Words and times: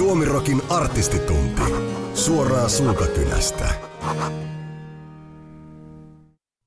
Suomirokin 0.00 0.62
artistitunti. 0.68 1.62
Suoraa 2.14 2.68
suukakynästä. 2.68 3.74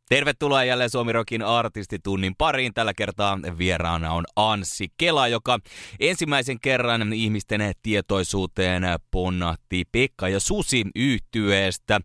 Tervetuloa 0.10 0.64
jälleen 0.64 0.90
Suomirokin 0.90 1.42
artistitunnin 1.42 2.36
pariin. 2.38 2.74
Tällä 2.74 2.94
kertaa 2.94 3.40
vieraana 3.58 4.14
on 4.14 4.26
Anssi 4.36 4.88
Kela, 4.98 5.28
joka 5.28 5.60
ensimmäisen 6.00 6.60
kerran 6.60 7.14
ihmisten 7.14 7.74
tietoisuuteen 7.82 8.84
ponnahti 9.12 9.84
Pekka 9.92 10.30
ja 10.30 10.40
Susi 10.40 10.86
yhtyeestä, 10.96 12.00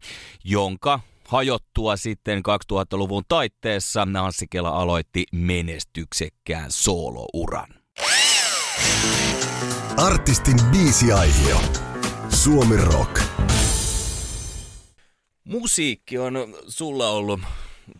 jonka 0.44 1.00
hajottua 1.28 1.96
sitten 1.96 2.42
2000-luvun 2.72 3.22
taitteessa 3.28 4.06
Anssi 4.22 4.46
Kela 4.50 4.70
aloitti 4.70 5.24
menestyksekkään 5.32 6.70
soolouran. 6.72 7.77
Artistin 9.96 10.56
biisiaihio. 10.72 11.60
Suomi 12.28 12.76
Rock. 12.76 13.22
Musiikki 15.44 16.18
on 16.18 16.34
sulla 16.68 17.10
ollut 17.10 17.40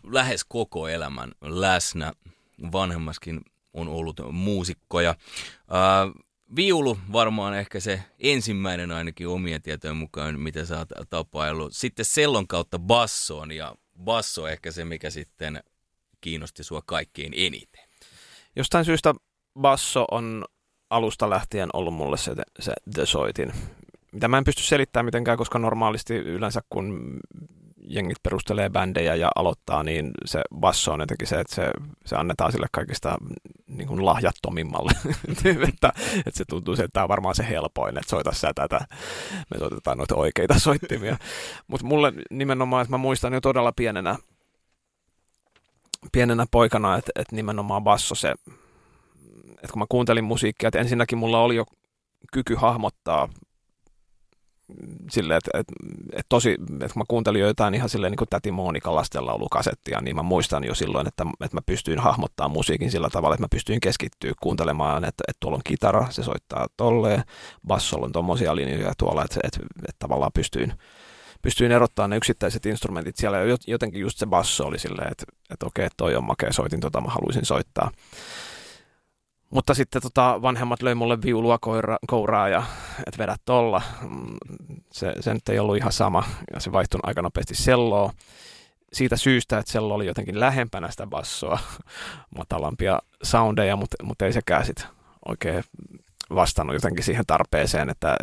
lähes 0.03 0.45
koko 0.45 0.89
elämän 0.89 1.33
läsnä. 1.43 2.13
Vanhemmaskin 2.73 3.41
on 3.73 3.89
ollut 3.89 4.21
muusikkoja. 4.33 5.15
Ää, 5.71 6.07
viulu 6.57 6.99
varmaan 7.13 7.55
ehkä 7.55 7.81
se 7.81 8.03
ensimmäinen 8.19 8.91
ainakin 8.91 9.29
omien 9.29 9.63
tietojen 9.63 9.97
mukaan, 9.97 10.41
mitä 10.41 10.65
sä 10.65 10.79
oot 10.79 10.89
tapaillut. 11.11 11.73
Sitten 11.75 12.05
sellon 12.05 12.49
kautta 12.49 12.79
bassoon 12.79 13.53
ja 13.53 13.75
basso 14.05 14.49
ehkä 14.49 14.71
se, 14.71 14.85
mikä 14.85 15.11
sitten 15.11 15.63
kiinnosti 16.21 16.65
sua 16.65 16.83
kaikkein 16.87 17.33
eniten. 17.37 17.89
Jostain 18.57 18.85
syystä 18.85 19.15
basso 19.61 20.05
on 20.11 20.45
alusta 20.91 21.31
lähtien 21.31 21.69
ollut 21.73 21.95
mulle 21.95 22.17
se, 22.17 22.35
se 22.59 22.73
The 22.95 23.07
Soitin, 23.07 23.53
mitä 24.13 24.29
mä 24.29 24.39
en 24.39 24.45
pysty 24.45 24.63
selittämään 24.63 25.05
mitenkään, 25.05 25.39
koska 25.39 25.59
normaalisti 25.59 26.17
yleensä 26.17 26.61
kun 26.71 27.19
jengit 27.89 28.23
perustelee 28.23 28.71
bändejä 28.71 29.15
ja 29.15 29.31
aloittaa, 29.35 29.83
niin 29.83 30.11
se 30.25 30.43
basso 30.55 30.93
on 30.93 31.01
jotenkin 31.01 31.29
se, 31.29 31.41
että 31.41 31.55
se, 31.55 31.71
se 32.07 32.17
annetaan 32.17 32.53
sille 32.53 32.67
kaikista 32.73 33.19
niin 33.67 33.89
kuin 33.89 34.05
lahjattomimmalle. 34.05 34.93
että, 35.69 35.93
että 36.17 36.39
se 36.39 36.45
tuntuu, 36.45 36.75
että 36.75 36.89
tämä 36.93 37.05
on 37.05 37.09
varmaan 37.09 37.35
se 37.35 37.49
helpoin, 37.49 37.99
että 37.99 38.11
soita 38.11 38.33
sä 38.33 38.53
tätä. 38.55 38.81
Me 39.51 39.59
soitetaan 39.59 39.99
noita 39.99 40.15
oikeita 40.15 40.59
soittimia. 40.59 41.17
Mutta 41.67 41.87
mulle 41.87 42.13
nimenomaan, 42.31 42.83
että 42.83 42.93
mä 42.93 42.99
muistan 42.99 43.33
jo 43.33 43.41
todella 43.41 43.73
pienenä, 43.73 44.17
pienenä 46.13 46.47
poikana, 46.51 46.97
että, 46.97 47.13
että 47.17 47.37
nimenomaan 47.37 47.85
basso 47.85 48.15
se, 48.15 48.35
että 49.63 49.73
kun 49.73 49.79
mä 49.79 49.87
kuuntelin 49.89 50.25
musiikkia, 50.25 50.69
että 50.69 50.79
ensinnäkin 50.79 51.19
mulla 51.19 51.41
oli 51.41 51.57
jo 51.57 51.65
kyky 52.33 52.55
hahmottaa 52.55 53.29
silleen, 55.11 55.39
että, 55.39 55.51
että, 55.59 55.73
että 56.13 56.27
tosi, 56.29 56.51
että 56.51 56.93
kun 56.93 57.01
mä 57.01 57.05
kuuntelin 57.09 57.41
jotain 57.41 57.75
ihan 57.75 57.89
silleen 57.89 58.11
niin 58.11 58.19
kuin 58.19 58.29
täti 58.29 58.51
Monika 58.51 58.95
lastenlaulukasettia, 58.95 60.01
niin 60.01 60.17
mä 60.17 60.23
muistan 60.23 60.65
jo 60.65 60.75
silloin, 60.75 61.09
että, 61.09 61.25
että 61.41 61.57
mä 61.57 61.61
pystyin 61.67 61.99
hahmottamaan 61.99 62.51
musiikin 62.51 62.91
sillä 62.91 63.09
tavalla, 63.11 63.35
että 63.35 63.45
mä 63.45 63.49
pystyin 63.51 63.81
keskittyä 63.81 64.33
kuuntelemaan, 64.43 65.05
että, 65.05 65.25
että 65.29 65.41
tuolla 65.41 65.57
on 65.57 65.63
kitara, 65.65 66.07
se 66.11 66.23
soittaa 66.23 66.67
tolleen, 66.77 67.23
bassolla 67.67 68.07
on 68.07 68.13
tommosia 68.13 68.57
linjoja 68.57 68.93
tuolla, 68.99 69.25
että, 69.25 69.41
että, 69.45 69.61
että, 69.79 69.97
tavallaan 69.99 70.33
pystyin, 70.35 70.73
pystyin 71.43 71.73
erottamaan 71.73 72.11
ne 72.11 72.17
yksittäiset 72.17 72.67
instrumentit 72.67 73.17
siellä, 73.17 73.39
jotenkin 73.67 74.01
just 74.01 74.19
se 74.19 74.27
basso 74.27 74.67
oli 74.67 74.79
silleen, 74.79 75.13
että, 75.13 75.25
että 75.51 75.67
okei, 75.67 75.89
toi 75.97 76.17
on 76.17 76.25
makea 76.25 76.53
soitin, 76.53 76.81
tota 76.81 77.01
mä 77.01 77.09
haluaisin 77.09 77.45
soittaa. 77.45 77.91
Mutta 79.51 79.75
sitten 79.75 80.03
tota, 80.03 80.43
vanhemmat 80.43 80.83
löi 80.83 80.95
mulle 80.95 81.23
viulua 81.23 81.59
koira, 81.59 81.99
kouraa 82.07 82.49
ja 82.49 82.63
et 83.07 83.19
vedä 83.19 83.37
tolla. 83.45 83.83
Se, 84.93 85.15
se 85.21 85.35
nyt 85.35 85.49
ei 85.49 85.59
ollut 85.59 85.77
ihan 85.77 85.93
sama 85.93 86.25
ja 86.55 86.61
se 86.61 86.73
vaihtui 86.73 87.01
aika 87.03 87.23
nopeasti 87.23 87.55
selloa. 87.55 88.13
Siitä 88.93 89.17
syystä, 89.17 89.59
että 89.59 89.73
sello 89.73 89.95
oli 89.95 90.07
jotenkin 90.07 90.41
lähempänä 90.41 90.91
sitä 90.91 91.07
bassoa, 91.07 91.59
matalampia 92.39 92.99
soundeja, 93.23 93.77
mutta, 93.77 93.97
mutta 94.03 94.27
ei 94.27 94.33
sekään 94.33 94.67
sit 94.67 94.87
oikein 95.29 95.65
vastannut 96.35 96.75
jotenkin 96.75 97.05
siihen 97.05 97.27
tarpeeseen, 97.27 97.91
että 97.91 98.17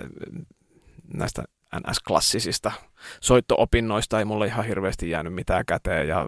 näistä 1.14 1.44
NS-klassisista 1.75 2.72
soittoopinnoista 3.22 4.19
ei 4.19 4.25
mulle 4.25 4.47
ihan 4.47 4.66
hirveästi 4.66 5.09
jäänyt 5.09 5.34
mitään 5.34 5.66
käteen 5.66 6.08
ja 6.08 6.28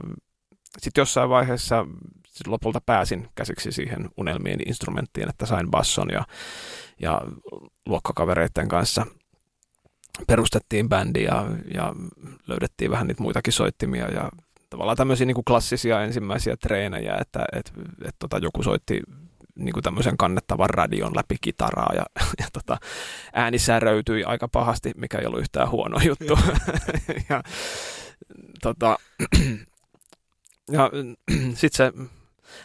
sitten 0.77 1.01
jossain 1.01 1.29
vaiheessa 1.29 1.85
sit 2.37 2.47
lopulta 2.47 2.81
pääsin 2.85 3.27
käsiksi 3.35 3.71
siihen 3.71 4.09
unelmien 4.17 4.59
instrumenttiin, 4.67 5.29
että 5.29 5.45
sain 5.45 5.71
basson 5.71 6.09
ja, 6.11 6.25
ja 6.99 7.21
luokkakavereiden 7.85 8.67
kanssa 8.67 9.05
perustettiin 10.27 10.89
bändi 10.89 11.23
ja, 11.23 11.45
ja 11.73 11.93
löydettiin 12.47 12.91
vähän 12.91 13.07
niitä 13.07 13.23
muitakin 13.23 13.53
soittimia 13.53 14.07
ja 14.07 14.31
tavallaan 14.69 14.97
tämmöisiä 14.97 15.25
niin 15.25 15.35
kuin 15.35 15.45
klassisia 15.45 16.03
ensimmäisiä 16.03 16.57
treenejä, 16.57 17.17
että 17.21 17.45
et, 17.53 17.73
et, 18.05 18.15
tota, 18.19 18.37
joku 18.37 18.63
soitti 18.63 19.01
niin 19.55 19.73
kuin 19.73 19.83
tämmöisen 19.83 20.17
kannettavan 20.17 20.69
radion 20.69 21.15
läpi 21.15 21.35
kitaraa 21.41 21.93
ja, 21.95 22.05
ja 22.41 22.47
tota, 22.53 22.77
ääni 23.33 23.59
säröytyi 23.59 24.23
aika 24.23 24.47
pahasti, 24.47 24.91
mikä 24.95 25.17
ei 25.17 25.25
ollut 25.25 25.39
yhtään 25.39 25.71
huono 25.71 25.99
juttu. 26.05 26.39
ja, 27.29 27.43
tota, 28.61 28.97
ja 30.71 30.91
sitten 31.53 31.77
se 31.77 31.91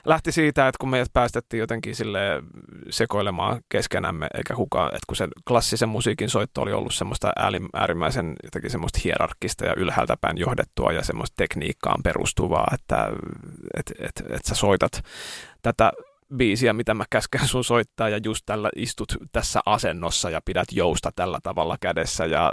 lähti 0.07 0.33
siitä, 0.33 0.69
että 0.69 0.79
kun 0.79 0.91
meidät 0.91 1.13
päästettiin 1.13 1.59
jotenkin 1.59 1.97
sille 1.97 2.43
sekoilemaan 2.91 3.61
keskenämme, 3.69 4.27
eikä 4.35 4.55
kukaan, 4.55 4.87
että 4.87 5.07
kun 5.07 5.17
se 5.17 5.29
klassisen 5.49 5.89
musiikin 5.89 6.31
soitto 6.31 6.63
oli 6.63 6.73
ollut 6.73 6.95
semmoista 6.95 7.33
äärimmäisen 7.75 8.35
jotenkin 8.45 8.71
semmoista 8.71 9.01
hierarkkista 9.05 9.65
ja 9.65 9.75
ylhäältä 9.77 10.17
päin 10.21 10.39
johdettua 10.39 10.93
ja 10.93 11.05
semmoista 11.05 11.35
tekniikkaan 11.37 12.03
perustuvaa, 12.03 12.67
että 12.75 13.09
et, 13.77 13.93
et, 13.99 14.31
et 14.31 14.45
sä 14.45 14.55
soitat 14.55 15.05
tätä 15.63 15.93
biisiä, 16.37 16.73
mitä 16.73 16.95
mä 16.95 17.05
käsken 17.11 17.49
sun 17.49 17.65
soittaa 17.65 18.09
ja 18.09 18.19
just 18.25 18.43
tällä 18.47 18.71
istut 18.77 19.17
tässä 19.33 19.61
asennossa 19.67 20.31
ja 20.31 20.41
pidät 20.45 20.69
jousta 20.73 21.11
tällä 21.17 21.39
tavalla 21.43 21.77
kädessä 21.81 22.27
ja 22.27 22.53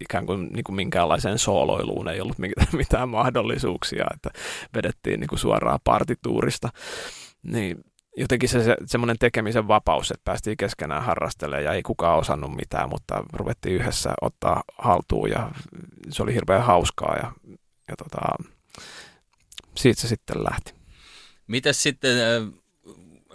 ikään 0.00 0.26
kuin, 0.26 0.48
niin 0.52 0.64
kuin 0.64 0.76
minkäänlaiseen 0.76 1.38
sooloiluun 1.38 2.08
ei 2.08 2.20
ollut 2.20 2.38
mitään, 2.72 3.08
mahdollisuuksia, 3.08 4.06
että 4.14 4.30
vedettiin 4.74 5.20
niin 5.20 5.28
kuin 5.28 5.38
suoraan 5.38 5.78
partituurista. 5.84 6.68
Niin 7.42 7.84
jotenkin 8.16 8.48
se, 8.48 8.64
se 8.64 8.76
semmoinen 8.86 9.18
tekemisen 9.18 9.68
vapaus, 9.68 10.10
että 10.10 10.24
päästiin 10.24 10.56
keskenään 10.56 11.02
harrastelemaan 11.02 11.64
ja 11.64 11.72
ei 11.72 11.82
kukaan 11.82 12.18
osannut 12.18 12.56
mitään, 12.56 12.88
mutta 12.88 13.24
ruvettiin 13.32 13.74
yhdessä 13.74 14.14
ottaa 14.20 14.62
haltuun 14.78 15.30
ja 15.30 15.50
se 16.10 16.22
oli 16.22 16.34
hirveän 16.34 16.62
hauskaa 16.62 17.16
ja, 17.16 17.32
ja 17.88 17.96
tota, 17.96 18.18
siitä 19.76 20.00
se 20.00 20.08
sitten 20.08 20.44
lähti. 20.44 20.74
Mitäs 21.46 21.82
sitten 21.82 22.18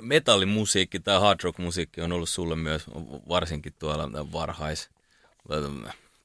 metallimusiikki 0.03 0.99
tai 0.99 1.19
hard 1.19 1.39
rock 1.43 1.59
musiikki 1.59 2.01
on 2.01 2.11
ollut 2.11 2.29
sulle 2.29 2.55
myös 2.55 2.85
varsinkin 3.29 3.73
tuolla 3.79 4.09
varhais 4.31 4.89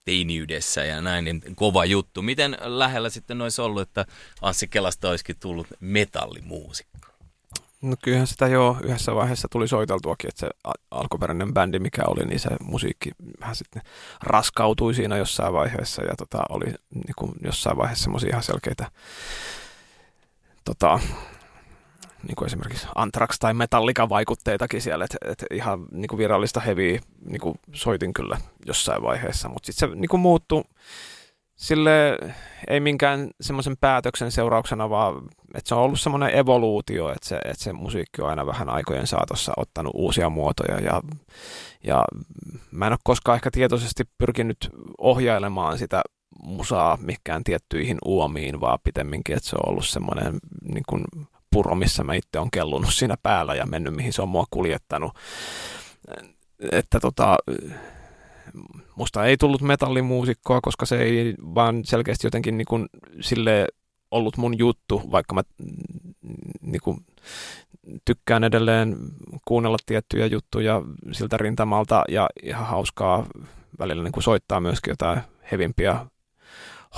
teiniydessä 0.05 0.85
ja 0.85 1.01
näin, 1.01 1.25
niin 1.25 1.43
kova 1.57 1.85
juttu. 1.85 2.23
Miten 2.23 2.57
lähellä 2.61 3.11
sitten 3.11 3.43
olisi 3.43 3.61
ollut, 3.61 3.83
että 3.83 4.07
Anssi 4.43 4.69
Kelasta 4.69 5.09
olisikin 5.09 5.37
tullut 5.41 5.67
metallimuusikko? 5.81 6.99
No 7.83 7.97
kyllähän 8.03 8.27
sitä 8.27 8.47
jo 8.47 8.77
yhdessä 8.83 9.15
vaiheessa 9.15 9.49
tuli 9.51 9.69
soiteltuakin, 9.69 10.29
että 10.29 10.41
se 10.41 10.51
alkuperäinen 10.91 11.55
bändi, 11.55 11.79
mikä 11.79 12.03
oli, 12.07 12.27
niin 12.27 12.41
se 12.41 12.51
musiikki 12.61 13.11
vähän 13.41 13.57
sitten 13.57 13.83
raskautui 14.23 14.95
siinä 14.95 15.17
jossain 15.17 15.53
vaiheessa 15.53 16.03
ja 16.03 16.17
tota, 16.17 16.43
oli 16.49 16.67
niin 16.95 17.15
kuin 17.17 17.33
jossain 17.45 17.77
vaiheessa 17.77 18.03
semmoisia 18.03 18.31
ihan 18.31 18.43
selkeitä 18.43 18.91
tota, 20.65 21.01
niin 22.23 22.37
kuin 22.37 22.47
esimerkiksi 22.47 22.87
Anthrax 22.95 23.39
tai 23.39 23.55
Metallica-vaikutteitakin 23.55 24.81
siellä, 24.81 25.05
että 25.05 25.17
et 25.25 25.45
ihan 25.53 25.87
niin 25.93 26.09
kuin 26.09 26.19
virallista 26.19 26.61
heviä 26.61 27.01
niin 27.25 27.41
kuin 27.41 27.55
soitin 27.73 28.13
kyllä 28.13 28.39
jossain 28.67 29.03
vaiheessa, 29.03 29.49
mutta 29.49 29.67
sitten 29.67 29.91
se 29.91 29.95
niin 29.95 30.09
kuin 30.09 30.21
muuttui 30.21 30.65
sille 31.59 32.19
ei 32.69 32.81
minkään 32.81 33.31
semmoisen 33.41 33.77
päätöksen 33.81 34.33
seurauksena, 34.33 34.91
vaan 34.91 35.23
että 35.55 35.69
se 35.69 35.75
on 35.75 35.83
ollut 35.83 36.01
semmoinen 36.01 36.35
evoluutio, 36.35 37.09
että 37.09 37.29
se, 37.29 37.37
että 37.37 37.65
se 37.65 37.73
musiikki 37.73 38.23
on 38.23 38.31
aina 38.31 38.47
vähän 38.47 38.69
aikojen 38.69 39.07
saatossa 39.07 39.53
ottanut 39.57 39.93
uusia 39.95 40.31
muotoja 40.31 40.81
ja, 40.81 41.03
ja 41.85 42.05
mä 42.71 42.87
en 42.87 42.93
ole 42.93 42.99
koskaan 43.05 43.37
ehkä 43.37 43.51
tietoisesti 43.51 44.05
pyrkinyt 44.19 44.71
ohjailemaan 44.99 45.79
sitä 45.79 46.03
musaa 46.43 46.99
mikään 47.01 47.45
tiettyihin 47.45 47.99
uomiin, 48.05 48.61
vaan 48.61 48.79
pitemminkin, 48.85 49.37
että 49.37 49.49
se 49.49 49.57
on 49.57 49.71
ollut 49.71 49.87
semmoinen 49.87 50.39
niin 50.73 50.85
kuin 50.89 51.05
puro, 51.51 51.75
missä 51.75 52.05
mä 52.05 52.15
itse 52.15 52.39
on 52.39 52.51
kellunut 52.51 52.95
siinä 52.95 53.17
päällä 53.23 53.55
ja 53.55 53.67
mennyt, 53.67 53.95
mihin 53.95 54.13
se 54.13 54.23
on 54.23 54.29
mua 54.29 54.45
kuljettanut. 54.51 55.13
Että 56.73 57.01
tota, 57.01 57.37
musta 58.97 59.25
ei 59.25 59.37
tullut 59.37 59.63
metallimuusikkoa, 59.63 60.61
koska 60.61 60.87
se 60.87 61.03
ei 61.03 61.35
vaan 61.41 61.85
selkeästi 61.85 62.27
jotenkin 62.27 62.59
niin 62.59 62.67
kuin 62.67 62.87
sille 63.21 63.67
ollut 64.11 64.37
mun 64.37 64.59
juttu, 64.59 65.03
vaikka 65.13 65.35
mä 65.35 65.43
niin 66.61 66.81
kuin, 66.85 66.99
tykkään 68.05 68.45
edelleen 68.45 68.97
kuunnella 69.45 69.79
tiettyjä 69.87 70.27
juttuja 70.27 70.83
siltä 71.13 71.37
rintamalta 71.37 72.05
ja 72.09 72.29
ihan 72.43 72.67
hauskaa 72.67 73.27
välillä 73.79 74.03
niin 74.03 74.13
kuin 74.13 74.25
soittaa 74.25 74.61
myöskin 74.61 74.91
jotain 74.91 75.21
hevimpiä 75.53 76.07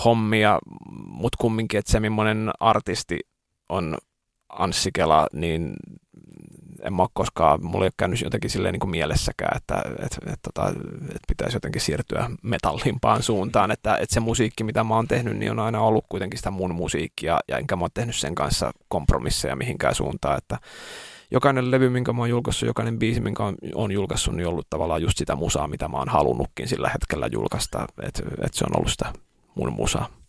hommia, 0.04 0.58
mutta 1.06 1.36
kumminkin, 1.40 1.78
että 1.78 1.92
se 1.92 2.00
millainen 2.00 2.50
artisti 2.60 3.18
on 3.68 3.98
Anssi 4.58 4.90
Kela, 4.92 5.26
niin 5.32 5.76
en 6.82 6.94
mä 6.94 7.02
ole 7.02 7.10
koskaan, 7.12 7.64
mulla 7.64 7.84
ei 7.84 7.86
ole 7.86 7.92
käynyt 7.96 8.20
jotenkin 8.20 8.50
silleen 8.50 8.72
niin 8.72 8.80
kuin 8.80 8.90
mielessäkään, 8.90 9.56
että, 9.56 9.82
että, 9.88 10.04
että, 10.04 10.30
että, 10.32 10.68
että 11.02 11.26
pitäisi 11.28 11.56
jotenkin 11.56 11.80
siirtyä 11.80 12.30
metallimpaan 12.42 13.22
suuntaan, 13.22 13.70
että, 13.70 13.96
että 13.96 14.14
se 14.14 14.20
musiikki, 14.20 14.64
mitä 14.64 14.84
mä 14.84 14.94
oon 14.94 15.08
tehnyt, 15.08 15.36
niin 15.36 15.50
on 15.50 15.58
aina 15.58 15.80
ollut 15.80 16.04
kuitenkin 16.08 16.38
sitä 16.38 16.50
mun 16.50 16.74
musiikkia, 16.74 17.40
ja 17.48 17.58
enkä 17.58 17.76
mä 17.76 17.80
oon 17.80 17.90
tehnyt 17.94 18.16
sen 18.16 18.34
kanssa 18.34 18.72
kompromisseja 18.88 19.56
mihinkään 19.56 19.94
suuntaan, 19.94 20.38
että 20.38 20.58
jokainen 21.30 21.70
levy, 21.70 21.88
minkä 21.88 22.12
mä 22.12 22.22
oon 22.22 22.30
julkaissut, 22.30 22.66
jokainen 22.66 22.98
biisi, 22.98 23.20
minkä 23.20 23.42
oon 23.74 23.92
julkaissut, 23.92 24.34
niin 24.34 24.46
on 24.46 24.52
ollut 24.52 24.70
tavallaan 24.70 25.02
just 25.02 25.18
sitä 25.18 25.36
musaa, 25.36 25.68
mitä 25.68 25.88
mä 25.88 25.98
oon 25.98 26.08
halunnutkin 26.08 26.68
sillä 26.68 26.88
hetkellä 26.88 27.28
julkaista, 27.32 27.86
että, 28.02 28.22
että 28.44 28.58
se 28.58 28.64
on 28.64 28.76
ollut 28.76 28.90
sitä 28.90 29.12
mun 29.54 29.72
musaa. 29.72 30.19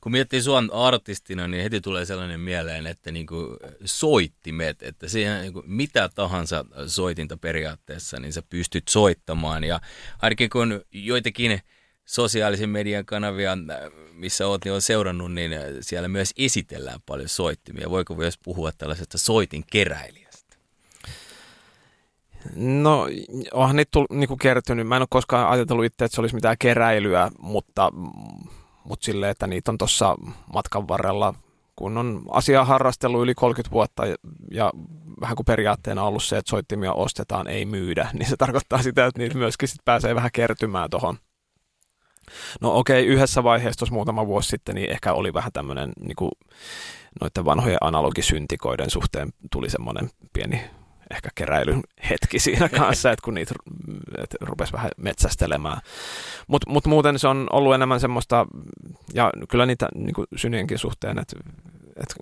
Kun 0.00 0.12
miettii 0.12 0.42
sua 0.42 0.62
artistina, 0.72 1.48
niin 1.48 1.62
heti 1.62 1.80
tulee 1.80 2.04
sellainen 2.04 2.40
mieleen, 2.40 2.86
että 2.86 3.12
niinku 3.12 3.56
soittimet, 3.84 4.82
että 4.82 5.08
siihen 5.08 5.40
niinku 5.40 5.62
mitä 5.66 6.08
tahansa 6.14 6.64
soitinta 6.86 7.36
periaatteessa, 7.36 8.20
niin 8.20 8.32
sä 8.32 8.42
pystyt 8.50 8.88
soittamaan. 8.88 9.64
Ja 9.64 9.80
ainakin 10.22 10.50
kun 10.50 10.80
joitakin 10.92 11.60
sosiaalisen 12.04 12.70
median 12.70 13.06
kanavia, 13.06 13.58
missä 14.12 14.46
oot 14.46 14.64
niin 14.64 14.72
on 14.72 14.82
seurannut, 14.82 15.32
niin 15.32 15.52
siellä 15.80 16.08
myös 16.08 16.32
esitellään 16.36 17.00
paljon 17.06 17.28
soittimia. 17.28 17.90
Voiko 17.90 18.14
myös 18.14 18.38
puhua 18.42 18.72
tällaisesta 18.72 19.18
soitin 19.18 19.64
keräilijästä? 19.70 20.56
No, 22.54 23.06
onhan 23.52 23.76
niitä 23.76 23.90
tullut, 23.90 24.10
niin 24.10 24.28
kuin 24.28 24.38
kertynyt. 24.38 24.86
Mä 24.86 24.96
en 24.96 25.02
ole 25.02 25.08
koskaan 25.10 25.48
ajatellut 25.48 25.84
itse, 25.84 26.04
että 26.04 26.14
se 26.14 26.20
olisi 26.20 26.34
mitään 26.34 26.56
keräilyä, 26.58 27.30
mutta 27.38 27.92
mutta 28.88 29.04
silleen, 29.04 29.30
että 29.30 29.46
niitä 29.46 29.70
on 29.70 29.78
tuossa 29.78 30.16
matkan 30.52 30.88
varrella, 30.88 31.34
kun 31.76 31.98
on 31.98 32.22
asiaa 32.30 32.64
harrastellut 32.64 33.22
yli 33.22 33.34
30 33.34 33.72
vuotta 33.72 34.06
ja, 34.06 34.16
ja 34.50 34.72
vähän 35.20 35.36
kuin 35.36 35.46
periaatteena 35.46 36.04
ollut 36.04 36.24
se, 36.24 36.38
että 36.38 36.50
soittimia 36.50 36.92
ostetaan, 36.92 37.48
ei 37.48 37.64
myydä, 37.64 38.08
niin 38.12 38.28
se 38.28 38.36
tarkoittaa 38.36 38.82
sitä, 38.82 39.06
että 39.06 39.20
niitä 39.20 39.38
myöskin 39.38 39.68
sit 39.68 39.84
pääsee 39.84 40.14
vähän 40.14 40.30
kertymään 40.32 40.90
tuohon. 40.90 41.16
No 42.60 42.78
okei, 42.78 43.02
okay, 43.02 43.14
yhdessä 43.14 43.44
vaiheessa 43.44 43.78
tuossa 43.78 43.94
muutama 43.94 44.26
vuosi 44.26 44.48
sitten, 44.48 44.74
niin 44.74 44.90
ehkä 44.90 45.12
oli 45.12 45.34
vähän 45.34 45.52
tämmöinen 45.52 45.92
niin 46.00 46.30
noiden 47.20 47.44
vanhojen 47.44 47.78
analogisyntikoiden 47.80 48.90
suhteen 48.90 49.28
tuli 49.52 49.70
semmoinen 49.70 50.10
pieni 50.32 50.62
ehkä 51.10 51.28
keräilyn 51.34 51.82
hetki 52.10 52.38
siinä 52.38 52.68
kanssa, 52.78 53.10
että 53.12 53.24
kun 53.24 53.34
niitä 53.34 53.54
et 54.18 54.34
rupesi 54.40 54.72
vähän 54.72 54.90
metsästelemään. 54.96 55.80
Mutta 56.46 56.70
mut 56.70 56.86
muuten 56.86 57.18
se 57.18 57.28
on 57.28 57.46
ollut 57.52 57.74
enemmän 57.74 58.00
semmoista, 58.00 58.46
ja 59.14 59.32
kyllä 59.48 59.66
niitä 59.66 59.88
niin 59.94 60.14
synienkin 60.36 60.78
suhteen, 60.78 61.18
että 61.18 61.36
et, 61.96 62.14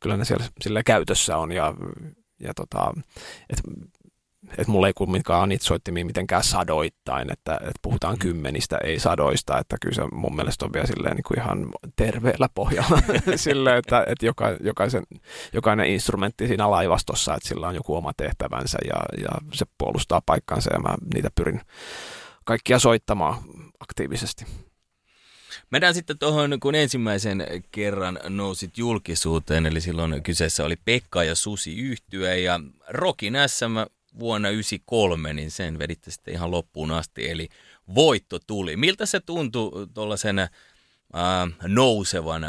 kyllä 0.00 0.16
ne 0.16 0.24
siellä 0.24 0.44
sillä 0.60 0.82
käytössä 0.82 1.36
on, 1.36 1.52
ja, 1.52 1.74
ja 2.40 2.54
tota, 2.54 2.92
että 3.50 3.62
että 4.58 4.72
mulla 4.72 4.86
ei 4.86 4.92
kumminkaan 4.92 5.48
niitä 5.48 5.64
soittimia 5.64 6.04
mitenkään 6.04 6.44
sadoittain, 6.44 7.32
että, 7.32 7.54
että 7.54 7.80
puhutaan 7.82 8.14
mm. 8.14 8.18
kymmenistä, 8.18 8.78
ei 8.84 8.98
sadoista, 8.98 9.58
että 9.58 9.76
kyllä 9.80 9.94
se 9.94 10.02
mun 10.12 10.36
mielestä 10.36 10.64
on 10.64 10.72
vielä 10.72 10.86
silleen 10.86 11.16
niin 11.16 11.24
kuin 11.24 11.38
ihan 11.38 11.68
terveellä 11.96 12.48
pohjalla 12.54 13.02
silleen, 13.36 13.76
että, 13.76 14.04
että 14.06 14.26
joka, 14.26 14.56
jokaisen, 14.60 15.02
jokainen 15.52 15.86
instrumentti 15.86 16.46
siinä 16.46 16.70
laivastossa, 16.70 17.34
että 17.34 17.48
sillä 17.48 17.68
on 17.68 17.74
joku 17.74 17.96
oma 17.96 18.12
tehtävänsä 18.16 18.78
ja, 18.84 19.22
ja 19.22 19.30
se 19.52 19.66
puolustaa 19.78 20.22
paikkansa 20.26 20.70
ja 20.72 20.80
mä 20.80 20.94
niitä 21.14 21.28
pyrin 21.34 21.60
kaikkia 22.44 22.78
soittamaan 22.78 23.34
aktiivisesti. 23.80 24.46
Mennään 25.70 25.94
sitten 25.94 26.18
tuohon, 26.18 26.60
kun 26.60 26.74
ensimmäisen 26.74 27.46
kerran 27.70 28.18
nousit 28.28 28.78
julkisuuteen, 28.78 29.66
eli 29.66 29.80
silloin 29.80 30.22
kyseessä 30.22 30.64
oli 30.64 30.76
Pekka 30.84 31.24
ja 31.24 31.34
Susi 31.34 31.78
yhtye 31.78 32.40
ja 32.40 32.60
Rokin 32.88 33.34
SM 33.46 33.99
vuonna 34.18 34.48
1993, 34.48 35.32
niin 35.32 35.50
sen 35.50 35.78
veditte 35.78 36.10
sitten 36.10 36.34
ihan 36.34 36.50
loppuun 36.50 36.90
asti, 36.90 37.30
eli 37.30 37.48
voitto 37.94 38.38
tuli. 38.46 38.76
Miltä 38.76 39.06
se 39.06 39.20
tuntui 39.20 39.86
tuollaisen 39.94 40.38
äh, 40.38 40.48
nousevan 41.66 42.42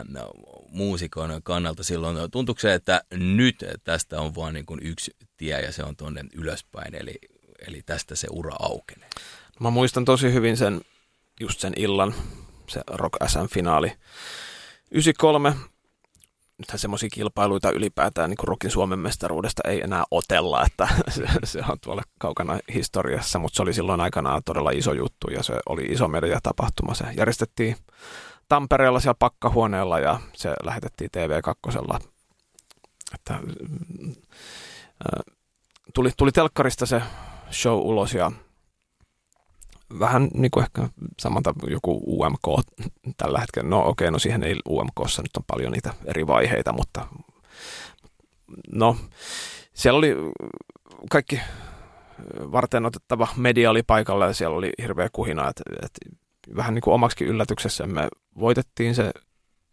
muusikon 0.69 1.39
kannalta 1.43 1.83
silloin? 1.83 2.31
Tuntuuko 2.31 2.59
se, 2.59 2.73
että 2.73 3.03
nyt 3.13 3.65
tästä 3.83 4.21
on 4.21 4.35
vain 4.35 4.53
niin 4.53 4.65
kuin 4.65 4.79
yksi 4.83 5.15
tie 5.37 5.61
ja 5.61 5.71
se 5.71 5.83
on 5.83 5.95
tuonne 5.95 6.23
ylöspäin, 6.33 6.95
eli, 6.95 7.19
eli 7.67 7.81
tästä 7.85 8.15
se 8.15 8.27
ura 8.31 8.55
aukenee? 8.59 9.09
Mä 9.59 9.69
muistan 9.69 10.05
tosi 10.05 10.33
hyvin 10.33 10.57
sen, 10.57 10.81
just 11.39 11.59
sen 11.59 11.73
illan, 11.75 12.15
se 12.67 12.81
Rock 12.87 13.15
SM-finaali. 13.27 13.91
93 14.91 15.55
nythän 16.61 16.79
semmoisia 16.79 17.09
kilpailuita 17.13 17.71
ylipäätään 17.71 18.29
niin 18.29 18.37
Rokin 18.43 18.71
Suomen 18.71 18.99
mestaruudesta 18.99 19.61
ei 19.65 19.81
enää 19.81 20.03
otella, 20.11 20.65
että 20.65 20.87
se, 21.15 21.23
se 21.43 21.61
on 21.69 21.77
tuolla 21.83 22.03
kaukana 22.19 22.59
historiassa, 22.73 23.39
mutta 23.39 23.55
se 23.55 23.61
oli 23.61 23.73
silloin 23.73 24.01
aikanaan 24.01 24.41
todella 24.45 24.71
iso 24.71 24.93
juttu 24.93 25.27
ja 25.27 25.43
se 25.43 25.53
oli 25.69 25.83
iso 25.83 26.07
mediatapahtuma. 26.07 26.93
Se 26.93 27.05
järjestettiin 27.17 27.75
Tampereella 28.49 28.99
siellä 28.99 29.15
pakkahuoneella 29.19 29.99
ja 29.99 30.19
se 30.33 30.53
lähetettiin 30.63 31.09
TV2. 31.17 32.09
Että, 33.15 33.39
tuli, 35.93 36.11
tuli 36.17 36.31
telkkarista 36.31 36.85
se 36.85 37.01
show 37.51 37.79
ulos 37.79 38.13
ja 38.13 38.31
vähän 39.99 40.29
niin 40.33 40.51
kuin 40.51 40.63
ehkä 40.63 40.89
samanta 41.19 41.53
joku 41.67 42.03
UMK 42.07 42.65
tällä 43.17 43.39
hetkellä. 43.39 43.69
No 43.69 43.79
okei, 43.79 43.89
okay, 43.89 44.11
no 44.11 44.19
siihen 44.19 44.43
ei 44.43 44.55
UMKssa 44.69 45.21
nyt 45.21 45.37
on 45.37 45.43
paljon 45.47 45.71
niitä 45.71 45.93
eri 46.05 46.27
vaiheita, 46.27 46.73
mutta 46.73 47.07
no 48.73 48.97
siellä 49.73 49.97
oli 49.97 50.15
kaikki 51.09 51.39
varten 52.51 52.85
otettava 52.85 53.27
media 53.37 53.69
oli 53.69 53.83
paikalla 53.83 54.25
ja 54.25 54.33
siellä 54.33 54.57
oli 54.57 54.71
hirveä 54.81 55.09
kuhina, 55.11 55.49
että, 55.49 55.63
että 55.85 55.99
vähän 56.55 56.73
niin 56.73 56.81
kuin 56.81 56.93
omaksi 56.93 57.23
yllätyksessä 57.23 57.87
me 57.87 58.07
voitettiin 58.39 58.95
se 58.95 59.11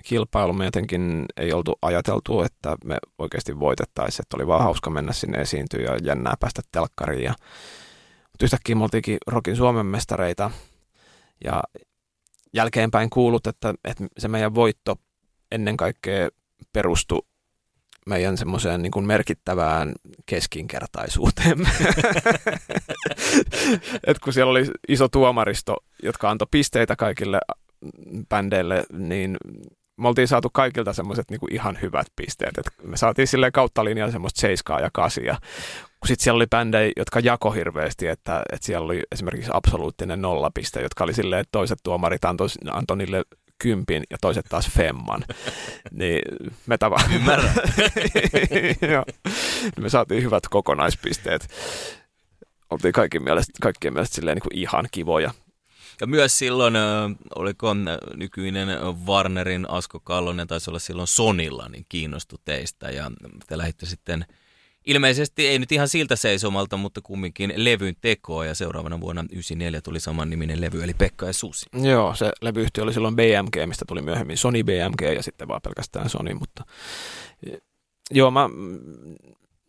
kilpailu. 0.05 0.53
Me 0.53 0.65
jotenkin 0.65 1.25
ei 1.37 1.53
oltu 1.53 1.79
ajateltu, 1.83 2.43
että 2.43 2.77
me 2.85 2.99
oikeasti 3.19 3.61
voitettaisiin, 3.61 4.25
että 4.25 4.37
oli 4.37 4.47
vaan 4.47 4.63
hauska 4.63 4.91
mennä 4.91 5.13
sinne 5.13 5.39
esiintyä 5.39 5.81
ja 5.81 5.99
jännää 6.03 6.35
päästä 6.41 6.63
telkkariin 6.73 7.25
ja 7.25 7.35
yhtäkkiä 8.45 8.77
me 8.77 8.83
oltiinkin 8.83 9.19
Rokin 9.27 9.57
Suomen 9.57 9.87
mestareita 9.87 10.51
ja 11.45 11.63
jälkeenpäin 12.55 13.11
kuulut, 13.11 13.47
että, 13.47 13.75
että 13.85 14.07
se 14.19 14.29
meidän 14.29 14.55
voitto 14.55 14.97
ennen 15.53 15.77
kaikkea 15.77 16.29
perustui 16.73 17.23
meidän 18.09 18.39
semmoiseen 18.39 18.83
niin 18.83 19.07
merkittävään 19.07 19.93
keskinkertaisuuteen. 20.27 21.59
Et 24.07 24.19
kun 24.19 24.33
siellä 24.33 24.51
oli 24.51 24.65
iso 24.89 25.09
tuomaristo, 25.09 25.77
jotka 26.03 26.31
antoi 26.31 26.49
pisteitä 26.51 26.97
kaikille 26.97 27.41
bändeille, 28.29 28.85
niin 28.93 29.37
me 29.97 30.09
oltiin 30.09 30.29
saatu 30.29 30.51
kaikilta 30.53 30.93
semmoiset 30.93 31.31
niin 31.31 31.41
ihan 31.51 31.79
hyvät 31.83 32.07
pisteet. 32.17 32.59
Et 32.59 32.67
me 32.83 32.97
saatiin 32.97 33.29
silleen 33.29 33.53
kautta 33.53 33.85
linjaa 33.85 34.11
semmoista 34.11 34.41
seiskaa 34.41 34.81
ja 34.81 34.91
kasia. 34.93 35.37
Sitten 36.07 36.25
siellä 36.25 36.37
oli 36.37 36.47
bändejä, 36.47 36.93
jotka 36.97 37.21
jako 37.21 37.51
hirveästi, 37.51 38.07
että, 38.07 38.43
että 38.53 38.67
siellä 38.67 38.85
oli 38.85 39.03
esimerkiksi 39.13 39.51
absoluuttinen 39.55 40.23
nollapiste, 40.23 40.83
jotka 40.83 41.05
oli 41.05 41.15
silleen, 41.15 41.41
että 41.41 41.53
toiset 41.53 41.79
tuomarit 41.83 42.25
antoi, 42.25 42.49
antoi 42.71 42.97
niille 42.97 43.25
kympin 43.59 44.03
ja 44.11 44.17
toiset 44.21 44.47
taas 44.49 44.71
femman. 44.71 45.25
niin 45.91 46.23
me 46.67 46.79
tava... 46.79 47.01
me 49.81 49.89
saatiin 49.89 50.23
hyvät 50.23 50.43
kokonaispisteet. 50.51 51.49
Oltiin 52.71 52.93
kaikkien 52.93 53.25
mielestä, 53.25 53.53
kaikkien 53.63 53.95
mielestä 53.95 54.15
silleen 54.15 54.35
niin 54.35 54.43
kuin 54.43 54.59
ihan 54.59 54.89
kivoja. 54.91 55.31
Ja 56.01 56.07
myös 56.07 56.39
silloin, 56.39 56.75
oliko 57.35 57.75
nykyinen 58.15 58.69
Warnerin 59.07 59.71
Asko 59.71 60.01
Kallonen, 60.01 60.47
taisi 60.47 60.71
olla 60.71 60.79
silloin 60.79 61.09
Sonilla, 61.09 61.69
niin 61.69 61.87
kiinnostui 61.89 62.39
teistä 62.45 62.91
ja 62.91 63.11
te 63.47 63.59
lähditte 63.59 63.87
sitten 63.87 64.27
ilmeisesti 64.89 65.47
ei 65.47 65.59
nyt 65.59 65.73
ihan 65.73 65.89
siltä 65.89 66.17
seisomalta, 66.17 66.77
mutta 66.77 67.01
kumminkin 67.01 67.53
levyn 67.57 67.95
tekoa 68.01 68.47
ja 68.47 68.55
seuraavana 68.55 69.01
vuonna 69.01 69.25
94 69.33 69.81
tuli 69.81 70.01
saman 70.01 70.31
niminen 70.31 70.61
levy, 70.61 70.83
eli 70.83 70.95
Pekka 70.95 71.27
ja 71.27 71.33
Susi. 71.33 71.67
Joo, 71.83 72.15
se 72.15 72.33
levyyhtiö 72.41 72.85
oli 72.85 72.93
silloin 72.93 73.17
BMG, 73.17 73.57
mistä 73.67 73.85
tuli 73.89 74.03
myöhemmin 74.03 74.37
Sony 74.37 74.63
BMG 74.63 75.15
ja 75.15 75.23
sitten 75.23 75.49
vaan 75.49 75.61
pelkästään 75.63 76.09
Sony, 76.09 76.35
mutta 76.35 76.65
joo, 78.11 78.31
mä 78.31 78.49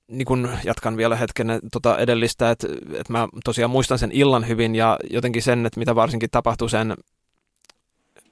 niin 0.07 0.25
kun 0.25 0.49
jatkan 0.63 0.97
vielä 0.97 1.15
hetken 1.15 1.59
tota 1.71 1.97
edellistä, 1.97 2.51
että, 2.51 2.67
että 2.93 3.13
mä 3.13 3.27
tosiaan 3.43 3.71
muistan 3.71 3.99
sen 3.99 4.11
illan 4.11 4.47
hyvin 4.47 4.75
ja 4.75 4.97
jotenkin 5.09 5.41
sen, 5.41 5.65
että 5.65 5.79
mitä 5.79 5.95
varsinkin 5.95 6.29
tapahtui 6.31 6.69
sen 6.69 6.93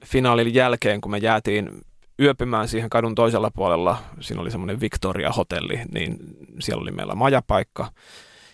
finaalin 0.04 0.54
jälkeen, 0.54 1.00
kun 1.00 1.10
me 1.10 1.18
jäätiin 1.18 1.70
yöpymään 2.20 2.68
siihen 2.68 2.90
kadun 2.90 3.14
toisella 3.14 3.50
puolella. 3.50 3.98
Siinä 4.20 4.42
oli 4.42 4.50
semmoinen 4.50 4.80
Victoria-hotelli, 4.80 5.80
niin 5.92 6.16
siellä 6.60 6.82
oli 6.82 6.90
meillä 6.90 7.14
majapaikka. 7.14 7.92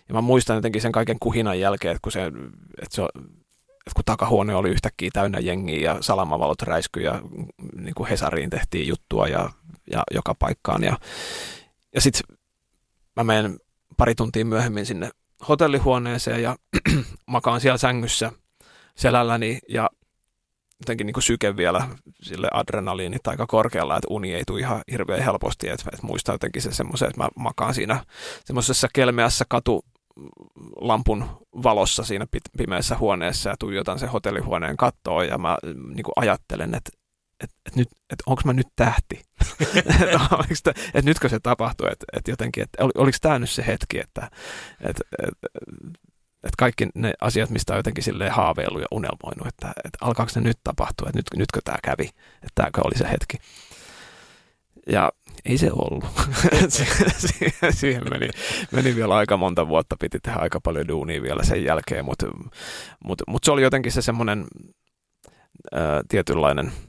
Ja 0.09 0.15
mä 0.15 0.21
muistan 0.21 0.57
jotenkin 0.57 0.83
sen 0.83 0.93
kaiken 0.93 1.19
kuhinan 1.19 1.61
jälkeen, 1.61 1.93
että 1.93 2.03
kun, 2.03 2.13
se, 2.13 2.27
että 2.83 2.97
se, 2.97 3.03
että 3.03 3.95
kun 3.95 4.05
takahuone 4.05 4.55
oli 4.55 4.71
yhtäkkiä 4.71 5.11
täynnä 5.13 5.39
jengiä 5.39 5.93
ja 5.93 5.97
salamavalot 6.01 6.63
räiskyi 6.63 7.05
ja 7.05 7.23
niin 7.77 7.95
kuin 7.95 8.09
Hesariin 8.09 8.51
tehtiin 8.51 8.89
juttua 8.89 9.29
ja, 9.29 9.51
ja 9.93 10.03
joka 10.11 10.35
paikkaan. 10.35 10.83
Ja, 10.83 10.99
ja 11.95 12.01
sitten 12.01 12.37
mä 13.17 13.25
menen 13.25 13.59
pari 13.97 14.15
tuntia 14.15 14.45
myöhemmin 14.45 14.87
sinne 14.87 15.11
hotellihuoneeseen 15.49 16.43
ja 16.43 16.57
makaan 17.27 17.61
siellä 17.61 17.79
sängyssä 17.79 18.33
selälläni 18.97 19.59
ja 19.69 19.91
jotenkin 20.81 21.07
niin 21.07 21.23
syke 21.23 21.57
vielä 21.57 21.89
sille 22.23 22.49
adrenaliinit 22.53 23.27
aika 23.27 23.47
korkealla, 23.47 23.97
että 23.97 24.09
uni 24.11 24.35
ei 24.35 24.45
tule 24.47 24.61
ihan 24.61 24.83
hirveän 24.91 25.23
helposti, 25.23 25.69
että, 25.69 25.85
että 25.93 26.07
muistaa 26.07 26.35
jotenkin 26.35 26.63
se 26.63 26.73
semmoisen, 26.73 27.09
että 27.09 27.23
mä 27.23 27.29
makaan 27.37 27.75
siinä 27.75 28.05
semmoisessa 28.45 28.89
kelmeässä 28.93 29.45
katu 29.49 29.85
lampun 30.81 31.25
valossa 31.63 32.05
siinä 32.05 32.27
pimeässä 32.59 32.97
huoneessa 32.99 33.51
ja 33.51 33.57
tuijotan 33.59 33.99
sen 33.99 34.09
hotellihuoneen 34.09 34.77
kattoon 34.77 35.27
ja 35.29 35.39
mä 35.39 35.59
niin 35.95 36.05
kuin 36.05 36.13
ajattelen, 36.17 36.75
että 36.75 36.91
että 37.41 37.57
et 37.67 37.77
nyt, 37.77 37.89
et 38.11 38.23
onko 38.27 38.43
mä 38.45 38.53
nyt 38.53 38.67
tähti? 38.77 39.23
että 40.51 40.75
et 40.95 41.05
nytkö 41.05 41.29
se 41.29 41.41
tapahtuu? 41.43 41.87
Että 41.87 42.07
et 42.13 42.29
jotenkin, 42.29 42.63
että 42.63 42.85
ol, 42.85 42.91
oliko 42.95 43.19
tämä 43.21 43.39
nyt 43.39 43.51
se 43.51 43.67
hetki, 43.67 43.99
että 43.99 44.31
et, 44.81 44.97
et, 45.23 45.51
et 46.45 46.57
kaikki 46.59 46.89
ne 46.95 47.13
asiat, 47.21 47.51
mistä 47.51 47.73
on 47.73 47.79
jotenkin 47.79 48.05
silleen 48.05 48.33
haaveillut 48.33 48.83
ja 48.83 48.87
unelmoinut, 48.91 49.47
että 49.47 49.73
et 49.85 49.97
alkaako 50.01 50.33
ne 50.35 50.41
nyt 50.41 50.59
tapahtua, 50.65 51.09
että 51.09 51.19
nyt, 51.19 51.27
nytkö 51.37 51.61
tämä 51.65 51.79
kävi, 51.83 52.05
että 52.35 52.53
tämäkö 52.55 52.81
oli 52.85 52.99
se 52.99 53.11
hetki. 53.11 53.37
Ja 54.89 55.13
ei 55.45 55.59
se 55.59 55.71
ollut. 55.73 56.05
Siihen 57.71 58.03
meni, 58.11 58.29
meni 58.71 58.97
vielä 58.97 59.17
aika 59.17 59.37
monta 59.37 59.69
vuotta, 59.69 59.97
piti 60.01 60.19
tehdä 60.21 60.39
aika 60.39 60.61
paljon 60.61 60.89
duunia 60.89 61.23
vielä 61.23 61.43
sen 61.43 61.65
jälkeen, 61.65 62.05
mutta 62.05 62.27
mut, 63.05 63.23
mut 63.29 63.45
se 63.45 63.53
oli 63.53 63.63
jotenkin 63.63 63.93
se 63.93 64.03
semmoinen 64.03 64.47
tietynlainen– 66.09 66.73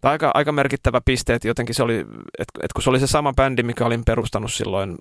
tai 0.00 0.12
aika, 0.12 0.30
aika 0.34 0.52
merkittävä 0.52 1.00
piste, 1.04 1.34
että 1.34 1.48
jotenkin 1.48 1.74
se 1.74 1.82
oli, 1.82 1.98
että, 2.38 2.52
että 2.62 2.74
kun 2.74 2.82
se 2.82 2.90
oli 2.90 3.00
se 3.00 3.06
sama 3.06 3.32
bändi, 3.32 3.62
mikä 3.62 3.84
olin 3.84 4.04
perustanut 4.04 4.52
silloin, 4.52 4.98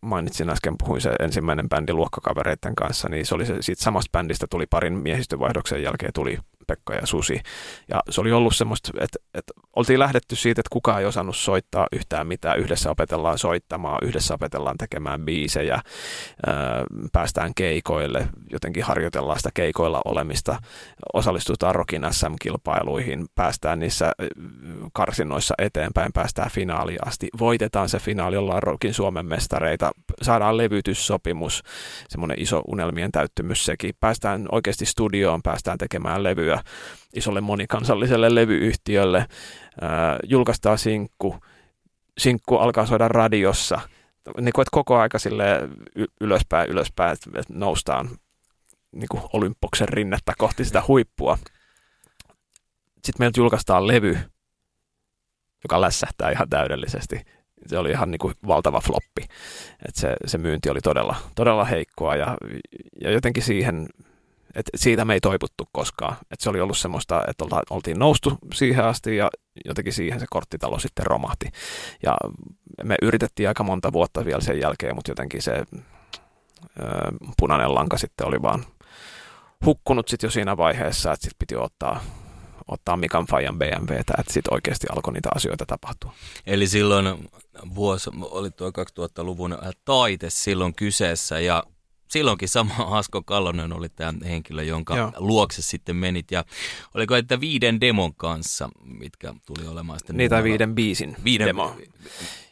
mainitsin 0.00 0.50
äsken, 0.50 0.74
puhuin 0.78 1.00
se 1.00 1.10
ensimmäinen 1.20 1.68
bändi 1.68 1.92
luokkakavereiden 1.92 2.74
kanssa, 2.74 3.08
niin 3.08 3.26
se 3.26 3.34
oli 3.34 3.46
se, 3.46 3.56
siitä 3.60 3.82
samasta 3.82 4.18
bändistä 4.18 4.46
tuli 4.50 4.66
parin 4.66 4.92
miehistövaihdoksen 4.92 5.82
jälkeen 5.82 6.12
tuli 6.12 6.38
Pekka 6.66 6.94
ja 6.94 7.06
Susi. 7.06 7.40
Ja 7.88 8.02
se 8.10 8.20
oli 8.20 8.32
ollut 8.32 8.56
semmoista, 8.56 8.92
että, 9.00 9.18
että 9.34 9.52
oltiin 9.76 9.98
lähdetty 9.98 10.36
siitä, 10.36 10.60
että 10.60 10.70
kukaan 10.72 11.00
ei 11.00 11.06
osannut 11.06 11.36
soittaa 11.36 11.86
yhtään 11.92 12.26
mitään. 12.26 12.58
Yhdessä 12.58 12.90
opetellaan 12.90 13.38
soittamaan, 13.38 13.98
yhdessä 14.02 14.34
opetellaan 14.34 14.78
tekemään 14.78 15.24
biisejä, 15.24 15.80
päästään 17.12 17.52
keikoille, 17.54 18.28
jotenkin 18.52 18.84
harjoitellaan 18.84 19.38
sitä 19.38 19.50
keikoilla 19.54 20.02
olemista, 20.04 20.58
osallistutaan 21.12 21.74
Rokin 21.74 22.06
SM-kilpailuihin, 22.10 23.26
päästään 23.34 23.78
niissä 23.78 24.12
karsinoissa 24.92 25.54
eteenpäin, 25.58 26.12
päästään 26.12 26.50
finaaliin 26.50 27.06
asti, 27.06 27.28
voitetaan 27.38 27.88
se 27.88 27.98
finaali, 27.98 28.36
ollaan 28.36 28.62
Rokin 28.62 28.94
Suomen 28.94 29.26
mestareita, 29.26 29.90
saadaan 30.22 30.56
levytyssopimus, 30.56 31.62
semmoinen 32.08 32.40
iso 32.40 32.62
unelmien 32.68 33.12
täyttymys 33.12 33.64
sekin, 33.64 33.94
päästään 34.00 34.46
oikeasti 34.52 34.86
studioon, 34.86 35.42
päästään 35.42 35.78
tekemään 35.78 36.22
levyä, 36.22 36.55
isolle 37.14 37.40
monikansalliselle 37.40 38.34
levyyhtiölle, 38.34 39.26
ää, 39.80 40.18
julkaistaan 40.24 40.78
sinkku, 40.78 41.36
sinkku 42.18 42.56
alkaa 42.56 42.86
soida 42.86 43.08
radiossa, 43.08 43.80
niin 44.40 44.52
kuin, 44.52 44.62
että 44.62 44.70
koko 44.72 44.98
aika 44.98 45.18
sille 45.18 45.68
ylöspäin, 46.20 46.70
ylöspäin, 46.70 47.12
että 47.12 47.40
noustaan 47.48 48.08
niin 48.92 49.08
kuin 49.10 49.22
Olympoksen 49.32 49.88
rinnettä 49.88 50.32
kohti 50.38 50.64
sitä 50.64 50.82
huippua. 50.88 51.38
Sitten 52.94 53.18
meiltä 53.18 53.40
julkaistaan 53.40 53.86
levy, 53.86 54.18
joka 55.64 55.80
lässähtää 55.80 56.30
ihan 56.30 56.50
täydellisesti. 56.50 57.20
Se 57.66 57.78
oli 57.78 57.90
ihan 57.90 58.10
niin 58.10 58.18
kuin 58.18 58.34
valtava 58.46 58.80
floppi. 58.80 59.22
Et 59.88 59.94
se, 59.94 60.16
se 60.26 60.38
myynti 60.38 60.70
oli 60.70 60.80
todella, 60.80 61.16
todella 61.34 61.64
heikkoa 61.64 62.16
ja, 62.16 62.36
ja 63.00 63.10
jotenkin 63.10 63.42
siihen 63.42 63.86
et 64.56 64.70
siitä 64.74 65.04
me 65.04 65.14
ei 65.14 65.20
toiputtu 65.20 65.68
koskaan. 65.72 66.16
Et 66.30 66.40
se 66.40 66.50
oli 66.50 66.60
ollut 66.60 66.78
semmoista, 66.78 67.22
että 67.28 67.44
oltiin 67.70 67.98
noustu 67.98 68.38
siihen 68.54 68.84
asti 68.84 69.16
ja 69.16 69.30
jotenkin 69.64 69.92
siihen 69.92 70.20
se 70.20 70.26
korttitalo 70.30 70.78
sitten 70.78 71.06
romahti. 71.06 71.46
Ja 72.02 72.16
me 72.84 72.96
yritettiin 73.02 73.48
aika 73.48 73.64
monta 73.64 73.92
vuotta 73.92 74.24
vielä 74.24 74.40
sen 74.40 74.60
jälkeen, 74.60 74.94
mutta 74.94 75.10
jotenkin 75.10 75.42
se 75.42 75.52
ö, 75.52 75.64
punainen 77.38 77.74
lanka 77.74 77.98
sitten 77.98 78.26
oli 78.26 78.42
vaan 78.42 78.64
hukkunut 79.64 80.08
sitten 80.08 80.28
jo 80.28 80.30
siinä 80.30 80.56
vaiheessa, 80.56 81.12
että 81.12 81.24
sitten 81.24 81.38
piti 81.38 81.56
ottaa 81.56 82.00
ottaa 82.68 82.96
Mikan 82.96 83.26
Fajan 83.26 83.58
BMWtä, 83.58 84.14
että 84.18 84.32
sitten 84.32 84.54
oikeasti 84.54 84.86
alkoi 84.90 85.12
niitä 85.12 85.28
asioita 85.34 85.66
tapahtua. 85.66 86.12
Eli 86.46 86.66
silloin 86.66 87.28
vuosi 87.74 88.10
oli 88.20 88.50
tuo 88.50 88.70
2000-luvun 88.70 89.58
taite 89.84 90.30
silloin 90.30 90.74
kyseessä 90.74 91.40
ja 91.40 91.62
silloinkin 92.16 92.48
sama 92.48 92.74
Asko 92.98 93.22
Kallonen 93.22 93.72
oli 93.72 93.88
tämä 93.88 94.12
henkilö, 94.24 94.62
jonka 94.62 94.96
Joo. 94.96 95.12
luokse 95.16 95.62
sitten 95.62 95.96
menit. 95.96 96.30
Ja 96.30 96.44
oliko 96.94 97.16
että 97.16 97.40
viiden 97.40 97.80
demon 97.80 98.14
kanssa, 98.14 98.68
mitkä 98.84 99.34
tuli 99.46 99.68
olemaan 99.68 99.98
sitten... 99.98 100.16
Niitä 100.16 100.44
viiden 100.44 100.74
biisin 100.74 101.16
viiden, 101.24 101.46
demo. 101.46 101.76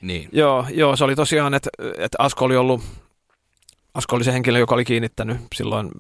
Niin. 0.00 0.28
Joo, 0.32 0.66
joo, 0.70 0.96
se 0.96 1.04
oli 1.04 1.16
tosiaan, 1.16 1.54
että, 1.54 1.70
että 1.98 2.16
Asko 2.18 2.44
oli 2.44 2.56
ollut 2.56 2.80
Asko 3.94 4.16
oli 4.16 4.24
se 4.24 4.32
henkilö, 4.32 4.58
joka 4.58 4.74
oli 4.74 4.84
kiinnittänyt 4.84 5.36
silloin 5.54 5.90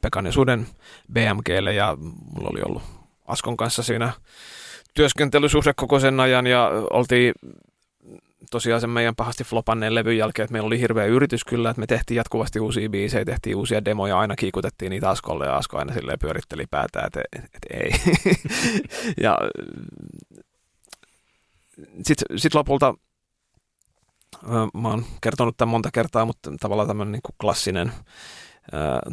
Pekan 0.00 0.26
ja 0.26 0.32
Suden 0.32 0.66
BMGlle 1.12 1.74
ja 1.74 1.96
mulla 2.34 2.48
oli 2.52 2.60
ollut 2.62 2.82
Askon 3.26 3.56
kanssa 3.56 3.82
siinä 3.82 4.12
työskentelysuhde 4.94 5.72
koko 5.76 6.00
sen 6.00 6.20
ajan 6.20 6.46
ja 6.46 6.70
oltiin 6.90 7.34
tosiaan 8.50 8.80
sen 8.80 8.90
meidän 8.90 9.16
pahasti 9.16 9.44
flopanneen 9.44 9.94
levyn 9.94 10.16
jälkeen, 10.16 10.44
että 10.44 10.52
meillä 10.52 10.66
oli 10.66 10.80
hirveä 10.80 11.04
yritys 11.04 11.44
kyllä, 11.44 11.70
että 11.70 11.80
me 11.80 11.86
tehtiin 11.86 12.16
jatkuvasti 12.16 12.60
uusia 12.60 12.88
biisejä, 12.88 13.24
tehtiin 13.24 13.56
uusia 13.56 13.84
demoja, 13.84 14.18
aina 14.18 14.36
kiikutettiin 14.36 14.90
niitä 14.90 15.10
Askolle 15.10 15.46
ja 15.46 15.56
Asko 15.56 15.78
aina 15.78 15.94
silleen 15.94 16.18
pyöritteli 16.18 16.64
päätä, 16.70 17.02
että, 17.06 17.22
että 17.34 17.58
ei. 17.70 17.90
ja 19.24 19.38
sitten 22.02 22.38
sit 22.38 22.54
lopulta 22.54 22.94
mä 24.74 24.88
oon 24.88 25.04
kertonut 25.20 25.56
tämän 25.56 25.70
monta 25.70 25.90
kertaa, 25.92 26.24
mutta 26.24 26.50
tavallaan 26.60 26.88
tämmöinen 26.88 27.12
niin 27.12 27.34
klassinen 27.40 27.92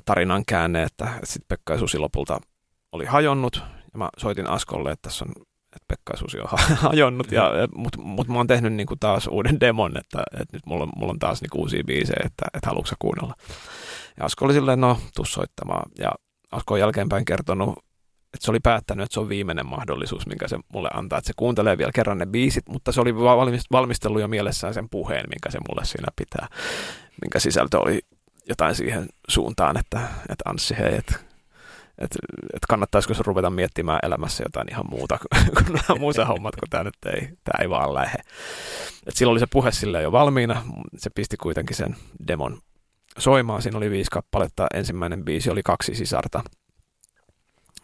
tarinan 0.05 0.45
käänne, 0.45 0.83
että, 0.83 1.09
sitten 1.23 1.47
Pekka 1.47 1.73
ja 1.73 1.79
Susi 1.79 1.97
lopulta 1.97 2.39
oli 2.91 3.05
hajonnut 3.05 3.63
ja 3.93 3.97
mä 3.97 4.09
soitin 4.17 4.49
Askolle, 4.49 4.91
että 4.91 5.09
tässä 5.09 5.25
on 5.25 5.33
Pekka 5.87 6.17
Susi 6.17 6.39
on 6.39 6.47
hajonnut, 6.89 7.31
ja, 7.31 7.51
mutta 7.75 8.01
mut 8.01 8.27
mä 8.27 8.35
oon 8.35 8.47
tehnyt 8.47 8.73
niinku 8.73 8.95
taas 8.99 9.27
uuden 9.27 9.59
demon, 9.59 9.97
että, 9.97 10.23
että 10.41 10.57
nyt 10.57 10.65
mulla, 10.65 10.87
mulla 10.95 11.11
on 11.11 11.19
taas 11.19 11.41
niinku 11.41 11.59
uusia 11.59 11.83
biisejä, 11.83 12.23
että, 12.25 12.45
että 12.53 12.69
haluatko 12.69 12.95
kuunnella. 12.99 13.33
Ja 14.17 14.25
Asko 14.25 14.45
oli 14.45 14.53
silleen, 14.53 14.81
no, 14.81 14.99
tuu 15.15 15.25
soittamaan. 15.25 15.91
Ja 15.97 16.11
Asko 16.51 16.73
on 16.73 16.79
jälkeenpäin 16.79 17.25
kertonut, 17.25 17.79
että 18.33 18.45
se 18.45 18.51
oli 18.51 18.59
päättänyt, 18.59 19.03
että 19.03 19.13
se 19.13 19.19
on 19.19 19.29
viimeinen 19.29 19.65
mahdollisuus, 19.65 20.27
minkä 20.27 20.47
se 20.47 20.59
mulle 20.73 20.89
antaa, 20.93 21.19
että 21.19 21.27
se 21.27 21.33
kuuntelee 21.35 21.77
vielä 21.77 21.91
kerran 21.91 22.17
ne 22.17 22.25
biisit, 22.25 22.69
mutta 22.69 22.91
se 22.91 23.01
oli 23.01 23.15
valmistellut 23.71 24.21
jo 24.21 24.27
mielessään 24.27 24.73
sen 24.73 24.89
puheen, 24.89 25.25
minkä 25.29 25.51
se 25.51 25.57
mulle 25.69 25.85
siinä 25.85 26.07
pitää, 26.15 26.47
minkä 27.21 27.39
sisältö 27.39 27.79
oli 27.79 27.99
jotain 28.49 28.75
siihen 28.75 29.05
suuntaan, 29.27 29.77
että, 29.77 29.99
että 30.29 30.49
Anssi, 30.49 30.77
hei, 30.77 30.95
että 30.95 31.19
että 31.97 32.19
et 32.53 32.65
kannattaisiko 32.69 33.13
se 33.13 33.23
ruveta 33.25 33.49
miettimään 33.49 33.99
elämässä 34.03 34.43
jotain 34.43 34.71
ihan 34.71 34.85
muuta 34.89 35.17
kuin 35.57 35.65
nämä 35.65 35.99
muuta 35.99 36.25
hommat, 36.25 36.55
kun 36.55 36.69
tämä 36.69 36.83
nyt 36.83 36.95
ei, 37.05 37.21
tämä 37.21 37.61
ei 37.61 37.69
vaan 37.69 37.93
lähe. 37.93 38.15
Et 39.05 39.15
silloin 39.15 39.33
oli 39.33 39.39
se 39.39 39.47
puhe 39.51 39.71
sille 39.71 40.01
jo 40.01 40.11
valmiina, 40.11 40.63
se 40.97 41.09
pisti 41.09 41.37
kuitenkin 41.37 41.75
sen 41.75 41.95
demon 42.27 42.61
soimaan, 43.17 43.61
siinä 43.61 43.77
oli 43.77 43.91
viisi 43.91 44.11
kappaletta, 44.11 44.67
ensimmäinen 44.73 45.25
biisi 45.25 45.49
oli 45.49 45.63
kaksi 45.63 45.95
sisarta. 45.95 46.43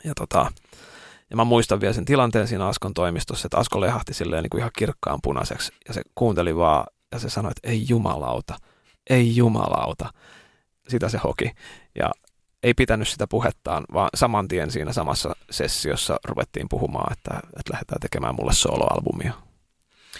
Ja, 0.03 0.13
tota, 0.15 0.51
ja 1.29 1.35
mä 1.35 1.43
muistan 1.43 1.81
vielä 1.81 1.93
sen 1.93 2.05
tilanteen 2.05 2.47
siinä 2.47 2.67
Askon 2.67 2.93
toimistossa, 2.93 3.47
että 3.47 3.57
Asko 3.57 3.81
lehahti 3.81 4.13
silleen 4.13 4.43
niin 4.43 4.49
kuin 4.49 4.59
ihan 4.59 4.71
kirkkaan 4.77 5.19
punaiseksi, 5.23 5.71
ja 5.87 5.93
se 5.93 6.01
kuunteli 6.15 6.55
vaan, 6.55 6.85
ja 7.11 7.19
se 7.19 7.29
sanoi, 7.29 7.51
että 7.51 7.69
ei 7.69 7.85
jumalauta, 7.89 8.55
ei 9.09 9.35
jumalauta. 9.35 10.13
Sitä 10.87 11.09
se 11.09 11.17
hoki. 11.23 11.51
Ja 11.99 12.11
ei 12.63 12.73
pitänyt 12.73 13.07
sitä 13.07 13.27
puhettaan, 13.27 13.83
vaan 13.93 14.09
saman 14.15 14.47
tien 14.47 14.71
siinä 14.71 14.93
samassa 14.93 15.35
sessiossa 15.51 16.17
ruvettiin 16.25 16.69
puhumaan, 16.69 17.13
että, 17.13 17.39
että 17.43 17.73
lähdetään 17.73 18.01
tekemään 18.01 18.35
mulle 18.35 18.53
soloalbumia. 18.53 19.33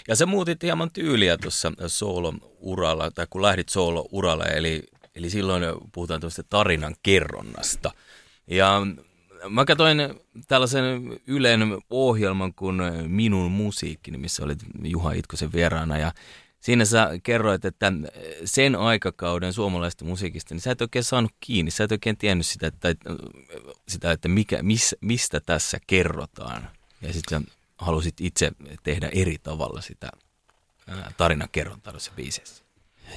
Ja 0.08 0.16
se 0.16 0.26
muutit 0.26 0.62
hieman 0.62 0.90
tyyliä 0.90 1.36
tuossa 1.36 1.72
soolo-uralla, 1.86 3.10
tai 3.10 3.26
kun 3.30 3.42
lähdit 3.42 3.68
soolo-uralle, 3.68 4.44
eli, 4.44 4.82
eli 5.14 5.30
silloin 5.30 5.62
puhutaan 5.92 6.20
tuosta 6.20 6.42
tarinan 6.42 6.94
kerronnasta. 7.02 7.90
Ja 8.46 8.80
mä 9.48 9.64
katsoin 9.64 9.98
tällaisen 10.48 10.84
Ylen 11.26 11.78
ohjelman 11.90 12.54
kuin 12.54 12.76
Minun 13.06 13.52
musiikki, 13.52 14.10
missä 14.10 14.44
olit 14.44 14.58
Juha 14.84 15.12
Itkosen 15.12 15.52
vieraana 15.52 15.98
ja 15.98 16.12
siinä 16.64 16.84
sä 16.84 17.10
kerroit, 17.22 17.64
että 17.64 17.92
sen 18.44 18.76
aikakauden 18.76 19.52
suomalaisesta 19.52 20.04
musiikista, 20.04 20.54
niin 20.54 20.60
sä 20.60 20.70
et 20.70 20.80
oikein 20.80 21.04
saanut 21.04 21.32
kiinni, 21.40 21.70
sä 21.70 21.84
et 21.84 21.92
oikein 21.92 22.16
tiennyt 22.16 22.46
sitä, 22.46 22.66
että, 22.66 22.88
sitä, 23.88 24.12
että 24.12 24.28
mikä, 24.28 24.62
mis, 24.62 24.96
mistä 25.00 25.40
tässä 25.40 25.78
kerrotaan. 25.86 26.68
Ja 27.02 27.12
sitten 27.12 27.46
halusit 27.78 28.20
itse 28.20 28.52
tehdä 28.82 29.08
eri 29.12 29.36
tavalla 29.42 29.80
sitä 29.80 30.10
tarinan 31.16 31.48
kerrontaa 31.52 31.92
tuossa 31.92 32.12
biisissä. 32.16 32.64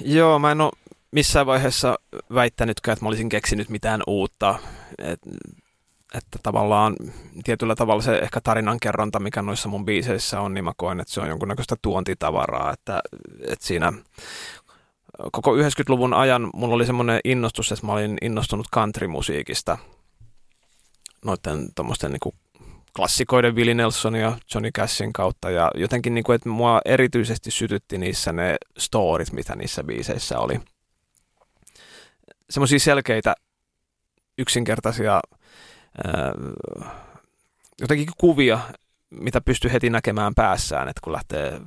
Joo, 0.01 0.39
mä 0.39 0.51
en 0.51 0.61
ole 0.61 0.71
missään 1.11 1.45
vaiheessa 1.45 1.99
väittänytkään, 2.33 2.93
että 2.93 3.05
mä 3.05 3.09
olisin 3.09 3.29
keksinyt 3.29 3.69
mitään 3.69 4.01
uutta. 4.07 4.59
Et, 4.97 5.19
että 6.13 6.39
tavallaan 6.43 6.95
tietyllä 7.43 7.75
tavalla 7.75 8.01
se 8.01 8.17
ehkä 8.17 8.41
tarinankerronta, 8.41 9.19
mikä 9.19 9.41
noissa 9.41 9.69
mun 9.69 9.85
biiseissä 9.85 10.41
on, 10.41 10.53
niin 10.53 10.63
mä 10.63 10.71
koen, 10.77 10.99
että 10.99 11.13
se 11.13 11.21
on 11.21 11.27
jonkunnäköistä 11.27 11.75
tuontitavaraa, 11.81 12.73
että, 12.73 13.01
että 13.47 13.67
siinä 13.67 13.93
koko 15.31 15.55
90-luvun 15.55 16.13
ajan 16.13 16.49
mulla 16.53 16.75
oli 16.75 16.85
semmoinen 16.85 17.19
innostus, 17.23 17.71
että 17.71 17.85
mä 17.85 17.93
olin 17.93 18.17
innostunut 18.21 18.67
countrymusiikista 18.75 19.77
noiden 21.25 21.67
tuommoisten 21.75 22.11
niin 22.11 22.33
klassikoiden 22.95 23.55
Willie 23.55 23.73
Nelson 23.73 24.15
ja 24.15 24.37
Johnny 24.53 24.71
Cashin 24.71 25.13
kautta 25.13 25.49
ja 25.49 25.71
jotenkin 25.75 26.13
niin 26.13 26.23
kuin, 26.23 26.35
että 26.35 26.49
mua 26.49 26.81
erityisesti 26.85 27.51
sytytti 27.51 27.97
niissä 27.97 28.31
ne 28.33 28.55
storit, 28.77 29.31
mitä 29.31 29.55
niissä 29.55 29.83
biiseissä 29.83 30.39
oli. 30.39 30.59
Semmoisia 32.49 32.79
selkeitä, 32.79 33.35
yksinkertaisia 34.37 35.19
jotenkin 37.81 38.07
kuvia, 38.17 38.59
mitä 39.09 39.41
pystyy 39.41 39.71
heti 39.71 39.89
näkemään 39.89 40.35
päässään, 40.35 40.89
että 40.89 41.01
kun 41.03 41.13
lähtee 41.13 41.61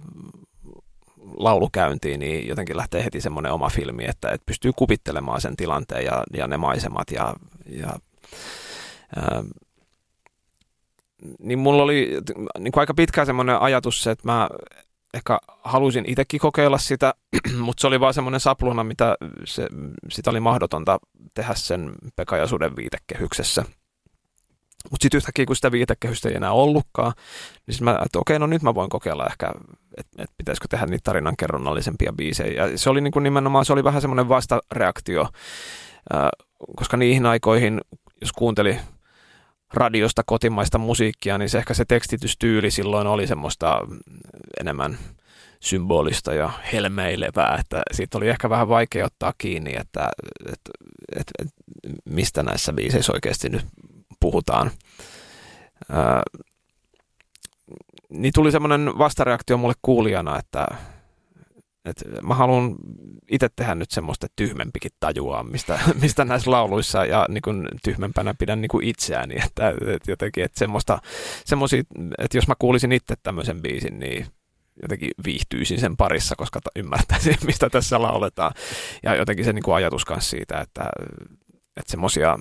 laulukäyntiin, 1.37 2.21
niin 2.21 2.49
jotenkin 2.49 2.77
lähtee 2.77 3.05
heti 3.05 3.21
semmoinen 3.21 3.53
oma 3.53 3.69
filmi, 3.69 4.05
että, 4.09 4.29
että 4.29 4.47
pystyy 4.47 4.73
kuvittelemaan 4.77 5.41
sen 5.41 5.57
tilanteen 5.57 6.05
ja, 6.05 6.25
ja 6.33 6.47
ne 6.47 6.57
maisemat 6.57 7.11
ja, 7.11 7.35
ja 7.67 7.89
ää, 9.17 9.39
äh, 9.39 9.45
niin 11.39 11.59
mulla 11.59 11.83
oli 11.83 12.11
niin 12.59 12.73
kuin 12.73 12.83
aika 12.83 12.95
pitkään 12.95 13.27
semmoinen 13.27 13.61
ajatus 13.61 14.03
se, 14.03 14.11
että 14.11 14.29
mä 14.29 14.49
ehkä 15.15 15.39
halusin 15.65 16.05
itsekin 16.07 16.41
kokeilla 16.41 16.79
sitä, 16.79 17.15
mutta 17.59 17.81
se 17.81 17.87
oli 17.87 18.01
vaan 18.01 18.15
semmoinen 18.15 18.41
sapluna, 18.41 18.85
mitä 18.85 19.17
se, 19.45 19.69
sitä 20.11 20.31
oli 20.31 20.41
mahdotonta 20.41 20.99
tehdä 21.35 21.55
sen 21.55 21.93
Pekka 22.17 22.37
ja 22.37 22.47
Suden 22.47 22.77
viitekehyksessä– 22.77 23.65
mutta 24.91 25.05
sitten 25.05 25.19
yhtäkkiä, 25.19 25.47
kun 25.47 25.57
sitä 25.57 25.73
viitekehystä 25.73 26.29
ei 26.29 26.35
enää 26.37 26.53
ollutkaan, 26.53 27.13
niin 27.67 27.75
sitten 27.75 27.85
mä, 27.85 27.99
että 28.05 28.19
okei, 28.19 28.39
no 28.39 28.47
nyt 28.47 28.63
mä 28.63 28.75
voin 28.75 28.91
kokeilla 28.91 29.27
ehkä, 29.27 29.53
että 29.97 30.23
et 30.23 30.31
pitäisikö 30.39 30.69
tehdä 30.71 30.87
niitä 30.87 31.05
tarinan 31.05 31.37
kerronnallisempia 31.37 32.13
biisejä. 32.13 32.67
Ja 32.67 32.79
se 32.79 32.91
oli 32.91 33.01
niin 33.01 33.13
kuin 33.13 33.23
nimenomaan, 33.23 33.65
se 33.65 33.73
oli 33.73 33.85
vähän 33.85 34.01
semmoinen 34.01 34.29
vastareaktio, 34.29 35.29
koska 36.77 36.97
niihin 36.97 37.27
aikoihin, 37.27 37.81
jos 38.21 38.33
kuunteli 38.33 38.79
radiosta 39.75 40.23
kotimaista 40.27 40.79
musiikkia, 40.79 41.39
niin 41.39 41.49
se 41.49 41.59
ehkä 41.59 41.75
se 41.75 41.85
tekstitystyyli 41.85 42.71
silloin 42.71 43.07
oli 43.07 43.27
semmoista 43.27 43.81
enemmän 44.61 44.99
symbolista 45.61 46.35
ja 46.35 46.51
helmeilevää, 46.73 47.57
että 47.61 47.83
siitä 47.93 48.19
oli 48.19 48.29
ehkä 48.29 48.51
vähän 48.51 48.69
vaikea 48.69 49.07
ottaa 49.07 49.33
kiinni, 49.39 49.71
että, 49.77 50.11
että, 50.47 50.71
että, 51.17 51.33
että 51.39 51.55
mistä 52.05 52.43
näissä 52.43 52.73
biiseissä 52.73 53.13
oikeasti 53.13 53.49
nyt 53.49 53.67
puhutaan. 54.21 54.71
Ää, 55.91 56.23
niin 58.11 58.33
tuli 58.35 58.53
semmoinen 58.53 58.99
vastareaktio 58.99 59.57
mulle 59.57 59.75
kuulijana, 59.83 60.39
että, 60.39 60.67
että 61.85 62.05
mä 62.23 62.35
haluan 62.35 62.77
itse 63.31 63.49
tehdä 63.57 63.75
nyt 63.75 63.91
semmoista 63.91 64.27
tyhmempikin 64.37 64.91
tajua, 65.01 65.43
mistä, 65.43 65.81
mistä 66.03 66.25
näissä 66.25 66.51
lauluissa 66.51 67.05
ja 67.05 67.27
niin 67.29 67.43
kuin 67.43 67.69
tyhmempänä 67.85 68.35
pidän 68.39 68.61
niin 68.61 68.69
kuin 68.69 68.87
itseäni, 68.87 69.35
että, 69.45 69.69
että 69.69 70.11
jotenkin, 70.11 70.45
että 70.45 70.59
semmoista, 70.59 70.99
semmoisia, 71.45 71.83
että 72.19 72.39
jos 72.39 72.49
mä 72.49 72.55
kuulisin 72.59 72.93
itse 72.93 73.15
tämmöisen 73.23 73.63
biisin, 73.63 73.99
niin 73.99 74.27
jotenkin 74.83 75.11
viihtyisin 75.25 75.81
sen 75.81 75.97
parissa, 75.97 76.37
koska 76.37 76.61
ymmärtäisin, 76.77 77.37
mistä 77.47 77.71
tässä 77.71 78.03
lauletaan. 78.03 78.53
Ja 79.03 79.15
jotenkin 79.15 79.45
se 79.45 79.53
niin 79.53 79.63
kuin 79.63 79.75
ajatus 79.75 80.05
kanssa 80.05 80.31
siitä, 80.31 80.61
että, 80.61 80.91
että 81.77 81.91
semmoisia 81.91 82.39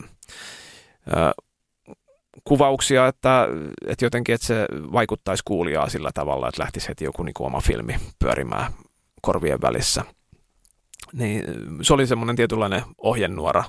kuvauksia, 2.44 3.08
että, 3.08 3.48
että 3.88 4.06
jotenkin 4.06 4.36
että 4.36 4.48
se 4.48 4.66
vaikuttaisi 4.72 5.44
kuulijaa 5.46 5.90
sillä 5.90 6.12
tavalla, 6.14 6.50
että 6.50 6.62
lähtisi 6.62 6.88
heti 6.88 7.06
joku 7.06 7.24
niin 7.24 7.34
oma 7.40 7.62
filmi 7.62 7.96
pyörimään 8.20 8.74
korvien 9.22 9.62
välissä. 9.62 10.04
Niin 11.14 11.44
se 11.82 11.94
oli 11.94 12.08
semmoinen 12.08 12.36
tietynlainen 12.36 12.84
ohjenuora, 12.98 13.64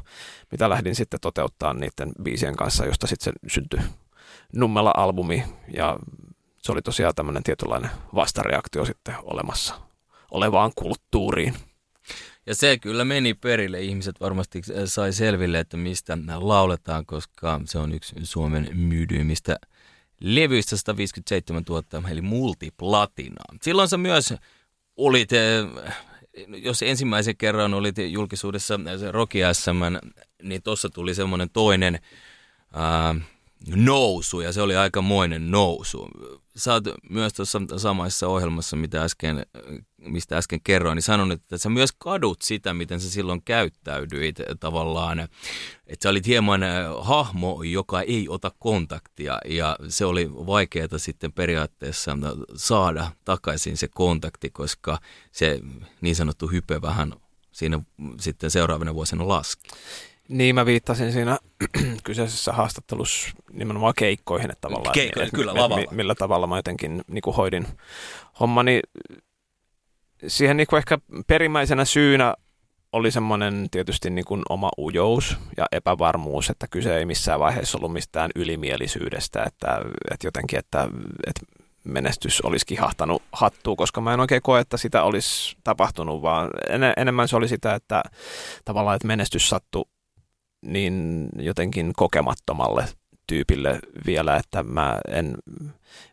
mitä 0.51 0.69
lähdin 0.71 0.95
sitten 0.95 1.21
toteuttaa 1.21 1.75
niiden 1.75 2.13
biisien 2.23 2.57
kanssa, 2.57 2.87
josta 2.87 3.07
sitten 3.07 3.33
se 3.33 3.53
syntyi 3.55 3.81
Nummela-albumi 4.57 5.45
ja 5.75 5.99
se 6.59 6.73
oli 6.73 6.83
tosiaan 6.83 7.15
tämmöinen 7.15 7.43
tietynlainen 7.43 7.91
vastareaktio 8.15 8.85
sitten 8.85 9.15
olemassa 9.23 9.75
olevaan 10.31 10.73
kulttuuriin. 10.75 11.55
Ja 12.47 12.55
se 12.55 12.79
kyllä 12.79 13.05
meni 13.05 13.35
perille. 13.35 13.81
Ihmiset 13.81 14.21
varmasti 14.21 14.63
sai 14.85 15.13
selville, 15.13 15.59
että 15.59 15.77
mistä 15.77 16.19
lauletaan, 16.35 17.07
koska 17.07 17.61
se 17.65 17.79
on 17.79 17.93
yksi 17.93 18.15
Suomen 18.23 18.69
myydyimmistä 18.73 19.57
levyistä 20.21 20.77
157 20.77 21.63
000, 21.69 22.09
eli 22.11 22.21
multiplatinaa. 22.21 23.55
Silloin 23.63 23.89
sä 23.89 23.99
myös 23.99 24.35
olit, 24.97 25.33
eh, 25.33 25.65
jos 26.47 26.83
ensimmäisen 26.83 27.37
kerran 27.37 27.75
olit 27.75 27.97
julkisuudessa 27.99 28.81
Rocky 29.11 29.39
SM, 29.53 30.09
niin 30.43 30.63
tuossa 30.63 30.89
tuli 30.89 31.15
semmoinen 31.15 31.51
toinen 31.51 31.99
ää, 32.73 33.15
nousu, 33.67 34.41
ja 34.41 34.53
se 34.53 34.63
oli 34.63 34.77
aikamoinen 34.77 35.51
nousu. 35.51 36.09
Sä 36.57 36.73
oot 36.73 36.85
myös 37.11 37.33
tuossa 37.33 37.61
samassa 37.77 38.29
ohjelmassa, 38.29 38.77
mitä 38.77 39.03
äsken, 39.03 39.47
mistä 39.99 40.37
äsken 40.37 40.61
kerroin, 40.65 40.97
niin 40.97 41.03
sanon, 41.03 41.33
että 41.33 41.59
sä 41.59 41.71
myös 41.71 41.93
kadut 41.99 42.43
sitä, 42.43 42.75
miten 42.75 43.01
sä 43.01 43.11
silloin 43.11 43.43
käyttäydyit 43.45 44.37
tavallaan. 44.61 45.21
Että 45.87 46.03
sä 46.03 46.11
olit 46.11 46.27
hieman 46.27 46.63
äh, 46.63 46.87
hahmo, 47.01 47.63
joka 47.63 48.03
ei 48.03 48.29
ota 48.29 48.53
kontaktia, 48.59 49.39
ja 49.45 49.77
se 49.89 50.05
oli 50.05 50.31
vaikeaa 50.31 50.89
sitten 50.97 51.33
periaatteessa 51.33 52.19
saada 52.55 53.13
takaisin 53.25 53.77
se 53.77 53.89
kontakti, 53.89 54.51
koska 54.51 54.99
se 55.33 55.61
niin 56.01 56.17
sanottu 56.17 56.47
hype 56.47 56.83
vähän 56.83 57.15
siinä 57.53 57.81
sitten 58.21 58.51
seuraavina 58.51 58.95
vuosina 58.95 59.29
laski. 59.29 59.71
Niin, 60.31 60.55
mä 60.55 60.67
viittasin 60.67 61.13
siinä 61.13 61.39
kyseisessä 62.05 62.53
haastattelussa 62.53 63.29
nimenomaan 63.53 63.95
keikkoihin, 63.97 64.51
että 64.51 64.61
tavallaan, 64.61 64.93
Keikkoihin, 64.93 65.27
että, 65.27 65.37
kyllä. 65.37 65.53
Millä, 65.53 65.85
millä 65.91 66.15
tavalla 66.15 66.47
mä 66.47 66.59
jotenkin 66.59 67.03
niin 67.07 67.23
kuin 67.23 67.37
hoidin 67.37 67.67
hommani. 68.41 68.81
Siihen 70.27 70.57
niin 70.57 70.67
kuin 70.67 70.79
ehkä 70.79 70.99
perimmäisenä 71.27 71.85
syynä 71.85 72.35
oli 72.93 73.11
semmoinen 73.11 73.69
tietysti 73.71 74.11
niin 74.11 74.25
kuin 74.25 74.43
oma 74.49 74.71
ujous 74.79 75.37
ja 75.57 75.67
epävarmuus, 75.73 76.51
että 76.51 76.67
kyse 76.71 76.97
ei 76.97 77.05
missään 77.05 77.41
vaiheessa 77.41 77.79
ollut 77.79 77.93
mistään 77.93 78.31
ylimielisyydestä, 78.35 79.43
että, 79.47 79.81
että 80.11 80.27
jotenkin, 80.27 80.59
että, 80.59 80.89
että 81.27 81.63
menestys 81.85 82.41
olisi 82.41 82.67
kihahtanut 82.67 83.23
hattuun, 83.33 83.77
koska 83.77 84.01
mä 84.01 84.15
en 84.15 84.21
oikein 84.21 84.43
koe, 84.43 84.61
että 84.61 84.77
sitä 84.77 85.03
olisi 85.03 85.57
tapahtunut, 85.65 86.23
vaan 86.23 86.51
en, 86.69 86.81
enemmän 86.97 87.29
se 87.29 87.37
oli 87.37 87.49
sitä, 87.49 87.75
että 87.75 88.03
tavallaan, 88.65 88.97
että 88.97 89.09
menestys 89.09 89.49
sattui 89.49 89.85
niin 90.63 91.29
jotenkin 91.39 91.93
kokemattomalle 91.97 92.85
tyypille 93.27 93.79
vielä, 94.07 94.37
että 94.37 94.63
mä 94.63 94.99
en, 95.09 95.35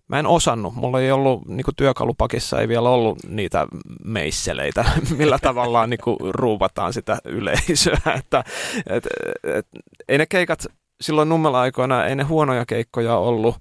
mä 0.08 0.20
en 0.20 0.28
osannut. 0.28 0.76
Mulla 0.76 1.02
ei 1.02 1.12
ollut, 1.12 1.48
niin 1.48 1.66
työkalupakissa 1.78 2.62
ei 2.62 2.68
vielä 2.68 2.90
ollut 2.90 3.18
niitä 3.28 3.68
meisseleitä, 4.04 4.86
millä 5.18 5.40
tavallaan 5.40 5.90
niin 5.90 6.00
ruuvataan 6.30 6.94
sitä 6.94 7.18
yleisöä. 7.26 8.14
Että, 8.18 8.44
et, 8.90 9.08
et, 9.44 9.68
ei 10.08 10.18
ne 10.18 10.26
keikat 10.26 10.66
silloin 11.02 11.30
nummela-aikoina 11.30 12.06
ei 12.06 12.16
ne 12.16 12.24
huonoja 12.24 12.66
keikkoja 12.66 13.18
ollut, 13.18 13.56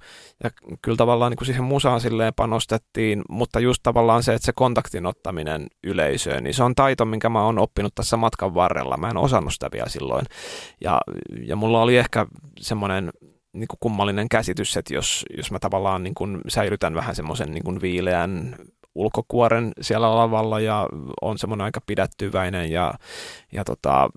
ja 0.45 0.51
kyllä 0.83 0.97
tavallaan 0.97 1.31
niin 1.33 1.37
kuin 1.37 1.47
siihen 1.47 1.65
musaan 1.65 2.01
silleen 2.01 2.35
panostettiin, 2.37 3.23
mutta 3.29 3.61
just 3.61 3.83
tavallaan 3.83 4.23
se, 4.23 4.35
että 4.35 4.47
se 4.47 4.53
kontaktin 4.53 5.07
ottaminen 5.07 5.67
yleisöön, 5.85 6.45
niin 6.45 6.55
se 6.55 6.63
on 6.63 6.75
taito, 6.75 7.05
minkä 7.05 7.29
mä 7.29 7.45
oon 7.45 7.59
oppinut 7.59 7.95
tässä 7.95 8.17
matkan 8.17 8.55
varrella. 8.55 8.97
Mä 8.97 9.11
en 9.11 9.17
osannut 9.17 9.53
sitä 9.53 9.69
vielä 9.73 9.89
silloin. 9.89 10.27
Ja, 10.81 11.01
ja 11.43 11.57
mulla 11.57 11.83
oli 11.83 11.97
ehkä 11.97 12.27
semmoinen 12.61 13.13
niin 13.53 13.69
kuin 13.69 13.79
kummallinen 13.81 14.29
käsitys, 14.29 14.77
että 14.77 14.95
jos, 14.95 15.25
jos 15.37 15.51
mä 15.51 15.59
tavallaan 15.59 16.03
niin 16.03 16.15
kuin 16.15 16.41
säilytän 16.49 16.95
vähän 16.95 17.15
semmoisen 17.15 17.53
niin 17.53 17.65
kuin 17.65 17.81
viileän 17.81 18.57
ulkokuoren 18.95 19.73
siellä 19.81 20.17
lavalla 20.17 20.61
ja 20.61 20.89
on 21.23 21.39
semmoinen 21.39 21.65
aika 21.65 21.81
pidättyväinen 21.87 22.71
ja, 22.71 22.95
ja 23.53 23.65
tota, 23.65 24.09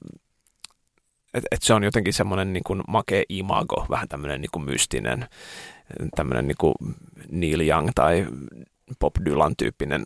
et, 1.33 1.43
et 1.51 1.61
se 1.61 1.73
on 1.73 1.83
jotenkin 1.83 2.13
semmoinen 2.13 2.53
niin 2.53 2.63
kuin 2.63 2.81
makea 2.87 3.23
imago, 3.29 3.85
vähän 3.89 4.07
tämmöinen 4.07 4.41
niin 4.41 4.51
kuin 4.51 4.65
mystinen, 4.65 5.27
tämmöinen 6.15 6.47
niin 6.47 6.57
kuin 6.59 6.73
Neil 7.31 7.61
Young 7.61 7.89
tai 7.95 8.27
Bob 8.99 9.15
Dylan 9.25 9.55
tyyppinen 9.57 10.03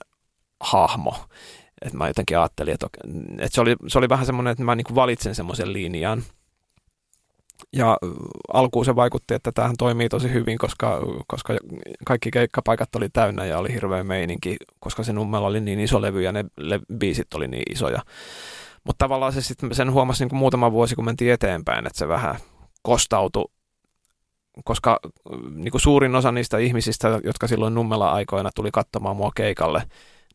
hahmo. 0.60 1.16
Et 1.82 1.94
mä 1.94 2.08
jotenkin 2.08 2.38
ajattelin, 2.38 2.74
että, 2.74 2.88
että 3.32 3.56
se, 3.56 3.62
oli, 3.62 3.76
se 3.88 3.98
oli 3.98 4.10
vähän 4.10 4.26
semmoinen, 4.26 4.52
että 4.52 4.64
mä 4.64 4.76
niin 4.76 4.86
kuin 4.86 4.96
valitsen 4.96 5.36
semmoisen 5.36 5.74
linjan. 5.74 6.24
Ja 7.74 7.98
alkuun 8.54 8.86
se 8.86 8.96
vaikutti, 8.96 9.34
että 9.34 9.52
tämähän 9.52 9.76
toimii 9.78 10.10
tosi 10.10 10.34
hyvin, 10.34 10.58
koska, 10.58 11.02
koska 11.28 11.54
kaikki 12.06 12.32
keikkapaikat 12.32 12.96
oli 12.96 13.10
täynnä 13.10 13.46
ja 13.46 13.58
oli 13.58 13.74
hirveä 13.74 14.04
meininki, 14.04 14.58
koska 14.80 15.04
se 15.04 15.14
nummella 15.14 15.48
oli 15.48 15.62
niin 15.62 15.80
iso 15.80 16.02
levy 16.02 16.22
ja 16.22 16.32
ne 16.32 16.46
le- 16.58 16.80
biisit 16.98 17.34
oli 17.34 17.48
niin 17.48 17.74
isoja. 17.74 18.02
Mutta 18.84 19.06
tavallaan 19.06 19.34
se 19.34 19.42
sitten 19.42 19.76
sen 19.76 19.92
huomasi 19.92 20.24
niin 20.24 20.30
kuin 20.30 20.40
muutama 20.40 20.72
vuosi, 20.72 20.96
kun 20.96 21.06
mentiin 21.06 21.34
eteenpäin, 21.34 21.88
että 21.88 22.00
se 22.00 22.08
vähän 22.08 22.36
kostautui, 22.82 23.46
koska 24.64 25.00
niin 25.56 25.72
kuin 25.72 25.82
suurin 25.82 26.16
osa 26.16 26.32
niistä 26.32 26.58
ihmisistä, 26.58 27.20
jotka 27.24 27.48
silloin 27.48 27.74
nummella 27.74 28.12
aikoina 28.12 28.50
tuli 28.56 28.72
katsomaan 28.72 29.16
mua 29.16 29.32
keikalle, 29.36 29.84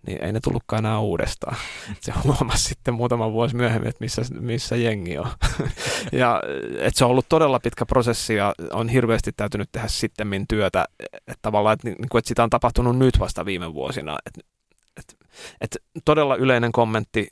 niin 0.06 0.24
ei 0.24 0.32
ne 0.32 0.40
tullutkaan 0.40 0.84
enää 0.86 0.98
uudestaan. 0.98 1.56
Se 2.00 2.12
huomasi 2.24 2.64
sitten 2.64 2.94
muutama 2.94 3.32
vuosi 3.32 3.56
myöhemmin, 3.56 3.88
että 3.88 4.04
missä, 4.04 4.22
missä 4.40 4.76
jengi 4.76 5.18
on. 5.18 5.28
ja 6.12 6.42
että 6.78 6.98
se 6.98 7.04
on 7.04 7.10
ollut 7.10 7.28
todella 7.28 7.60
pitkä 7.60 7.86
prosessi 7.86 8.34
ja 8.34 8.54
on 8.72 8.88
hirveästi 8.88 9.32
täytynyt 9.32 9.68
tehdä 9.72 9.88
sittemmin 9.88 10.46
työtä, 10.48 10.84
että 11.14 11.38
tavallaan, 11.42 11.74
että, 11.74 11.88
niin 11.88 12.08
kuin, 12.08 12.18
että 12.18 12.28
sitä 12.28 12.42
on 12.42 12.50
tapahtunut 12.50 12.98
nyt 12.98 13.18
vasta 13.18 13.44
viime 13.44 13.74
vuosina. 13.74 14.18
Että, 14.26 14.40
että, 14.96 15.14
että 15.60 15.78
todella 16.04 16.36
yleinen 16.36 16.72
kommentti, 16.72 17.28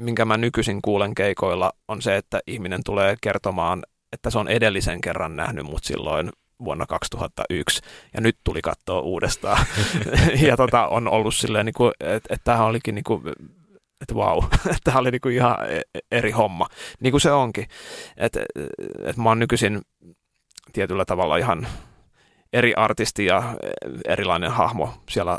minkä 0.00 0.24
mä 0.24 0.36
nykyisin 0.36 0.82
kuulen 0.82 1.14
keikoilla, 1.14 1.72
on 1.88 2.02
se, 2.02 2.16
että 2.16 2.40
ihminen 2.46 2.80
tulee 2.84 3.16
kertomaan, 3.20 3.82
että 4.12 4.30
se 4.30 4.38
on 4.38 4.48
edellisen 4.48 5.00
kerran 5.00 5.36
nähnyt 5.36 5.66
mut 5.66 5.84
silloin 5.84 6.30
vuonna 6.64 6.86
2001 6.86 7.82
ja 8.14 8.20
nyt 8.20 8.36
tuli 8.44 8.62
katsoa 8.62 9.00
uudestaan. 9.00 9.66
ja 10.48 10.56
tota, 10.56 10.86
on 10.88 11.08
ollut 11.08 11.34
silleen, 11.34 11.66
niin 11.66 11.74
kuin, 11.74 11.92
että, 12.00 12.34
että 12.34 12.44
tämähän 12.44 12.66
olikin 12.66 12.94
niin 12.94 13.04
kuin, 13.04 13.22
että 14.00 14.14
vau, 14.14 14.42
tämä 14.84 14.98
oli 14.98 15.10
niin 15.10 15.20
kuin 15.20 15.34
ihan 15.34 15.56
e-, 15.70 16.00
eri 16.10 16.30
homma, 16.30 16.66
niin 17.00 17.10
kuin 17.10 17.20
se 17.20 17.32
onkin. 17.32 17.66
Että 18.16 18.40
et 19.04 19.16
mä 19.16 19.28
oon 19.28 19.38
nykyisin 19.38 19.82
tietyllä 20.72 21.04
tavalla 21.04 21.36
ihan 21.36 21.66
eri 22.52 22.74
artisti 22.74 23.24
ja 23.24 23.42
erilainen 24.08 24.50
hahmo 24.50 24.94
siellä 25.10 25.38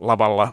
lavalla 0.00 0.52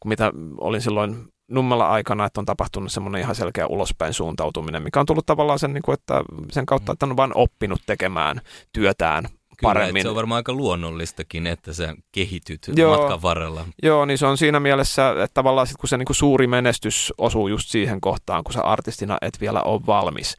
kuin 0.00 0.08
mitä 0.08 0.32
olin 0.58 0.80
silloin 0.80 1.29
nummella 1.50 1.88
aikana, 1.88 2.26
että 2.26 2.40
on 2.40 2.46
tapahtunut 2.46 2.92
semmoinen 2.92 3.20
ihan 3.20 3.34
selkeä 3.34 3.66
ulospäin 3.66 4.14
suuntautuminen, 4.14 4.82
mikä 4.82 5.00
on 5.00 5.06
tullut 5.06 5.26
tavallaan 5.26 5.58
sen, 5.58 5.72
niin 5.72 5.82
kuin, 5.82 5.94
että 5.94 6.24
sen 6.52 6.66
kautta, 6.66 6.92
että 6.92 7.06
on 7.06 7.16
vain 7.16 7.32
oppinut 7.34 7.80
tekemään 7.86 8.40
työtään 8.72 9.28
paremmin. 9.62 9.92
Kyllä, 9.92 10.02
se 10.02 10.08
on 10.08 10.14
varmaan 10.14 10.36
aika 10.36 10.52
luonnollistakin, 10.52 11.46
että 11.46 11.72
sä 11.72 11.94
kehityt 12.12 12.70
joo, 12.76 12.96
matkan 12.96 13.22
varrella. 13.22 13.66
Joo, 13.82 14.04
niin 14.04 14.18
se 14.18 14.26
on 14.26 14.38
siinä 14.38 14.60
mielessä, 14.60 15.10
että 15.10 15.34
tavallaan 15.34 15.66
sit, 15.66 15.76
kun 15.76 15.88
se 15.88 15.96
niin 15.96 16.06
kuin 16.06 16.16
suuri 16.16 16.46
menestys 16.46 17.12
osuu 17.18 17.48
just 17.48 17.68
siihen 17.68 18.00
kohtaan, 18.00 18.44
kun 18.44 18.52
sä 18.52 18.62
artistina 18.62 19.18
et 19.22 19.40
vielä 19.40 19.62
ole 19.62 19.80
valmis, 19.86 20.36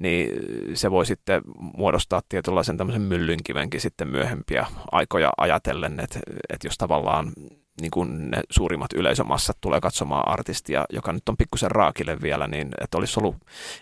niin 0.00 0.30
se 0.74 0.90
voi 0.90 1.06
sitten 1.06 1.42
muodostaa 1.76 2.22
tietynlaisen 2.28 2.76
tämmöisen 2.76 3.02
myllynkivenkin 3.02 3.80
sitten 3.80 4.08
myöhempiä 4.08 4.66
aikoja 4.92 5.32
ajatellen, 5.36 6.00
että, 6.00 6.20
että 6.48 6.66
jos 6.66 6.78
tavallaan 6.78 7.32
niin 7.80 7.90
kuin 7.90 8.30
ne 8.30 8.42
suurimmat 8.50 8.92
yleisömassat 8.92 9.56
tulee 9.60 9.80
katsomaan 9.80 10.28
artistia, 10.28 10.84
joka 10.90 11.12
nyt 11.12 11.28
on 11.28 11.36
pikkusen 11.36 11.70
raakille 11.70 12.22
vielä, 12.22 12.46
niin 12.46 12.70
että 12.80 12.98
olisi 12.98 13.20
ollut, 13.20 13.36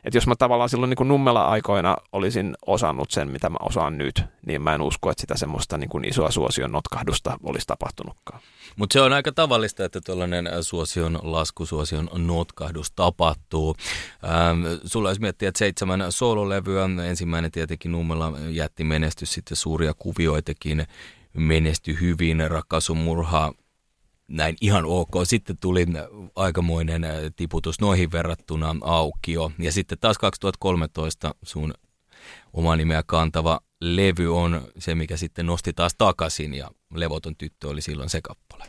että 0.04 0.16
jos 0.16 0.26
mä 0.26 0.36
tavallaan 0.36 0.68
silloin 0.68 0.90
niin 0.90 0.96
kuin 0.96 1.08
nummella 1.08 1.44
aikoina 1.44 1.96
olisin 2.12 2.54
osannut 2.66 3.10
sen, 3.10 3.30
mitä 3.30 3.50
mä 3.50 3.56
osaan 3.60 3.98
nyt, 3.98 4.24
niin 4.46 4.62
mä 4.62 4.74
en 4.74 4.82
usko, 4.82 5.10
että 5.10 5.20
sitä 5.20 5.36
semmoista 5.36 5.78
niin 5.78 5.90
kuin 5.90 6.08
isoa 6.08 6.30
suosion 6.30 6.72
notkahdusta 6.72 7.38
olisi 7.42 7.66
tapahtunutkaan. 7.66 8.40
Mutta 8.76 8.92
se 8.92 9.00
on 9.00 9.12
aika 9.12 9.32
tavallista, 9.32 9.84
että 9.84 10.00
tuollainen 10.00 10.48
suosion 10.60 11.18
lasku, 11.22 11.66
suosion 11.66 12.08
notkahdus 12.14 12.90
tapahtuu. 12.90 13.76
Ähm, 14.24 14.66
sulla 14.84 15.08
olisi 15.08 15.20
miettiä, 15.20 15.48
että 15.48 15.58
seitsemän 15.58 16.04
soololevyä, 16.08 16.88
ensimmäinen 17.08 17.50
tietenkin 17.50 17.92
nummella 17.92 18.32
jätti 18.48 18.84
menestys, 18.84 19.32
sitten 19.32 19.56
suuria 19.56 19.94
kuvioitakin 19.94 20.86
menesty 21.34 21.96
hyvin, 22.00 22.50
rakkaus 22.50 22.90
murha 22.90 23.52
näin 24.28 24.56
ihan 24.60 24.84
ok. 24.84 25.12
Sitten 25.24 25.58
tuli 25.58 25.86
aikamoinen 26.36 27.04
äh, 27.04 27.10
tiputus 27.36 27.80
noihin 27.80 28.12
verrattuna 28.12 28.76
aukio. 28.80 29.52
Ja 29.58 29.72
sitten 29.72 29.98
taas 29.98 30.18
2013 30.18 31.34
sun 31.42 31.74
oma 32.52 32.76
nimeä 32.76 33.02
kantava 33.06 33.60
levy 33.80 34.36
on 34.36 34.68
se, 34.78 34.94
mikä 34.94 35.16
sitten 35.16 35.46
nosti 35.46 35.72
taas 35.72 35.94
takaisin 35.98 36.54
ja 36.54 36.70
Levoton 36.94 37.36
tyttö 37.36 37.68
oli 37.68 37.80
silloin 37.80 38.10
se 38.10 38.20
kappale. 38.22 38.64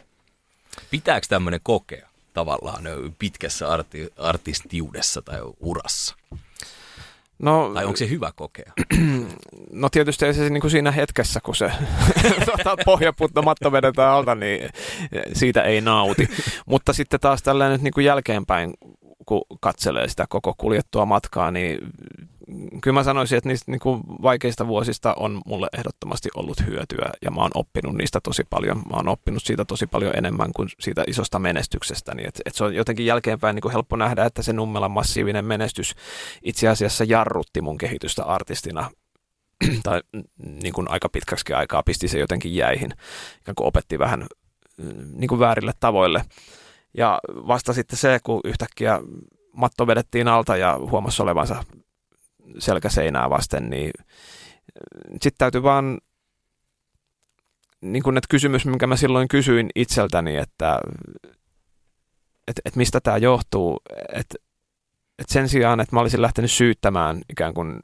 Pitääkö 0.91 1.27
tämmöinen 1.29 1.59
kokea 1.63 2.09
tavallaan 2.33 2.83
pitkässä 3.19 3.69
arti, 3.69 4.09
artistiudessa 4.17 5.21
tai 5.21 5.39
urassa? 5.59 6.15
No, 7.39 7.71
tai 7.73 7.85
onko 7.85 7.97
se 7.97 8.09
hyvä 8.09 8.31
kokea? 8.35 8.71
No 9.71 9.89
tietysti 9.89 10.25
ei 10.25 10.33
se 10.33 10.49
niin 10.49 10.61
kuin 10.61 10.71
siinä 10.71 10.91
hetkessä, 10.91 11.39
kun 11.41 11.55
se 11.55 11.71
pohjaputtomatto 12.85 13.71
vedetään 13.71 14.11
alta, 14.11 14.35
niin 14.35 14.69
siitä 15.33 15.61
ei 15.61 15.81
nauti. 15.81 16.27
Mutta 16.65 16.93
sitten 16.93 17.19
taas 17.19 17.43
tällä 17.43 17.69
nyt 17.69 17.81
niin 17.81 17.93
kuin 17.93 18.05
jälkeenpäin, 18.05 18.73
kun 19.25 19.41
katselee 19.61 20.07
sitä 20.07 20.25
koko 20.29 20.53
kuljettua 20.57 21.05
matkaa, 21.05 21.51
niin 21.51 21.79
kyllä 22.81 22.93
mä 22.93 23.03
sanoisin, 23.03 23.37
että 23.37 23.49
niistä 23.49 23.71
niin 23.71 23.79
kuin 23.79 24.03
vaikeista 24.21 24.67
vuosista 24.67 25.13
on 25.13 25.41
mulle 25.45 25.67
ehdottomasti 25.77 26.29
ollut 26.35 26.65
hyötyä 26.65 27.09
ja 27.21 27.31
mä 27.31 27.41
oon 27.41 27.51
oppinut 27.53 27.95
niistä 27.95 28.19
tosi 28.21 28.43
paljon. 28.49 28.77
Mä 28.77 28.95
oon 28.95 29.07
oppinut 29.07 29.43
siitä 29.43 29.65
tosi 29.65 29.87
paljon 29.87 30.17
enemmän 30.17 30.53
kuin 30.55 30.69
siitä 30.79 31.03
isosta 31.07 31.39
menestyksestä. 31.39 32.15
Niin 32.15 32.27
et, 32.27 32.41
et 32.45 32.55
se 32.55 32.63
on 32.63 32.75
jotenkin 32.75 33.05
jälkeenpäin 33.05 33.55
niin 33.55 33.61
kuin 33.61 33.71
helppo 33.71 33.95
nähdä, 33.95 34.25
että 34.25 34.41
se 34.41 34.53
Nummelan 34.53 34.91
massiivinen 34.91 35.45
menestys 35.45 35.95
itse 36.41 36.67
asiassa 36.67 37.03
jarrutti 37.03 37.61
mun 37.61 37.77
kehitystä 37.77 38.23
artistina 38.23 38.91
tai 39.83 40.01
niin 40.37 40.73
kuin 40.73 40.89
aika 40.89 41.09
pitkäksi 41.09 41.53
aikaa 41.53 41.83
pisti 41.83 42.07
se 42.07 42.19
jotenkin 42.19 42.55
jäihin, 42.55 42.93
ikään 43.41 43.55
kuin 43.55 43.67
opetti 43.67 43.99
vähän 43.99 44.27
niin 45.13 45.27
kuin 45.27 45.39
väärille 45.39 45.71
tavoille. 45.79 46.25
Ja 46.97 47.19
vasta 47.25 47.73
sitten 47.73 47.97
se, 47.97 48.19
kun 48.23 48.41
yhtäkkiä 48.43 48.99
matto 49.53 49.87
vedettiin 49.87 50.27
alta 50.27 50.57
ja 50.57 50.77
huomasi 50.91 51.21
olevansa 51.21 51.63
selkäseinää 52.59 53.29
vasten, 53.29 53.69
niin 53.69 53.91
sitten 55.11 55.37
täytyy 55.37 55.63
vaan 55.63 55.97
niin 57.81 58.03
kuin 58.03 58.17
että 58.17 58.27
kysymys, 58.29 58.65
minkä 58.65 58.87
mä 58.87 58.95
silloin 58.95 59.27
kysyin 59.27 59.69
itseltäni, 59.75 60.35
että, 60.37 60.79
että, 62.47 62.61
että 62.65 62.77
mistä 62.77 62.99
tämä 63.01 63.17
johtuu, 63.17 63.81
että, 64.13 64.35
että 65.19 65.33
sen 65.33 65.49
sijaan, 65.49 65.79
että 65.79 65.95
mä 65.95 65.99
olisin 65.99 66.21
lähtenyt 66.21 66.51
syyttämään 66.51 67.21
ikään 67.29 67.53
kuin 67.53 67.79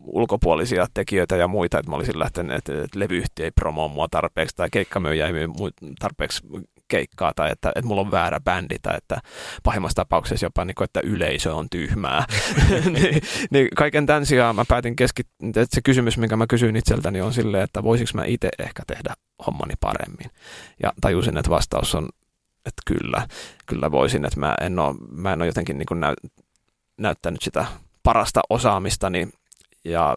ulkopuolisia 0.00 0.86
tekijöitä 0.94 1.36
ja 1.36 1.48
muita, 1.48 1.78
että 1.78 1.90
mä 1.90 1.96
olisin 1.96 2.18
lähtenyt, 2.18 2.56
että, 2.56 2.84
että 2.84 2.98
levyyhtiö 2.98 3.44
ei 3.44 3.50
promoa 3.50 3.88
mua 3.88 4.08
tarpeeksi 4.10 4.56
tai 4.56 4.68
keikkamyyjä 4.72 5.26
ei 5.26 5.32
tarpeeksi 5.98 6.42
keikkaa 6.90 7.32
tai 7.36 7.52
että, 7.52 7.68
että 7.68 7.88
mulla 7.88 8.00
on 8.00 8.10
väärä 8.10 8.40
bändi 8.40 8.76
tai 8.82 8.96
että 8.96 9.20
pahimmassa 9.62 9.96
tapauksessa 9.96 10.46
jopa 10.46 10.64
niin 10.64 10.74
kuin, 10.74 10.84
että 10.84 11.00
yleisö 11.04 11.54
on 11.54 11.70
tyhmää. 11.70 12.24
niin, 12.94 13.22
niin 13.50 13.68
kaiken 13.76 14.06
tämän 14.06 14.26
sijaan 14.26 14.56
mä 14.56 14.64
päätin 14.68 14.96
keskittyä, 14.96 15.62
että 15.62 15.74
se 15.74 15.80
kysymys, 15.82 16.18
minkä 16.18 16.36
mä 16.36 16.46
kysyin 16.46 16.76
itseltäni 16.76 17.20
on 17.20 17.32
silleen, 17.32 17.64
että 17.64 17.82
voisiko 17.82 18.10
mä 18.14 18.24
itse 18.24 18.48
ehkä 18.58 18.82
tehdä 18.86 19.14
hommani 19.46 19.74
paremmin. 19.80 20.30
Ja 20.82 20.92
tajusin, 21.00 21.36
että 21.36 21.50
vastaus 21.50 21.94
on, 21.94 22.08
että 22.66 22.82
kyllä, 22.86 23.26
kyllä 23.66 23.90
voisin, 23.90 24.24
että 24.24 24.40
mä 24.40 24.54
en 24.60 24.78
ole, 24.78 24.94
mä 25.10 25.32
en 25.32 25.38
ole 25.38 25.46
jotenkin 25.46 25.78
niin 25.78 25.86
kuin 25.86 26.00
näy, 26.00 26.14
näyttänyt 26.98 27.42
sitä 27.42 27.66
parasta 28.02 28.40
osaamistani 28.50 29.28
ja 29.84 30.16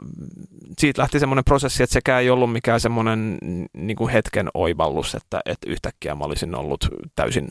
siitä 0.80 1.02
lähti 1.02 1.19
semmoinen 1.19 1.43
prosessi, 1.45 1.84
että 1.84 1.93
sekään 1.93 2.21
ei 2.21 2.30
ollut 2.30 2.52
mikään 2.52 2.80
semmoinen 2.80 3.38
niin 3.73 3.97
kuin 3.97 4.10
hetken 4.10 4.49
oivallus, 4.54 5.15
että, 5.15 5.41
että 5.45 5.69
yhtäkkiä 5.69 6.15
mä 6.15 6.23
olisin 6.23 6.56
ollut 6.56 6.88
täysin 7.15 7.49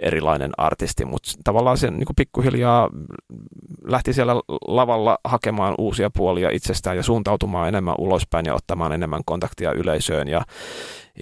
erilainen 0.00 0.52
artisti, 0.58 1.04
mutta 1.04 1.32
tavallaan 1.44 1.78
se 1.78 1.90
niin 1.90 2.04
kuin 2.04 2.16
pikkuhiljaa 2.16 2.90
lähti 3.84 4.12
siellä 4.12 4.34
lavalla 4.68 5.18
hakemaan 5.24 5.74
uusia 5.78 6.10
puolia 6.10 6.50
itsestään 6.50 6.96
ja 6.96 7.02
suuntautumaan 7.02 7.68
enemmän 7.68 7.94
ulospäin 7.98 8.46
ja 8.46 8.54
ottamaan 8.54 8.92
enemmän 8.92 9.22
kontaktia 9.26 9.72
yleisöön 9.72 10.28
ja, 10.28 10.42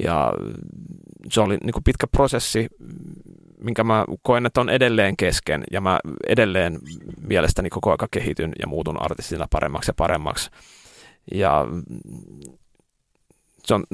ja 0.05 0.33
se 1.31 1.41
oli 1.41 1.57
niin 1.57 1.73
kuin 1.73 1.85
pitkä 1.85 2.07
prosessi, 2.07 2.69
minkä 3.65 3.85
mä 3.85 4.05
koen, 4.23 4.47
että 4.47 4.61
on 4.61 4.71
edelleen 4.71 5.17
kesken 5.17 5.65
ja 5.71 5.81
mä 5.81 6.01
edelleen 6.29 6.79
mielestäni 7.21 7.71
koko 7.71 7.91
aika 7.91 8.09
kehityn 8.11 8.53
ja 8.59 8.67
muutun 8.67 9.03
artistina 9.03 9.47
paremmaksi 9.51 9.91
ja 9.91 9.95
paremmaksi. 9.95 10.51
Ja 11.35 11.67
se 13.65 13.75
on 13.75 13.85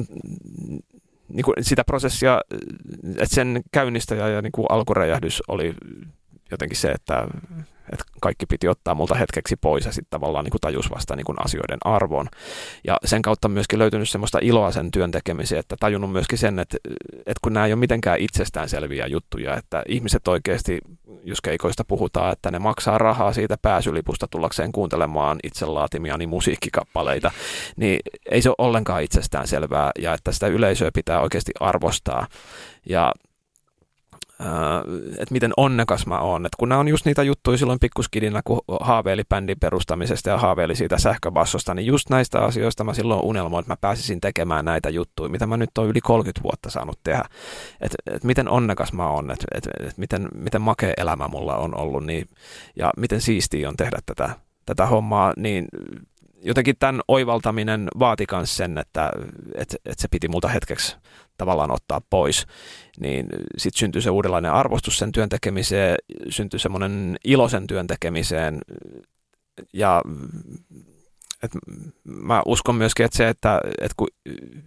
niin 1.29 1.45
kuin 1.45 1.55
sitä 1.61 1.85
prosessia, 1.85 2.41
että 3.09 3.35
sen 3.35 3.63
käynnistäjä 3.73 4.29
ja 4.29 4.43
niin 4.43 4.53
kuin 4.53 4.67
alkuräjähdys 4.69 5.43
oli 5.49 5.75
jotenkin 6.51 6.79
se, 6.79 6.91
että, 6.91 7.27
että 7.93 8.05
kaikki 8.21 8.47
piti 8.47 8.69
ottaa 8.69 8.95
multa 8.95 9.15
hetkeksi 9.15 9.57
pois 9.57 9.85
ja 9.85 9.93
sitten 9.93 10.11
tavallaan 10.11 10.45
niin 10.45 10.51
kuin 10.51 10.61
tajus 10.61 10.91
vasta 10.91 11.17
niin 11.17 11.25
kuin 11.25 11.45
asioiden 11.45 11.79
arvon. 11.85 12.27
Ja 12.85 12.97
sen 13.05 13.23
kautta 13.23 13.49
myöskin 13.49 13.79
löytynyt 13.79 14.09
semmoista 14.09 14.39
iloa 14.43 14.71
sen 14.71 14.91
työn 14.91 15.11
tekemiseen, 15.11 15.61
että 15.61 15.77
tajunnut 15.81 16.13
myöskin 16.13 16.39
sen, 16.39 16.59
että, 16.59 16.77
että 17.19 17.41
kun 17.43 17.53
nämä 17.53 17.67
ei 17.67 17.73
ole 17.73 17.81
mitenkään 17.81 18.19
itsestäänselviä 18.19 19.07
juttuja, 19.07 19.57
että 19.57 19.83
ihmiset 19.89 20.29
oikeasti, 20.29 20.81
jos 21.25 21.41
keikoista 21.41 21.85
puhutaan, 21.85 22.33
että 22.33 22.51
ne 22.51 22.59
maksaa 22.59 22.99
rahaa 22.99 23.33
siitä 23.33 23.57
pääsylipusta 23.63 24.27
tullakseen 24.31 24.73
kuuntelemaan 24.73 25.39
itse 25.43 25.67
laatimiani 25.67 26.27
musiikkikappaleita, 26.27 27.31
niin 27.77 28.01
ei 28.31 28.43
se 28.43 28.49
ole 28.49 28.55
ollenkaan 28.59 29.03
itsestäänselvää 29.03 29.91
ja 29.99 30.15
että 30.15 30.33
sitä 30.33 30.47
yleisöä 30.47 30.91
pitää 30.95 31.21
oikeasti 31.21 31.53
arvostaa. 31.61 32.27
Ja 32.87 33.13
että 35.19 35.33
miten 35.33 35.53
onnekas 35.57 36.07
mä 36.07 36.19
oon. 36.19 36.47
Et 36.47 36.57
kun 36.59 36.69
nämä 36.69 36.79
on 36.79 36.89
just 36.89 37.05
niitä 37.05 37.23
juttuja 37.23 37.59
silloin 37.59 37.79
pikkuskidinä, 37.79 38.41
kun 38.45 38.61
haaveili 38.81 39.23
bändin 39.29 39.61
perustamisesta 39.61 40.31
ja 40.31 40.39
haaveili 40.39 40.77
siitä 40.77 40.99
sähköbassosta, 40.99 41.75
niin 41.75 41.87
just 41.87 42.11
näistä 42.11 42.41
asioista 42.41 42.85
mä 42.85 42.95
silloin 42.95 43.25
unelmoin, 43.25 43.63
että 43.63 43.73
mä 43.73 43.77
pääsisin 43.81 44.21
tekemään 44.21 44.65
näitä 44.65 44.89
juttuja, 44.89 45.29
mitä 45.29 45.47
mä 45.47 45.57
nyt 45.57 45.79
oon 45.79 45.89
yli 45.89 46.01
30 46.01 46.43
vuotta 46.43 46.71
saanut 46.71 46.99
tehdä. 47.05 47.25
Että 47.81 47.97
et 48.13 48.25
miten 48.25 48.49
onnekas 48.49 48.93
mä 48.93 49.11
oon, 49.11 49.31
että 49.31 49.47
et, 49.55 49.69
et 49.81 49.99
miten, 49.99 50.29
miten 50.35 50.63
makea 50.63 50.93
elämä 50.97 51.29
mulla 51.29 51.57
on 51.57 51.79
ollut 51.79 52.05
niin, 52.05 52.27
ja 52.77 52.91
miten 52.97 53.21
siistiä 53.21 53.69
on 53.69 53.77
tehdä 53.77 53.99
tätä, 54.07 54.31
tätä 54.67 54.87
hommaa, 54.87 55.33
niin 55.37 55.69
jotenkin 56.43 56.77
tämän 56.79 57.01
oivaltaminen 57.09 57.89
vaati 57.99 58.25
myös 58.33 58.57
sen, 58.57 58.79
että, 58.79 59.11
että, 59.55 59.77
että 59.85 60.03
se 60.03 60.09
piti 60.11 60.29
multa 60.29 60.49
hetkeksi 60.49 60.97
tavallaan 61.39 61.71
ottaa 61.71 62.01
pois, 62.11 62.47
niin 63.01 63.27
sitten 63.57 63.79
syntyi 63.79 64.03
se 64.03 64.11
uudenlainen 64.11 64.53
arvostus 64.53 64.99
sen 64.99 65.13
työn 65.13 65.29
tekemiseen, 65.29 65.97
syntyi 66.29 66.61
semmoinen 66.61 67.17
iloisen 67.25 67.67
työn 67.67 67.87
tekemiseen 67.87 68.61
ja 69.73 70.03
et 71.43 71.51
mä 72.05 72.43
uskon 72.47 72.75
myöskin, 72.75 73.07
että 73.07 73.17
se, 73.17 73.29
että, 73.29 73.61
että 73.81 73.95
kun 73.97 74.09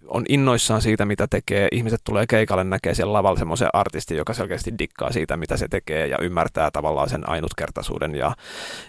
on 0.06 0.24
innoissaan 0.28 0.82
siitä, 0.82 1.04
mitä 1.04 1.26
tekee, 1.30 1.68
ihmiset 1.72 2.00
tulee 2.04 2.26
keikalle, 2.26 2.64
näkee 2.64 2.94
siellä 2.94 3.12
lavalla 3.12 3.38
semmoisen 3.38 3.68
artistin, 3.72 4.16
joka 4.16 4.34
selkeästi 4.34 4.74
dikkaa 4.78 5.12
siitä, 5.12 5.36
mitä 5.36 5.56
se 5.56 5.68
tekee 5.68 6.06
ja 6.06 6.18
ymmärtää 6.20 6.70
tavallaan 6.70 7.08
sen 7.08 7.28
ainutkertaisuuden 7.28 8.14
ja, 8.14 8.36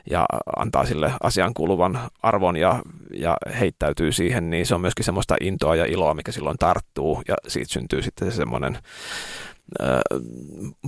ja 0.10 0.26
antaa 0.56 0.86
sille 0.86 1.12
asian 1.24 1.54
kuuluvan 1.54 2.00
arvon 2.22 2.58
ja, 2.58 2.82
ja 3.14 3.38
heittäytyy 3.60 4.12
siihen, 4.12 4.50
niin 4.50 4.66
se 4.66 4.76
on 4.76 4.82
myöskin 4.82 5.06
semmoista 5.06 5.36
intoa 5.42 5.76
ja 5.76 5.86
iloa, 5.86 6.14
mikä 6.14 6.32
silloin 6.32 6.58
tarttuu 6.58 7.22
ja 7.28 7.36
siitä 7.48 7.74
syntyy 7.74 8.02
sitten 8.02 8.32
se 8.32 8.36
semmoinen 8.36 8.78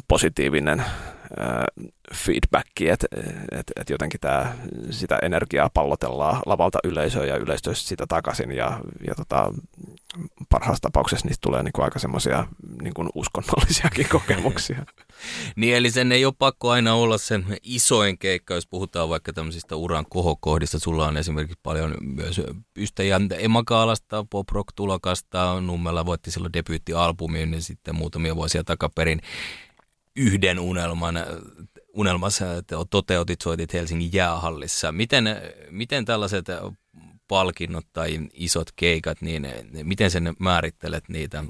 positiivinen 0.07 0.83
feedbacki, 2.13 2.89
että 2.89 3.07
et, 3.51 3.71
et 3.75 3.89
jotenkin 3.89 4.19
tää, 4.19 4.55
sitä 4.89 5.19
energiaa 5.21 5.69
pallotellaan 5.73 6.41
lavalta 6.45 6.79
yleisöön 6.83 7.27
ja 7.27 7.37
yleistöistä 7.37 7.87
sitä 7.87 8.05
takaisin 8.07 8.51
ja, 8.51 8.79
ja 9.07 9.15
tota, 9.15 9.53
parhaassa 10.49 10.81
tapauksessa 10.81 11.27
niistä 11.27 11.41
tulee 11.41 11.63
niinku 11.63 11.81
aika 11.81 11.99
semmoisia 11.99 12.47
niinku 12.81 13.09
uskonnollisiakin 13.15 14.09
kokemuksia. 14.09 14.85
niin 15.55 15.75
eli 15.75 15.91
sen 15.91 16.11
ei 16.11 16.25
ole 16.25 16.33
pakko 16.37 16.69
aina 16.69 16.93
olla 16.93 17.17
sen 17.17 17.45
isoin 17.63 18.17
keikka, 18.17 18.53
jos 18.53 18.67
puhutaan 18.67 19.09
vaikka 19.09 19.33
tämmöisistä 19.33 19.75
uran 19.75 20.05
kohokohdista. 20.09 20.79
Sulla 20.79 21.07
on 21.07 21.17
esimerkiksi 21.17 21.59
paljon 21.63 21.97
myös 22.01 22.41
ystäjä 22.77 23.21
Emakaalasta, 23.37 24.25
Pop 24.29 24.49
Rock 24.49 24.67
Tulokasta, 24.75 25.61
Nummella 25.61 26.05
voitti 26.05 26.31
silloin 26.31 26.53
debyyttialbumin 26.53 27.51
niin 27.51 27.61
sitten 27.61 27.95
muutamia 27.95 28.35
vuosia 28.35 28.63
takaperin 28.63 29.21
yhden 30.15 30.59
unelman 30.59 31.15
unelmassa 31.93 32.45
toteutit, 32.89 33.41
soitit 33.41 33.73
Helsingin 33.73 34.13
jäähallissa. 34.13 34.91
Miten, 34.91 35.25
miten 35.69 36.05
tällaiset 36.05 36.45
palkinnot 37.27 37.85
tai 37.93 38.19
isot 38.33 38.69
keikat, 38.75 39.21
niin 39.21 39.47
miten 39.83 40.11
sen 40.11 40.35
määrittelet 40.39 41.09
niitä? 41.09 41.43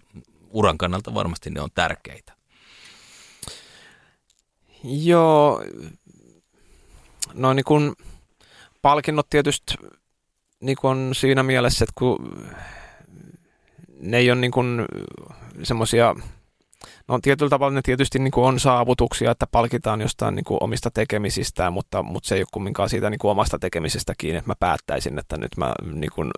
Uran 0.49 0.78
kannalta 0.78 1.13
varmasti 1.13 1.49
ne 1.49 1.62
on 1.62 1.69
tärkeitä. 1.75 2.34
Joo, 4.84 5.63
no 7.34 7.54
niin 7.54 7.63
kun 7.63 7.95
palkinnot 8.82 9.30
tietysti 9.30 9.73
niin 10.60 10.78
kun 10.82 11.12
siinä 11.15 11.43
mielessä, 11.43 11.84
että 11.84 11.93
kun 11.97 12.45
ne 13.99 14.17
ei 14.17 14.32
ole 14.32 14.41
niin 14.41 14.51
semmoisia 15.63 16.15
No 17.07 17.19
tietyllä 17.21 17.49
tavalla 17.49 17.73
ne 17.73 17.81
tietysti 17.81 18.19
niin 18.19 18.31
kuin 18.31 18.45
on 18.45 18.59
saavutuksia, 18.59 19.31
että 19.31 19.47
palkitaan 19.47 20.01
jostain 20.01 20.35
niin 20.35 20.43
kuin 20.43 20.57
omista 20.61 20.91
tekemisistään, 20.91 21.73
mutta, 21.73 22.03
mutta 22.03 22.27
se 22.27 22.35
ei 22.35 22.41
ole 22.41 22.47
kumminkaan 22.53 22.89
siitä 22.89 23.09
niin 23.09 23.19
kuin 23.19 23.31
omasta 23.31 23.59
tekemisestä 23.59 24.13
kiinni, 24.17 24.38
että 24.38 24.51
mä 24.51 24.55
päättäisin, 24.59 25.19
että 25.19 25.38
nyt 25.38 25.57
mä 25.57 25.73
niin 25.93 26.11
kuin, 26.15 26.31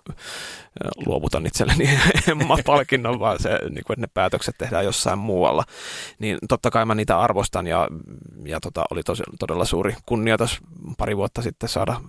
luovutan 1.06 1.46
itselleni 1.46 1.90
palkinnon, 2.66 3.20
vaan 3.20 3.42
se, 3.42 3.48
niin 3.50 3.84
kuin, 3.84 3.94
että 3.94 4.00
ne 4.00 4.10
päätökset 4.14 4.54
tehdään 4.58 4.84
jossain 4.84 5.18
muualla. 5.18 5.64
Niin 6.18 6.38
totta 6.48 6.70
kai 6.70 6.84
mä 6.84 6.94
niitä 6.94 7.18
arvostan 7.18 7.66
ja, 7.66 7.88
ja 8.44 8.60
tota, 8.60 8.84
oli 8.90 9.02
tosi, 9.02 9.22
todella 9.38 9.64
suuri 9.64 9.96
kunnia 10.06 10.38
tässä 10.38 10.58
pari 10.98 11.16
vuotta 11.16 11.42
sitten 11.42 11.68
saada 11.68 12.00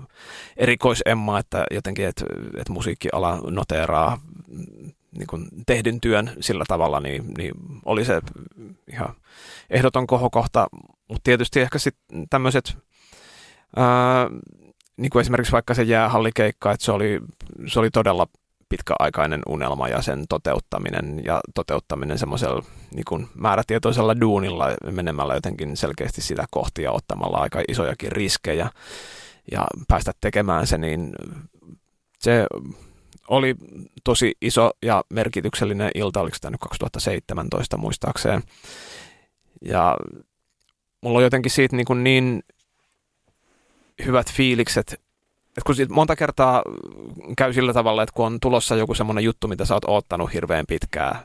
erikoisemmaa, 0.58 1.40
että 1.40 1.66
jotenkin, 1.72 2.06
että, 2.06 2.26
että 2.58 2.74
musiikkiala 2.74 3.40
noteeraa 3.50 4.20
niin 5.18 5.28
kuin 5.28 5.48
tehdyn 5.66 6.02
työn 6.02 6.32
sillä 6.40 6.64
tavalla, 6.68 7.00
niin, 7.00 7.34
niin 7.38 7.54
oli 7.86 8.06
se 8.06 8.22
ihan 8.92 9.16
ehdoton 9.70 10.08
kohokohta. 10.08 10.68
Mutta 11.08 11.22
tietysti 11.24 11.60
ehkä 11.60 11.80
sitten 11.80 12.30
tämmöiset, 12.30 12.78
niin 14.98 15.10
kuin 15.10 15.22
esimerkiksi 15.22 15.52
vaikka 15.52 15.74
se 15.74 15.84
jäähallikeikka, 15.84 16.72
että 16.72 16.86
se 16.86 16.92
oli, 16.92 17.20
se 17.68 17.80
oli 17.80 17.90
todella 17.92 18.28
pitkäaikainen 18.70 19.42
unelma 19.48 19.88
ja 19.88 20.02
sen 20.02 20.26
toteuttaminen 20.30 21.22
ja 21.26 21.42
toteuttaminen 21.56 22.20
semmoisella 22.20 22.64
niin 22.96 23.06
kuin 23.08 23.28
määrätietoisella 23.36 24.20
duunilla 24.20 24.68
menemällä 24.92 25.34
jotenkin 25.34 25.78
selkeästi 25.78 26.22
sitä 26.22 26.46
kohti 26.52 26.84
ja 26.84 26.92
ottamalla 26.92 27.38
aika 27.38 27.62
isojakin 27.68 28.12
riskejä 28.12 28.70
ja 29.52 29.68
päästä 29.88 30.12
tekemään 30.22 30.68
se, 30.68 30.78
niin 30.78 31.12
se 32.20 32.46
oli 33.30 33.56
tosi 34.04 34.36
iso 34.42 34.72
ja 34.82 35.04
merkityksellinen 35.10 35.92
ilta, 35.96 36.22
oliko 36.22 36.38
tämä 36.42 36.52
nyt 36.52 36.62
2017 36.62 37.78
muistaakseen. 37.78 38.44
Ja 39.66 39.98
mulla 41.02 41.18
on 41.18 41.24
jotenkin 41.24 41.52
siitä 41.52 41.76
niin, 41.76 41.86
kuin 41.86 42.04
niin 42.04 42.44
hyvät 44.06 44.34
fiilikset, 44.34 44.94
että 45.48 45.62
kun 45.66 45.76
monta 45.90 46.16
kertaa 46.16 46.64
käy 47.38 47.54
sillä 47.54 47.74
tavalla, 47.74 48.04
että 48.04 48.14
kun 48.14 48.26
on 48.26 48.40
tulossa 48.40 48.76
joku 48.76 48.96
semmoinen 48.96 49.24
juttu, 49.24 49.48
mitä 49.48 49.66
sä 49.66 49.74
oot 49.74 49.86
oottanut 49.86 50.34
hirveän 50.34 50.66
pitkään 50.68 51.20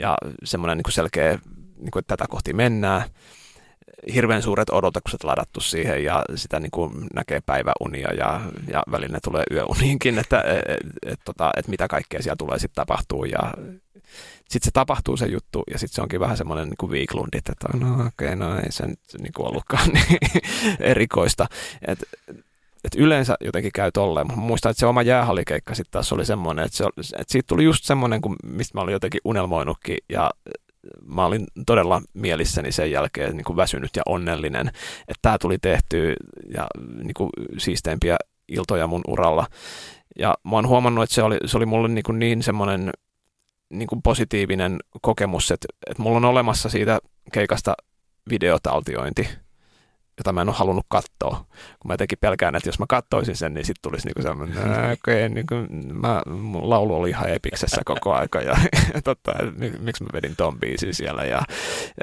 ja 0.00 0.16
semmoinen 0.44 0.78
niin 0.78 0.92
selkeä, 0.92 1.38
niin 1.76 1.90
kuin, 1.90 2.00
että 2.00 2.16
tätä 2.16 2.28
kohti 2.28 2.52
mennään, 2.52 3.02
hirveän 4.14 4.42
suuret 4.42 4.70
odotukset 4.70 5.24
ladattu 5.24 5.60
siihen 5.60 6.04
ja 6.04 6.24
sitä 6.34 6.60
niin 6.60 6.70
kuin 6.70 6.92
näkee 7.14 7.40
päiväunia 7.46 8.14
ja, 8.14 8.40
ja 8.68 8.82
välillä 8.90 9.18
tulee 9.24 9.44
yöuniinkin, 9.50 10.18
että 10.18 10.40
et, 10.40 10.58
et, 10.68 11.12
et, 11.12 11.20
tota, 11.24 11.50
et 11.56 11.68
mitä 11.68 11.88
kaikkea 11.88 12.22
siellä 12.22 12.36
tulee 12.36 12.58
sitten 12.58 12.86
tapahtuu 12.86 13.24
ja 13.24 13.52
sitten 14.48 14.64
se 14.64 14.70
tapahtuu 14.70 15.16
se 15.16 15.26
juttu 15.26 15.62
ja 15.72 15.78
sitten 15.78 15.94
se 15.94 16.02
onkin 16.02 16.20
vähän 16.20 16.36
semmoinen 16.36 16.68
niin 16.68 16.90
viiklundit, 16.90 17.48
että 17.48 17.68
no 17.78 17.92
okei, 17.92 18.08
okay, 18.26 18.36
no 18.36 18.58
ei 18.58 18.72
se 18.72 18.86
nyt 18.86 19.00
niin 19.18 19.32
kuin 19.32 19.48
ollutkaan 19.48 19.88
niin 19.92 20.20
erikoista. 20.80 21.46
Et, 21.86 21.98
et 22.84 22.94
yleensä 22.96 23.36
jotenkin 23.40 23.72
käy 23.72 23.92
tolleen. 23.92 24.26
Muistan, 24.36 24.70
että 24.70 24.80
se 24.80 24.86
oma 24.86 25.02
jäähallikeikka 25.02 25.74
sitten 25.74 25.92
taas 25.92 26.12
oli 26.12 26.24
semmoinen, 26.24 26.64
että, 26.64 26.76
se, 26.76 26.84
että 27.18 27.32
siitä 27.32 27.46
tuli 27.46 27.64
just 27.64 27.84
semmoinen, 27.84 28.20
mistä 28.42 28.78
mä 28.78 28.80
olin 28.80 28.92
jotenkin 28.92 29.20
unelmoinutkin 29.24 29.98
ja 30.08 30.30
mä 31.04 31.24
olin 31.24 31.46
todella 31.66 32.02
mielissäni 32.14 32.72
sen 32.72 32.90
jälkeen 32.90 33.36
niin 33.36 33.44
kuin 33.44 33.56
väsynyt 33.56 33.90
ja 33.96 34.02
onnellinen, 34.06 34.68
että 35.00 35.18
tämä 35.22 35.38
tuli 35.38 35.58
tehty 35.58 36.14
ja 36.54 36.66
niin 37.02 37.14
kuin 37.14 37.30
siisteimpiä 37.58 38.16
iltoja 38.48 38.86
mun 38.86 39.02
uralla. 39.08 39.46
Ja 40.18 40.34
mä 40.44 40.56
oon 40.56 40.68
huomannut, 40.68 41.04
että 41.04 41.14
se 41.14 41.22
oli, 41.22 41.38
se 41.46 41.56
oli 41.56 41.66
mulle 41.66 41.88
niin, 41.88 42.04
kuin 42.04 42.18
niin 42.18 42.42
semmoinen 42.42 42.90
niin 43.70 43.86
kuin 43.86 44.02
positiivinen 44.02 44.78
kokemus, 45.02 45.50
että, 45.50 45.68
että 45.90 46.02
mulla 46.02 46.16
on 46.16 46.24
olemassa 46.24 46.68
siitä 46.68 46.98
keikasta 47.32 47.74
videotaltiointi 48.30 49.28
jota 50.18 50.32
mä 50.32 50.40
en 50.40 50.48
ole 50.48 50.56
halunnut 50.56 50.86
katsoa. 50.88 51.46
Kun 51.80 51.88
mä 51.88 51.92
jotenkin 51.92 52.18
pelkään, 52.20 52.56
että 52.56 52.68
jos 52.68 52.78
mä 52.78 52.84
katsoisin 52.88 53.36
sen, 53.36 53.54
niin 53.54 53.64
sitten 53.64 53.82
tulisi 53.82 54.06
niinku 54.06 54.22
semmoinen, 54.22 54.58
okay, 54.92 55.28
niinku, 55.28 55.54
mä, 55.92 56.22
mun 56.26 56.70
laulu 56.70 56.94
oli 56.94 57.10
ihan 57.10 57.30
epiksessä 57.30 57.82
koko 57.84 58.12
aika 58.14 58.40
ja, 58.40 58.56
ja 58.94 59.02
totta, 59.04 59.32
miksi 59.80 60.04
mä 60.04 60.10
vedin 60.12 60.36
ton 60.36 60.58
biisin 60.60 60.94
siellä 60.94 61.24
ja 61.24 61.42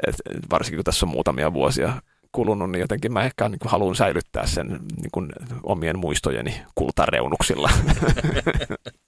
et, 0.06 0.14
varsinkin 0.50 0.78
kun 0.78 0.84
tässä 0.84 1.06
on 1.06 1.10
muutamia 1.10 1.52
vuosia 1.52 1.92
kulunut, 2.32 2.70
niin 2.70 2.80
jotenkin 2.80 3.12
mä 3.12 3.24
ehkä 3.24 3.48
niin 3.48 3.58
haluan 3.64 3.96
säilyttää 3.96 4.46
sen 4.46 4.68
niin 4.68 5.10
kuin 5.12 5.32
omien 5.62 5.98
muistojeni 5.98 6.62
kultareunuksilla. 6.74 7.70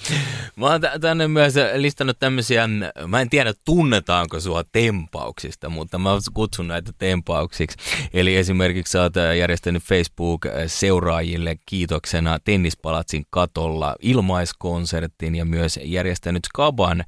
Mä 0.56 0.66
oon 0.66 0.80
tänne 1.00 1.28
myös 1.28 1.54
listannut 1.74 2.18
tämmöisiä, 2.18 2.68
mä 3.06 3.20
en 3.20 3.30
tiedä 3.30 3.54
tunnetaanko 3.64 4.40
sua 4.40 4.64
tempauksista, 4.72 5.68
mutta 5.68 5.98
mä 5.98 6.10
kutsun 6.34 6.68
näitä 6.68 6.92
tempauksiksi. 6.98 7.76
Eli 8.12 8.36
esimerkiksi 8.36 8.90
sä 8.90 9.02
oot 9.02 9.14
järjestänyt 9.38 9.82
Facebook-seuraajille 9.82 11.56
kiitoksena 11.66 12.38
Tennispalatsin 12.38 13.26
katolla 13.30 13.96
ilmaiskonsertin 14.00 15.34
ja 15.34 15.44
myös 15.44 15.80
järjestänyt 15.82 16.44
Skaban 16.44 17.04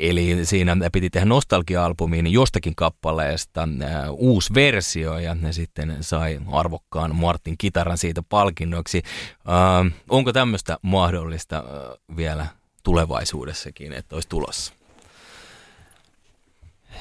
Eli 0.00 0.44
siinä 0.44 0.76
piti 0.92 1.10
tehdä 1.10 1.26
nostalgia-albumiin 1.26 2.26
jostakin 2.26 2.74
kappaleesta 2.74 3.62
äh, 3.62 3.90
uusi 4.10 4.54
versio 4.54 5.18
ja 5.18 5.34
ne 5.34 5.52
sitten 5.52 5.96
sai 6.00 6.40
arvokkaan 6.52 7.16
Martin 7.16 7.54
kitaran 7.58 7.98
siitä 7.98 8.22
palkinnoksi. 8.28 9.02
Äh, 9.48 9.92
onko 10.08 10.32
tämmöistä 10.32 10.78
mahdollista 10.82 11.56
äh, 11.56 12.16
vielä 12.16 12.46
tulevaisuudessakin, 12.82 13.92
että 13.92 14.16
olisi 14.16 14.28
tulossa? 14.28 14.72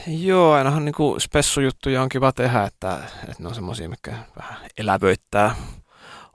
Joo, 0.07 0.53
ainahan 0.53 0.85
niin 0.85 0.95
spessujuttuja 1.17 2.01
on 2.01 2.09
kiva 2.09 2.31
tehdä, 2.31 2.63
että, 2.63 2.99
että 3.23 3.43
ne 3.43 3.47
on 3.49 3.55
semmoisia, 3.55 3.89
mikä 3.89 4.13
vähän 4.37 4.57
elävöittää 4.77 5.55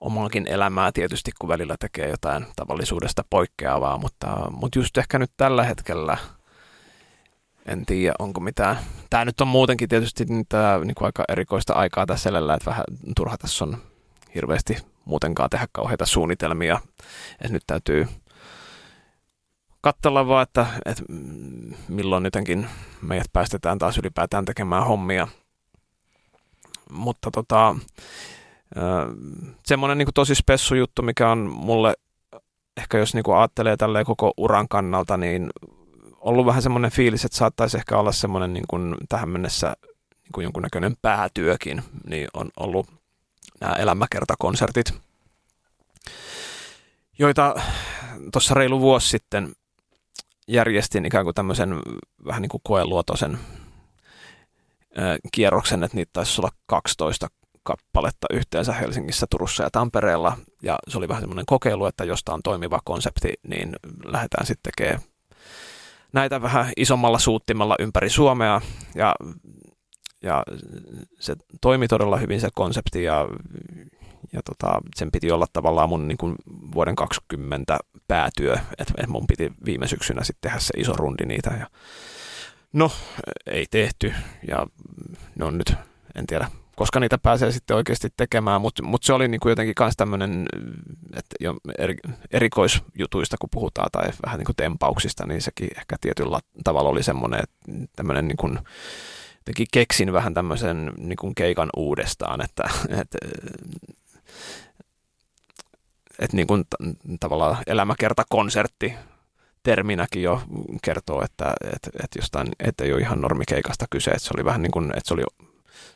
omallakin 0.00 0.46
elämää 0.46 0.92
tietysti, 0.92 1.30
kun 1.38 1.48
välillä 1.48 1.76
tekee 1.80 2.08
jotain 2.08 2.46
tavallisuudesta 2.56 3.24
poikkeavaa, 3.30 3.98
mutta, 3.98 4.50
mutta 4.50 4.78
just 4.78 4.98
ehkä 4.98 5.18
nyt 5.18 5.30
tällä 5.36 5.64
hetkellä– 5.64 6.16
en 7.66 7.86
tiedä, 7.86 8.14
onko 8.18 8.40
mitään. 8.40 8.78
Tämä 9.10 9.24
nyt 9.24 9.40
on 9.40 9.48
muutenkin 9.48 9.88
tietysti 9.88 10.26
tämä, 10.48 10.80
niin 10.84 10.94
kuin 10.94 11.06
aika 11.06 11.24
erikoista 11.28 11.72
aikaa 11.72 12.06
tässä 12.06 12.30
elellä, 12.30 12.54
että 12.54 12.70
vähän 12.70 12.84
turha 13.16 13.38
tässä 13.38 13.64
on 13.64 13.76
hirveästi 14.34 14.76
muutenkaan 15.04 15.50
tehdä 15.50 15.66
kauheita 15.72 16.06
suunnitelmia. 16.06 16.80
Et 17.40 17.50
nyt 17.50 17.62
täytyy 17.66 18.06
katsella 19.80 20.26
vaan, 20.26 20.42
että, 20.42 20.66
että 20.84 21.02
milloin 21.88 22.24
jotenkin 22.24 22.66
meidät 23.02 23.32
päästetään 23.32 23.78
taas 23.78 23.98
ylipäätään 23.98 24.44
tekemään 24.44 24.86
hommia. 24.86 25.28
Mutta 26.90 27.30
tota, 27.30 27.76
semmoinen 29.66 29.98
niin 29.98 30.08
tosi 30.14 30.34
spessu 30.34 30.74
juttu, 30.74 31.02
mikä 31.02 31.30
on 31.30 31.38
mulle, 31.38 31.94
ehkä 32.76 32.98
jos 32.98 33.14
niin 33.14 33.24
kuin 33.24 33.36
ajattelee 33.36 33.76
tälleen 33.76 34.04
koko 34.06 34.32
uran 34.36 34.68
kannalta, 34.68 35.16
niin 35.16 35.50
ollut 36.24 36.46
vähän 36.46 36.62
semmoinen 36.62 36.90
fiilis, 36.90 37.24
että 37.24 37.38
saattaisi 37.38 37.76
ehkä 37.76 37.98
olla 37.98 38.12
semmoinen 38.12 38.52
niin 38.52 38.64
kuin 38.70 38.94
tähän 39.08 39.28
mennessä 39.28 39.76
niin 39.84 40.32
kuin 40.32 40.44
jonkunnäköinen 40.44 40.96
päätyökin, 41.02 41.82
niin 42.06 42.28
on 42.34 42.50
ollut 42.60 42.86
nämä 43.60 43.74
elämäkertakonsertit, 43.74 44.94
joita 47.18 47.54
tuossa 48.32 48.54
reilu 48.54 48.80
vuosi 48.80 49.08
sitten 49.08 49.52
järjestin 50.48 51.06
ikään 51.06 51.24
kuin 51.24 51.34
tämmöisen 51.34 51.80
vähän 52.26 52.42
niin 52.42 52.50
kuin 52.50 52.60
koeluotoisen 52.64 53.38
kierroksen, 55.32 55.84
että 55.84 55.96
niitä 55.96 56.10
taisi 56.12 56.40
olla 56.40 56.50
12 56.66 57.28
kappaletta 57.62 58.26
yhteensä 58.30 58.72
Helsingissä, 58.72 59.26
Turussa 59.30 59.62
ja 59.62 59.70
Tampereella. 59.70 60.36
Ja 60.62 60.78
se 60.88 60.98
oli 60.98 61.08
vähän 61.08 61.22
semmoinen 61.22 61.46
kokeilu, 61.46 61.86
että 61.86 62.04
josta 62.04 62.34
on 62.34 62.40
toimiva 62.42 62.80
konsepti, 62.84 63.34
niin 63.48 63.76
lähdetään 64.04 64.46
sitten 64.46 64.72
tekemään 64.72 65.00
näitä 66.14 66.42
vähän 66.42 66.72
isommalla 66.76 67.18
suuttimella 67.18 67.76
ympäri 67.78 68.10
Suomea. 68.10 68.60
Ja, 68.94 69.14
ja 70.22 70.42
se 71.20 71.36
toimi 71.60 71.88
todella 71.88 72.16
hyvin 72.16 72.40
se 72.40 72.48
konsepti 72.54 73.02
ja, 73.02 73.28
ja 74.32 74.40
tota, 74.42 74.80
sen 74.96 75.10
piti 75.10 75.30
olla 75.30 75.46
tavallaan 75.52 75.88
mun 75.88 76.08
niin 76.08 76.18
kuin 76.18 76.34
vuoden 76.74 76.96
20 76.96 77.78
päätyö, 78.08 78.56
että 78.78 78.94
et 78.96 79.08
mun 79.08 79.26
piti 79.26 79.52
viime 79.64 79.88
syksynä 79.88 80.24
sitten 80.24 80.50
tehdä 80.50 80.60
se 80.60 80.74
iso 80.76 80.92
rundi 80.92 81.24
niitä 81.24 81.50
ja 81.60 81.66
no 82.72 82.90
ei 83.46 83.66
tehty 83.70 84.14
ja 84.48 84.66
ne 85.34 85.44
on 85.44 85.58
nyt, 85.58 85.74
en 86.14 86.26
tiedä 86.26 86.50
koska 86.76 87.00
niitä 87.00 87.18
pääsee 87.18 87.52
sitten 87.52 87.76
oikeasti 87.76 88.08
tekemään, 88.16 88.60
mutta 88.60 88.82
mut 88.82 89.02
se 89.02 89.12
oli 89.12 89.28
niinku 89.28 89.48
jotenkin 89.48 89.74
myös 89.80 89.94
tämmöinen, 89.96 90.46
jo 91.40 91.56
eri, 91.78 91.96
erikoisjutuista 92.30 93.36
kun 93.40 93.48
puhutaan 93.52 93.88
tai 93.92 94.10
vähän 94.24 94.38
niin 94.38 94.46
kuin 94.46 94.56
tempauksista, 94.56 95.26
niin 95.26 95.42
sekin 95.42 95.68
ehkä 95.76 95.96
tietyllä 96.00 96.40
tavalla 96.64 96.88
oli 96.88 97.02
semmoinen, 97.02 97.40
että 97.42 97.88
tämmöinen 97.96 98.28
niin 98.28 98.58
jotenkin 99.38 99.66
keksin 99.72 100.12
vähän 100.12 100.34
tämmöisen 100.34 100.92
niin 100.96 101.16
kuin 101.16 101.34
keikan 101.34 101.70
uudestaan, 101.76 102.40
että, 102.40 102.70
että 103.00 103.18
että 106.18 106.36
niin 106.36 106.46
kuin 106.46 106.64
tavallaan 107.20 107.56
elämäkertakonsertti 107.66 108.94
terminäkin 109.62 110.22
jo 110.22 110.42
kertoo, 110.82 111.22
että, 111.24 111.52
että, 111.64 111.90
että 112.04 112.18
jostain, 112.18 112.48
että 112.58 112.84
ei 112.84 112.92
ole 112.92 113.00
ihan 113.00 113.20
normikeikasta 113.20 113.86
kyse, 113.90 114.10
että 114.10 114.22
se 114.22 114.30
oli 114.36 114.44
vähän 114.44 114.62
niin 114.62 114.72
kuin, 114.72 114.90
että 114.90 115.02
se 115.04 115.14
oli 115.14 115.22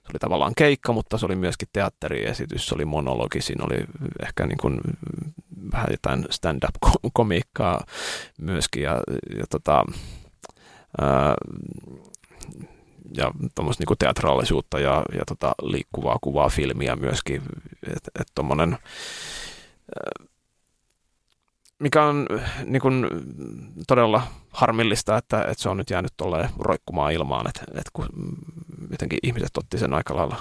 se 0.08 0.12
oli 0.12 0.18
tavallaan 0.18 0.52
keikka, 0.56 0.92
mutta 0.92 1.18
se 1.18 1.26
oli 1.26 1.36
myöskin 1.36 1.68
teatteriesitys, 1.72 2.68
se 2.68 2.74
oli 2.74 2.84
monologi, 2.84 3.40
siinä 3.40 3.64
oli 3.64 3.84
ehkä 4.22 4.46
niin 4.46 4.58
kuin 4.58 4.80
vähän 5.72 5.88
jotain 5.90 6.26
stand-up-komiikkaa 6.30 7.84
myöskin 8.40 8.82
ja, 8.82 9.02
ja, 9.38 9.44
tota, 9.50 9.84
ja 13.16 13.32
tuommoista 13.54 13.84
niin 13.88 13.98
teatraalisuutta 13.98 14.80
ja, 14.80 15.04
ja 15.14 15.22
tota, 15.26 15.54
liikkuvaa 15.62 16.18
kuvaa 16.20 16.48
filmiä 16.48 16.96
myöskin, 16.96 17.42
että 17.96 18.10
et 18.20 18.28
mikä 21.78 22.04
on 22.04 22.26
niin 22.64 22.82
kuin, 22.82 23.06
todella 23.86 24.22
harmillista, 24.50 25.16
että, 25.16 25.42
että 25.42 25.62
se 25.62 25.68
on 25.68 25.76
nyt 25.76 25.90
jäänyt 25.90 26.12
tolleen 26.16 26.50
roikkumaan 26.58 27.12
ilmaan, 27.12 27.48
että, 27.48 27.62
että 27.68 27.90
kun 27.92 28.08
jotenkin 28.90 29.18
ihmiset 29.22 29.56
otti 29.56 29.78
sen 29.78 29.94
aika 29.94 30.16
lailla 30.16 30.36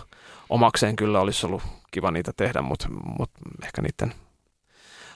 omakseen, 0.50 0.96
kyllä 0.96 1.22
olisi 1.22 1.46
ollut 1.46 1.64
kiva 1.92 2.12
niitä 2.12 2.32
tehdä, 2.38 2.62
mutta, 2.62 2.88
mutta 3.20 3.40
ehkä 3.64 3.82
niiden 3.82 4.14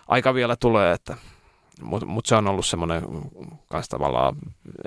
aika 0.07 0.33
vielä 0.33 0.55
tulee, 0.55 0.93
että 0.93 1.17
mutta 1.81 2.05
mut 2.05 2.25
se 2.25 2.35
on 2.35 2.47
ollut 2.47 2.65
semmoinen 2.65 3.03
kans 3.69 3.89
tavallaan, 3.89 4.35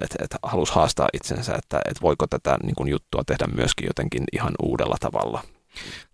että, 0.01 0.17
että 0.25 0.37
halusi 0.43 0.75
haastaa 0.75 1.09
itsensä, 1.13 1.55
että, 1.55 1.79
että 1.79 2.03
voiko 2.03 2.27
tätä 2.27 2.59
niin 2.63 2.75
kuin 2.75 2.89
juttua 2.89 3.23
tehdä 3.27 3.47
myöskin 3.47 3.87
jotenkin 3.87 4.25
ihan 4.33 4.53
uudella 4.63 4.97
tavalla. 5.01 5.43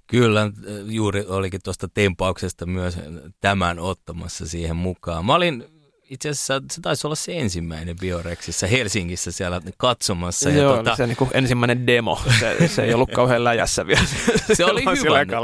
Kyllä, 0.06 0.50
juuri 0.84 1.24
olikin 1.26 1.60
tuosta 1.64 1.88
tempauksesta 1.88 2.66
myös 2.66 2.98
tämän 3.40 3.78
ottamassa 3.78 4.46
siihen 4.46 4.76
mukaan. 4.76 5.24
Mä 5.24 5.34
olin 5.34 5.79
itse 6.10 6.28
asiassa, 6.28 6.62
se 6.72 6.80
taisi 6.80 7.06
olla 7.06 7.14
se 7.14 7.38
ensimmäinen 7.38 7.96
Biorexissä 8.00 8.66
Helsingissä 8.66 9.32
siellä 9.32 9.60
katsomassa. 9.76 10.50
Joo, 10.50 10.70
ja 10.70 10.76
tota, 10.76 10.96
se 10.96 11.06
niin 11.06 11.16
kuin 11.16 11.30
ensimmäinen 11.34 11.86
demo. 11.86 12.20
Se, 12.40 12.68
se 12.68 12.84
ei 12.84 12.94
ollut 12.94 13.10
kauhean 13.10 13.44
läjässä 13.44 13.86
vielä. 13.86 14.02
Se 14.54 14.64
oli 14.64 14.84
hyvä. 14.84 15.42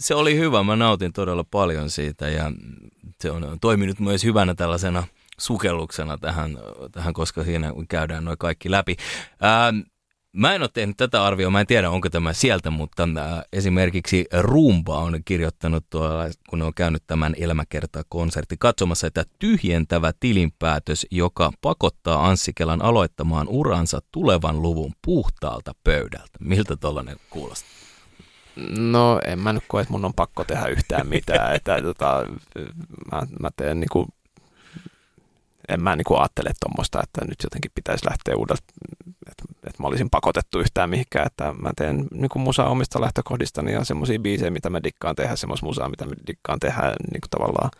Se 0.00 0.14
oli 0.14 0.36
hyvä, 0.36 0.62
mä 0.62 0.76
nautin 0.76 1.12
todella 1.12 1.44
paljon 1.44 1.90
siitä 1.90 2.28
ja 2.28 2.52
se 3.20 3.30
on 3.30 3.58
toiminut 3.60 4.00
myös 4.00 4.24
hyvänä 4.24 4.54
tällaisena 4.54 5.04
sukelluksena 5.38 6.18
tähän, 6.18 6.58
tähän 6.92 7.12
koska 7.12 7.44
siinä 7.44 7.72
käydään 7.88 8.24
noin 8.24 8.38
kaikki 8.38 8.70
läpi. 8.70 8.96
Ähm, 9.44 9.80
Mä 10.36 10.54
en 10.54 10.62
ole 10.62 10.70
tehnyt 10.72 10.96
tätä 10.96 11.24
arvioa, 11.24 11.50
mä 11.50 11.60
en 11.60 11.66
tiedä 11.66 11.90
onko 11.90 12.10
tämä 12.10 12.32
sieltä, 12.32 12.70
mutta 12.70 13.02
äh, 13.02 13.44
esimerkiksi 13.52 14.24
Rumba 14.40 14.98
on 14.98 15.20
kirjoittanut 15.24 15.84
tuolla, 15.90 16.24
kun 16.50 16.62
on 16.62 16.74
käynyt 16.74 17.02
tämän 17.06 17.34
elämäkerta-konsertti 17.38 18.56
katsomassa, 18.58 19.06
että 19.06 19.24
tyhjentävä 19.38 20.12
tilinpäätös, 20.20 21.06
joka 21.10 21.52
pakottaa 21.60 22.28
Anssi 22.28 22.52
Kelan 22.52 22.82
aloittamaan 22.82 23.48
uransa 23.48 24.00
tulevan 24.12 24.62
luvun 24.62 24.92
puhtaalta 25.04 25.72
pöydältä. 25.84 26.38
Miltä 26.40 26.76
tollainen 26.76 27.16
kuulostaa? 27.30 27.70
No 28.78 29.20
en 29.26 29.38
mä 29.38 29.52
nyt 29.52 29.64
koe, 29.68 29.82
että 29.82 29.92
mun 29.92 30.04
on 30.04 30.14
pakko 30.14 30.44
tehdä 30.44 30.66
yhtään 30.66 31.08
mitään. 31.08 31.54
että, 31.56 31.82
tota, 31.82 32.26
mä, 33.12 33.22
mä 33.40 33.50
teen 33.56 33.80
niinku 33.80 34.06
en 35.68 35.82
mä 35.82 35.96
niin 35.96 36.04
kuin 36.04 36.20
ajattele 36.20 36.50
tuommoista, 36.60 37.02
että 37.02 37.24
nyt 37.24 37.38
jotenkin 37.42 37.70
pitäisi 37.74 38.06
lähteä 38.06 38.36
uudelta, 38.36 38.62
että, 39.30 39.44
että 39.66 39.82
mä 39.82 39.88
olisin 39.88 40.10
pakotettu 40.10 40.60
yhtään 40.60 40.90
mihinkään, 40.90 41.26
että 41.26 41.52
mä 41.52 41.70
teen 41.76 42.06
niin 42.10 42.28
kuin 42.28 42.42
musaa 42.42 42.68
omista 42.68 43.00
lähtökohdistani 43.00 43.72
ja 43.72 43.84
semmoisia 43.84 44.18
biisejä, 44.18 44.50
mitä 44.50 44.70
mä 44.70 44.82
dikkaan 44.82 45.16
tehdä, 45.16 45.36
semmoista 45.36 45.66
musaa, 45.66 45.88
mitä 45.88 46.06
mä 46.06 46.12
dikkaan 46.26 46.60
tehdä, 46.60 46.82
niin 46.82 47.20
kuin 47.20 47.30
tavallaan 47.30 47.70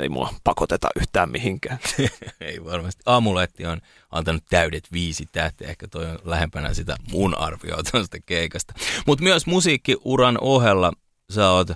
ei 0.00 0.08
mua 0.08 0.34
pakoteta 0.44 0.88
yhtään 0.96 1.30
mihinkään. 1.30 1.78
ei 2.40 2.64
varmasti. 2.64 3.02
Aamulehti 3.06 3.66
on 3.66 3.80
antanut 4.10 4.44
täydet 4.50 4.92
viisi 4.92 5.26
tähteä, 5.32 5.68
ehkä 5.68 5.88
toi 5.88 6.06
on 6.06 6.18
lähempänä 6.24 6.74
sitä 6.74 6.96
mun 7.10 7.38
arvioa 7.38 7.82
tuosta 7.90 8.16
keikasta. 8.26 8.74
Mutta 9.06 9.24
myös 9.24 9.46
musiikkiuran 9.46 10.38
ohella 10.40 10.92
sä 11.30 11.50
oot 11.50 11.68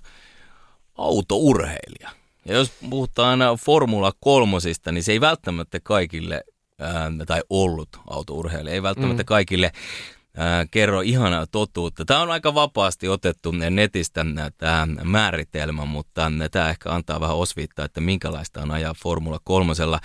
autourheilija. 0.95 2.11
Ja 2.47 2.55
jos 2.55 2.73
puhutaan 2.91 3.39
Formula 3.65 4.13
kolmosista, 4.21 4.93
niin 4.93 5.03
se 5.05 5.13
ei 5.13 5.21
välttämättä 5.21 5.81
kaikille, 5.83 6.45
ää, 6.81 7.11
tai 7.27 7.43
ollut 7.51 7.89
autourheilija, 8.11 8.75
ei 8.75 8.83
välttämättä 8.83 9.23
mm. 9.23 9.27
kaikille 9.27 9.73
ää, 10.37 10.67
kerro 10.71 11.01
ihanaa 11.01 11.47
totuutta. 11.47 12.05
Tämä 12.05 12.21
on 12.21 12.31
aika 12.31 12.55
vapaasti 12.55 13.09
otettu 13.09 13.51
netistä 13.51 14.25
tämä 14.59 14.87
määritelmä, 15.05 15.85
mutta 15.85 16.33
tämä 16.51 16.71
ehkä 16.71 16.91
antaa 16.91 17.21
vähän 17.21 17.37
osviittaa, 17.37 17.85
että 17.85 18.01
minkälaista 18.01 18.63
on 18.63 18.71
ajaa 18.71 18.95
Formula 19.03 19.39
kolmosella. 19.45 20.01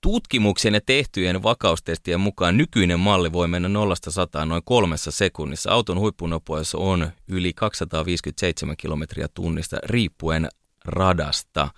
Tutkimuksen 0.00 0.74
ja 0.74 0.80
tehtyjen 0.86 1.42
vakaustestien 1.42 2.20
mukaan 2.20 2.56
nykyinen 2.56 3.00
malli 3.00 3.32
voi 3.32 3.48
mennä 3.48 3.68
0-100 3.68 4.44
noin 4.44 4.62
kolmessa 4.64 5.10
sekunnissa. 5.10 5.70
Auton 5.70 5.98
huippunopeus 5.98 6.74
on 6.74 7.10
yli 7.28 7.52
257 7.52 8.76
kilometriä 8.76 9.28
tunnista 9.34 9.76
riippuen 9.84 10.48
radasta. 10.88 11.68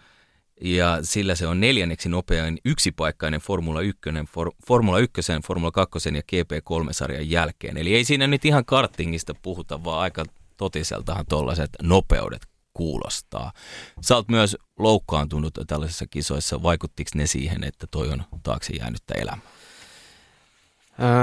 Ja 0.61 0.99
sillä 1.03 1.35
se 1.35 1.47
on 1.47 1.61
neljänneksi 1.61 2.09
nopein 2.09 2.59
yksipaikkainen 2.65 3.41
Formula 3.41 3.81
1, 3.81 4.01
for, 4.33 4.53
Formula 4.67 4.99
1, 4.99 5.23
Formula 5.47 5.71
2 5.71 5.99
ja 6.15 6.23
GP3-sarjan 6.33 7.31
jälkeen. 7.31 7.77
Eli 7.77 7.95
ei 7.95 8.05
siinä 8.05 8.27
nyt 8.27 8.45
ihan 8.45 8.65
kartingista 8.65 9.35
puhuta, 9.43 9.85
vaan 9.85 10.01
aika 10.01 10.25
totiseltahan 10.57 11.27
tuollaiset 11.29 11.71
nopeudet 11.83 12.47
kuulostaa. 12.75 13.53
Sä 14.01 14.17
oot 14.17 14.29
myös 14.29 14.57
loukkaantunut 14.79 15.59
tällaisissa 15.67 16.07
kisoissa. 16.07 16.63
Vaikuttiko 16.63 17.11
ne 17.15 17.27
siihen, 17.27 17.65
että 17.65 17.87
toi 17.91 18.09
on 18.09 18.23
taakse 18.43 18.73
jäänyttä 18.73 19.15
elämää? 19.15 19.47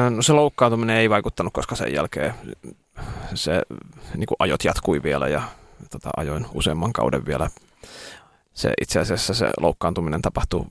No 0.09 0.21
se 0.21 0.33
loukkaantuminen 0.33 0.97
ei 0.97 1.09
vaikuttanut, 1.09 1.53
koska 1.53 1.75
sen 1.75 1.93
jälkeen 1.93 2.33
se 3.33 3.61
niin 4.15 4.27
ajot 4.39 4.63
jatkui 4.63 5.03
vielä 5.03 5.27
ja 5.27 5.41
tota, 5.89 6.09
ajoin 6.17 6.45
useamman 6.53 6.93
kauden 6.93 7.25
vielä. 7.25 7.49
Se 8.53 8.73
itse 8.81 8.99
asiassa 8.99 9.33
se 9.33 9.49
loukkaantuminen 9.59 10.21
tapahtui 10.21 10.65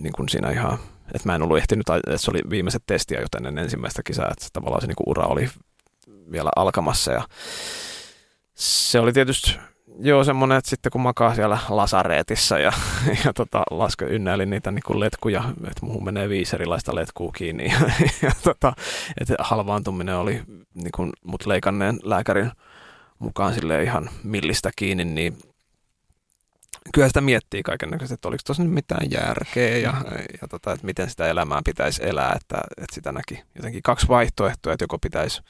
niin 0.00 0.12
kuin 0.12 0.28
siinä 0.28 0.50
ihan, 0.50 0.78
että 1.14 1.28
mä 1.28 1.34
en 1.34 1.42
ollut 1.42 1.58
ehtinyt, 1.58 1.88
että 1.88 2.16
se 2.16 2.30
oli 2.30 2.40
viimeiset 2.50 2.82
testia 2.86 3.20
joten 3.20 3.46
ennen 3.46 3.64
ensimmäistä 3.64 4.02
kisaa, 4.02 4.30
että 4.30 4.46
tavallaan 4.52 4.80
se 4.80 4.86
niin 4.86 4.96
kuin 4.96 5.08
ura 5.08 5.26
oli 5.26 5.50
vielä 6.32 6.50
alkamassa 6.56 7.12
ja 7.12 7.22
se 8.54 9.00
oli 9.00 9.12
tietysti 9.12 9.58
joo 9.98 10.24
semmoinen, 10.24 10.58
että 10.58 10.70
sitten 10.70 10.92
kun 10.92 11.00
makaa 11.00 11.34
siellä 11.34 11.58
lasareetissa 11.68 12.58
ja, 12.58 12.72
ja 13.24 13.32
tota, 13.32 13.62
laske, 13.70 14.04
ynnäilin 14.04 14.50
niitä 14.50 14.70
niin 14.70 14.82
kuin 14.86 15.00
letkuja, 15.00 15.44
että 15.70 15.86
muuhun 15.86 16.04
menee 16.04 16.28
viisi 16.28 16.56
erilaista 16.56 16.94
letkua 16.94 17.32
kiinni 17.32 17.64
ja, 17.64 17.78
ja 18.22 18.30
tota, 18.42 18.72
että 19.20 19.34
halvaantuminen 19.38 20.16
oli 20.16 20.42
niin 20.74 20.92
kuin 20.94 21.12
mut 21.24 21.46
leikanneen 21.46 21.98
lääkärin 22.02 22.50
mukaan 23.18 23.54
sille 23.54 23.82
ihan 23.82 24.10
millistä 24.22 24.70
kiinni, 24.76 25.04
niin 25.04 25.38
kyllä 26.94 27.08
sitä 27.08 27.20
miettii 27.20 27.62
kaiken 27.62 27.90
näköisesti, 27.90 28.14
että 28.14 28.28
oliko 28.28 28.42
tuossa 28.46 28.62
nyt 28.62 28.72
mitään 28.72 29.10
järkeä 29.10 29.78
ja, 29.78 29.94
ja 30.40 30.48
tota, 30.50 30.72
että 30.72 30.86
miten 30.86 31.10
sitä 31.10 31.26
elämää 31.26 31.60
pitäisi 31.64 32.08
elää, 32.08 32.32
että, 32.32 32.56
että 32.76 32.94
sitä 32.94 33.12
näki 33.12 33.42
jotenkin 33.54 33.82
kaksi 33.82 34.08
vaihtoehtoa, 34.08 34.72
että 34.72 34.82
joko 34.82 34.98
pitäisi 34.98 35.42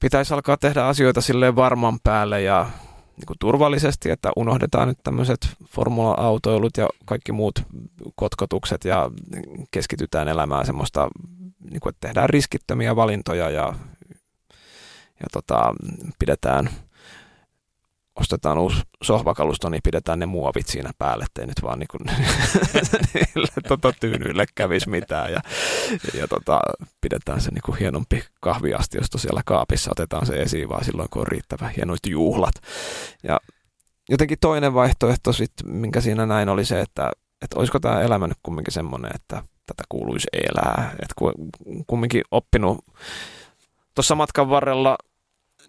pitäisi 0.00 0.34
alkaa 0.34 0.56
tehdä 0.56 0.84
asioita 0.84 1.20
silleen 1.20 1.56
varman 1.56 1.98
päälle 2.04 2.42
ja 2.42 2.70
niin 3.16 3.26
kuin 3.26 3.38
turvallisesti, 3.38 4.10
että 4.10 4.30
unohdetaan 4.36 4.88
nyt 4.88 4.98
tämmöiset 5.04 5.48
formula-autoilut 5.64 6.76
ja 6.76 6.88
kaikki 7.04 7.32
muut 7.32 7.62
kotkotukset 8.14 8.84
ja 8.84 9.10
keskitytään 9.70 10.28
elämään 10.28 10.66
semmoista, 10.66 11.08
niin 11.70 11.80
kuin, 11.80 11.90
että 11.90 12.08
tehdään 12.08 12.30
riskittömiä 12.30 12.96
valintoja 12.96 13.50
ja, 13.50 13.74
ja 15.20 15.26
tota, 15.32 15.74
pidetään– 16.18 16.70
ostetaan 18.20 18.58
uusi 18.58 18.82
sohvakalusto, 19.02 19.68
niin 19.68 19.82
pidetään 19.84 20.18
ne 20.18 20.26
muovit 20.26 20.66
siinä 20.66 20.90
päälle, 20.98 21.24
ettei 21.24 21.46
nyt 21.46 21.62
vaan 21.62 21.78
niin 21.78 21.88
niille 23.14 23.48
tota, 23.68 23.92
tyynyille 24.00 24.44
kävisi 24.54 24.88
mitään. 24.88 25.32
Ja, 25.32 25.40
ja 26.14 26.28
tota, 26.28 26.60
pidetään 27.00 27.40
se 27.40 27.50
niin 27.50 27.62
kuin 27.64 27.78
hienompi 27.78 28.24
kahviastiosto 28.40 29.18
siellä 29.18 29.42
kaapissa, 29.44 29.90
otetaan 29.90 30.26
se 30.26 30.42
esiin 30.42 30.68
vaan 30.68 30.84
silloin, 30.84 31.08
kun 31.10 31.20
on 31.22 31.28
riittävä 31.28 31.68
hienoit 31.76 32.06
juhlat. 32.06 32.54
Ja 33.22 33.40
jotenkin 34.08 34.38
toinen 34.40 34.74
vaihtoehto, 34.74 35.32
sit, 35.32 35.52
minkä 35.64 36.00
siinä 36.00 36.26
näin, 36.26 36.48
oli 36.48 36.64
se, 36.64 36.80
että, 36.80 37.10
että 37.42 37.58
olisiko 37.58 37.80
tämä 37.80 38.00
elämä 38.00 38.26
nyt 38.26 38.38
kumminkin 38.42 38.74
semmoinen, 38.74 39.10
että 39.14 39.42
tätä 39.66 39.84
kuuluisi 39.88 40.28
elää. 40.32 40.90
Että 41.02 41.14
kumminkin 41.86 42.22
oppinut 42.30 42.84
tuossa 43.94 44.14
matkan 44.14 44.50
varrella 44.50 44.98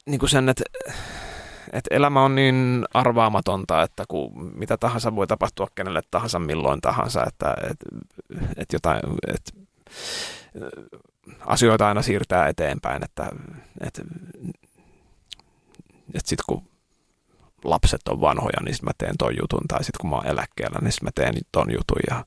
niin 0.06 0.20
kuin 0.20 0.30
sen, 0.30 0.50
että 0.50 0.64
et 1.74 1.88
elämä 1.92 2.24
on 2.24 2.36
niin 2.36 2.86
arvaamatonta, 2.94 3.84
että 3.84 4.04
kun 4.08 4.52
mitä 4.56 4.78
tahansa 4.78 5.16
voi 5.16 5.28
tapahtua 5.28 5.68
kenelle 5.76 6.02
tahansa 6.12 6.40
milloin 6.40 6.82
tahansa, 6.82 7.24
että 7.28 7.56
et, 7.72 7.78
et 8.58 8.74
jotain, 8.74 9.02
et, 9.34 9.54
asioita 11.46 11.88
aina 11.88 12.02
siirtää 12.02 12.48
eteenpäin, 12.48 13.04
että 13.04 13.30
et, 13.82 14.02
et 16.14 16.26
sitten 16.26 16.46
kun 16.48 16.64
lapset 17.64 18.08
on 18.08 18.22
vanhoja, 18.22 18.62
niin 18.66 18.76
mä 18.82 18.92
teen 18.98 19.18
ton 19.18 19.36
jutun, 19.42 19.68
tai 19.68 19.84
sitten 19.84 20.02
kun 20.02 20.10
mä 20.10 20.16
oon 20.16 20.28
eläkkeellä, 20.28 20.80
niin 20.82 20.94
mä 21.02 21.10
teen 21.16 21.34
ton 21.52 21.72
jutun, 21.72 22.00
ja 22.10 22.26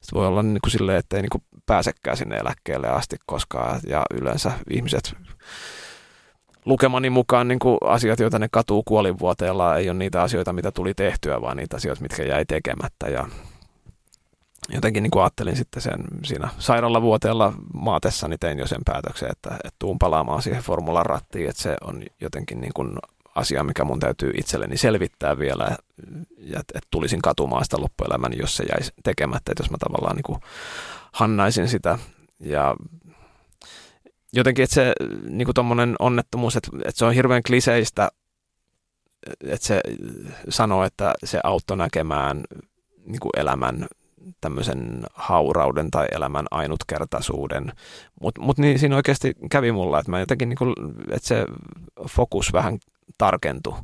sit 0.00 0.14
voi 0.14 0.26
olla 0.26 0.42
niin 0.42 0.60
kuin 0.60 0.70
silleen, 0.70 0.98
että 0.98 1.16
ei 1.16 1.22
niin 1.22 1.30
kuin 1.30 1.44
pääsekään 1.66 2.16
sinne 2.16 2.36
eläkkeelle 2.36 2.88
asti 2.88 3.16
koskaan, 3.26 3.80
ja 3.86 4.02
yleensä 4.14 4.52
ihmiset 4.70 5.14
lukemani 6.64 7.10
mukaan 7.10 7.48
niin 7.48 7.58
kuin 7.58 7.78
asiat, 7.84 8.20
joita 8.20 8.38
ne 8.38 8.48
katuu 8.52 8.82
kuolinvuoteella, 8.82 9.76
ei 9.76 9.88
ole 9.88 9.98
niitä 9.98 10.22
asioita, 10.22 10.52
mitä 10.52 10.70
tuli 10.70 10.94
tehtyä, 10.94 11.40
vaan 11.40 11.56
niitä 11.56 11.76
asioita, 11.76 12.02
mitkä 12.02 12.22
jäi 12.22 12.44
tekemättä. 12.44 13.08
Ja 13.08 13.28
jotenkin 14.68 15.02
niin 15.02 15.10
kuin 15.10 15.22
ajattelin 15.22 15.56
sitten 15.56 15.82
sen 15.82 16.04
siinä 16.24 16.48
sairaalavuoteella 16.58 17.52
maatessani 17.74 18.38
tein 18.38 18.58
jo 18.58 18.66
sen 18.66 18.80
päätöksen, 18.84 19.30
että, 19.30 19.50
että 19.54 19.76
tuun 19.78 19.98
palaamaan 19.98 20.42
siihen 20.42 20.62
formulan 20.62 21.06
rattiin, 21.06 21.48
että 21.48 21.62
se 21.62 21.76
on 21.84 22.02
jotenkin 22.20 22.60
niin 22.60 22.72
kuin 22.74 22.96
asia, 23.34 23.64
mikä 23.64 23.84
mun 23.84 24.00
täytyy 24.00 24.32
itselleni 24.36 24.76
selvittää 24.76 25.38
vielä, 25.38 25.76
ja 26.38 26.60
että, 26.60 26.78
että 26.78 26.88
tulisin 26.90 27.22
katumaan 27.22 27.64
sitä 27.64 27.80
loppuelämäni, 27.80 28.38
jos 28.38 28.56
se 28.56 28.64
jäisi 28.72 28.92
tekemättä, 29.02 29.52
että 29.52 29.62
jos 29.62 29.70
mä 29.70 29.76
tavallaan 29.78 30.16
niin 30.16 30.22
kuin 30.22 30.40
hannaisin 31.12 31.68
sitä. 31.68 31.98
Ja 32.40 32.76
jotenkin, 34.32 34.62
että 34.62 34.74
se 34.74 34.92
niin 35.22 35.46
kuin 35.54 35.96
onnettomuus, 35.98 36.56
että, 36.56 36.70
että 36.84 36.98
se 36.98 37.04
on 37.04 37.14
hirveän 37.14 37.42
kliseistä, 37.42 38.10
että 39.44 39.66
se 39.66 39.80
sanoo, 40.48 40.84
että 40.84 41.12
se 41.24 41.40
auttoi 41.44 41.76
näkemään 41.76 42.44
niin 43.06 43.20
kuin 43.20 43.30
elämän 43.36 43.86
tämmöisen 44.40 45.02
haurauden 45.14 45.90
tai 45.90 46.06
elämän 46.12 46.46
ainutkertaisuuden. 46.50 47.72
Mutta 48.20 48.40
mut 48.40 48.58
niin 48.58 48.78
siinä 48.78 48.96
oikeasti 48.96 49.34
kävi 49.50 49.72
mulla, 49.72 49.98
että 49.98 50.10
mä 50.10 50.20
jotenkin, 50.20 50.48
niin 50.48 50.58
kuin, 50.58 50.74
että 51.10 51.28
se 51.28 51.44
fokus 52.08 52.52
vähän 52.52 52.78
tarkentui 53.18 53.74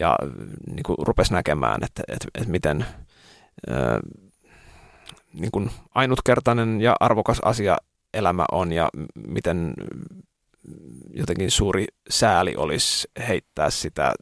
ja 0.00 0.18
niin 0.66 0.82
kuin 0.82 0.96
rupesi 0.98 1.32
näkemään, 1.32 1.84
että, 1.84 2.02
että, 2.08 2.28
että 2.34 2.50
miten 2.50 2.84
ää, 3.70 4.00
niin 5.32 5.50
kuin 5.50 5.70
ainutkertainen 5.94 6.80
ja 6.80 6.96
arvokas 7.00 7.40
asia 7.40 7.76
elämä 8.14 8.44
on 8.52 8.72
ja 8.72 8.88
miten 9.28 9.74
jotenkin 11.14 11.50
suuri 11.50 11.86
sääli 12.10 12.56
olisi 12.56 13.08
heittää 13.28 13.70
sitä, 13.70 14.14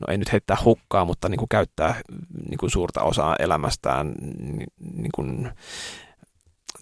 no 0.00 0.06
ei 0.08 0.18
nyt 0.18 0.32
heittää 0.32 0.56
hukkaa, 0.64 1.04
mutta 1.04 1.28
niin 1.28 1.38
kuin 1.38 1.48
käyttää 1.48 2.00
niin 2.48 2.58
kuin 2.58 2.70
suurta 2.70 3.02
osaa 3.02 3.36
elämästään 3.38 4.14
niin 4.96 5.12
kuin 5.14 5.50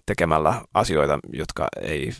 tekemällä 0.07 0.63
asioita, 0.75 1.19
jotka 1.33 1.69
ei 1.81 2.13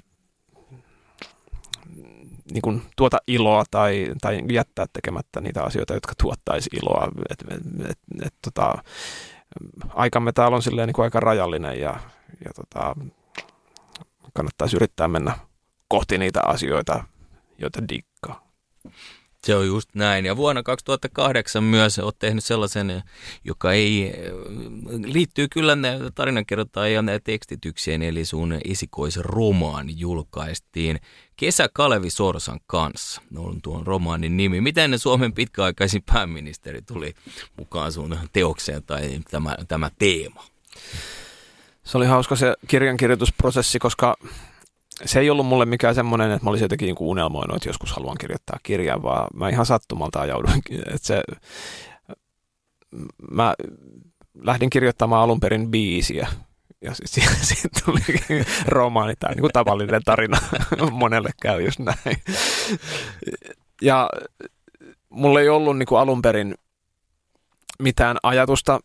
niin 2.53 2.63
kuin 2.63 2.83
tuota 2.97 3.19
iloa 3.27 3.65
tai, 3.71 4.13
tai 4.21 4.43
jättää 4.53 4.87
tekemättä 4.93 5.41
niitä 5.41 5.63
asioita, 5.63 5.95
jotka 5.95 6.13
tuottaisi 6.23 6.71
iloa. 6.83 7.09
Et, 7.31 7.45
et, 7.51 7.91
et, 7.91 7.99
et, 8.27 8.35
tota, 8.43 8.75
aikamme 9.89 10.33
täällä 10.33 10.57
on 10.57 10.63
silleen 10.63 10.87
niin 10.87 10.95
kuin 10.95 11.05
aika 11.05 11.21
rajallinen 11.21 11.81
ja, 11.81 12.01
ja 12.45 12.51
tota, 12.55 12.95
kannattaisi 14.35 14.77
yrittää 14.77 15.09
mennä 15.09 15.39
kohti 15.89 16.19
niitä 16.19 16.41
asioita, 16.47 17.05
joita 17.59 17.89
dikkaa. 17.89 18.45
Se 19.45 19.55
on 19.55 19.67
just 19.67 19.91
näin. 19.95 20.27
Ja 20.27 20.37
vuonna 20.37 20.63
2008 20.63 21.65
myös 21.65 21.99
olet 21.99 22.19
tehnyt 22.19 22.45
sellaisen, 22.45 23.03
joka 23.45 23.73
ei 23.73 24.13
liittyy 25.05 25.49
kyllä 25.49 25.77
tarinankerrottajan 26.15 27.07
tekstitykseen, 27.25 28.03
eli 28.03 28.25
sun 28.25 28.59
esikoisromaani 28.65 29.93
julkaistiin 29.97 31.01
Kesä 31.37 31.69
Kalevi 31.73 32.11
Sorsan 32.11 32.61
kanssa. 32.67 33.23
On 33.37 33.63
tuon 33.63 33.87
romaanin 33.87 34.37
nimi. 34.37 34.61
Miten 34.61 34.99
Suomen 34.99 35.33
pitkäaikaisin 35.33 36.03
pääministeri 36.13 36.83
tuli 36.83 37.15
mukaan 37.59 37.93
sun 37.93 38.19
teokseen 38.33 38.83
tai 38.83 39.21
tämä, 39.31 39.57
tämä 39.69 39.91
teema? 39.99 40.45
Se 41.85 41.99
oli 41.99 42.07
hauska 42.07 42.37
se 42.37 42.55
kirjankirjoitusprosessi, 42.67 43.79
koska 43.79 44.17
se 45.05 45.21
ei 45.21 45.31
ollut 45.31 45.47
mulle 45.47 45.67
mikään 45.67 45.95
semmoinen, 45.95 46.31
että 46.31 46.45
mä 46.45 46.51
olisin 46.51 46.65
jotenkin 46.65 46.87
niin 46.87 46.97
unelmoinut, 47.01 47.57
että 47.57 47.69
joskus 47.69 47.93
haluan 47.93 48.19
kirjoittaa 48.21 48.59
kirjan, 48.63 49.03
vaan 49.03 49.27
mä 49.35 49.49
ihan 49.49 49.67
sattumalta 49.67 50.21
ajauduin. 50.21 50.63
Että 50.95 51.07
se, 51.07 51.23
mä 53.31 53.55
lähdin 54.35 54.71
kirjoittamaan 54.71 55.23
alun 55.23 55.41
perin 55.41 55.71
biisiä 55.71 56.29
ja 56.85 56.95
sitten 56.95 57.37
sit 57.43 57.71
tuli 57.85 58.01
romaani, 58.67 59.15
tämä 59.17 59.35
niin 59.35 59.51
tavallinen 59.53 60.03
tarina, 60.05 60.39
monelle 60.91 61.31
käy 61.43 61.63
just 61.63 61.79
näin. 61.79 62.17
Ja 63.83 64.11
mulla 65.09 65.41
ei 65.41 65.49
ollut 65.49 65.79
niin 65.79 65.87
kuin 65.87 66.01
alun 66.01 66.23
perin 66.23 66.55
mitään 67.79 68.17
ajatusta 68.23 68.81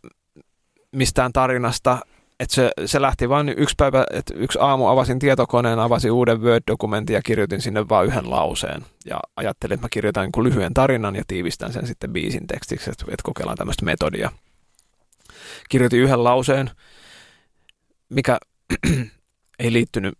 mistään 0.91 1.33
tarinasta, 1.33 1.99
että 2.39 2.55
se, 2.55 2.71
se 2.85 3.01
lähti 3.01 3.29
vain 3.29 3.49
yksi 3.49 3.75
päivä, 3.77 4.05
että 4.11 4.33
yksi 4.33 4.59
aamu 4.61 4.87
avasin 4.87 5.19
tietokoneen, 5.19 5.79
avasin 5.79 6.11
uuden 6.11 6.41
Word-dokumentin 6.41 7.13
ja 7.13 7.21
kirjoitin 7.21 7.61
sinne 7.61 7.89
vain 7.89 8.07
yhden 8.07 8.29
lauseen. 8.29 8.85
Ja 9.05 9.19
ajattelin, 9.35 9.73
että 9.73 9.85
mä 9.85 9.89
kirjoitan 9.91 10.29
niin 10.35 10.43
lyhyen 10.43 10.73
tarinan 10.73 11.15
ja 11.15 11.23
tiivistän 11.27 11.73
sen 11.73 11.87
sitten 11.87 12.13
biisin 12.13 12.47
tekstiksi, 12.47 12.89
että, 12.89 13.05
että 13.05 13.23
kokeillaan 13.23 13.57
tämmöistä 13.57 13.85
metodia. 13.85 14.31
Kirjoitin 15.69 15.99
yhden 15.99 16.23
lauseen, 16.23 16.71
mikä 18.09 18.37
ei 19.59 19.73
liittynyt 19.73 20.13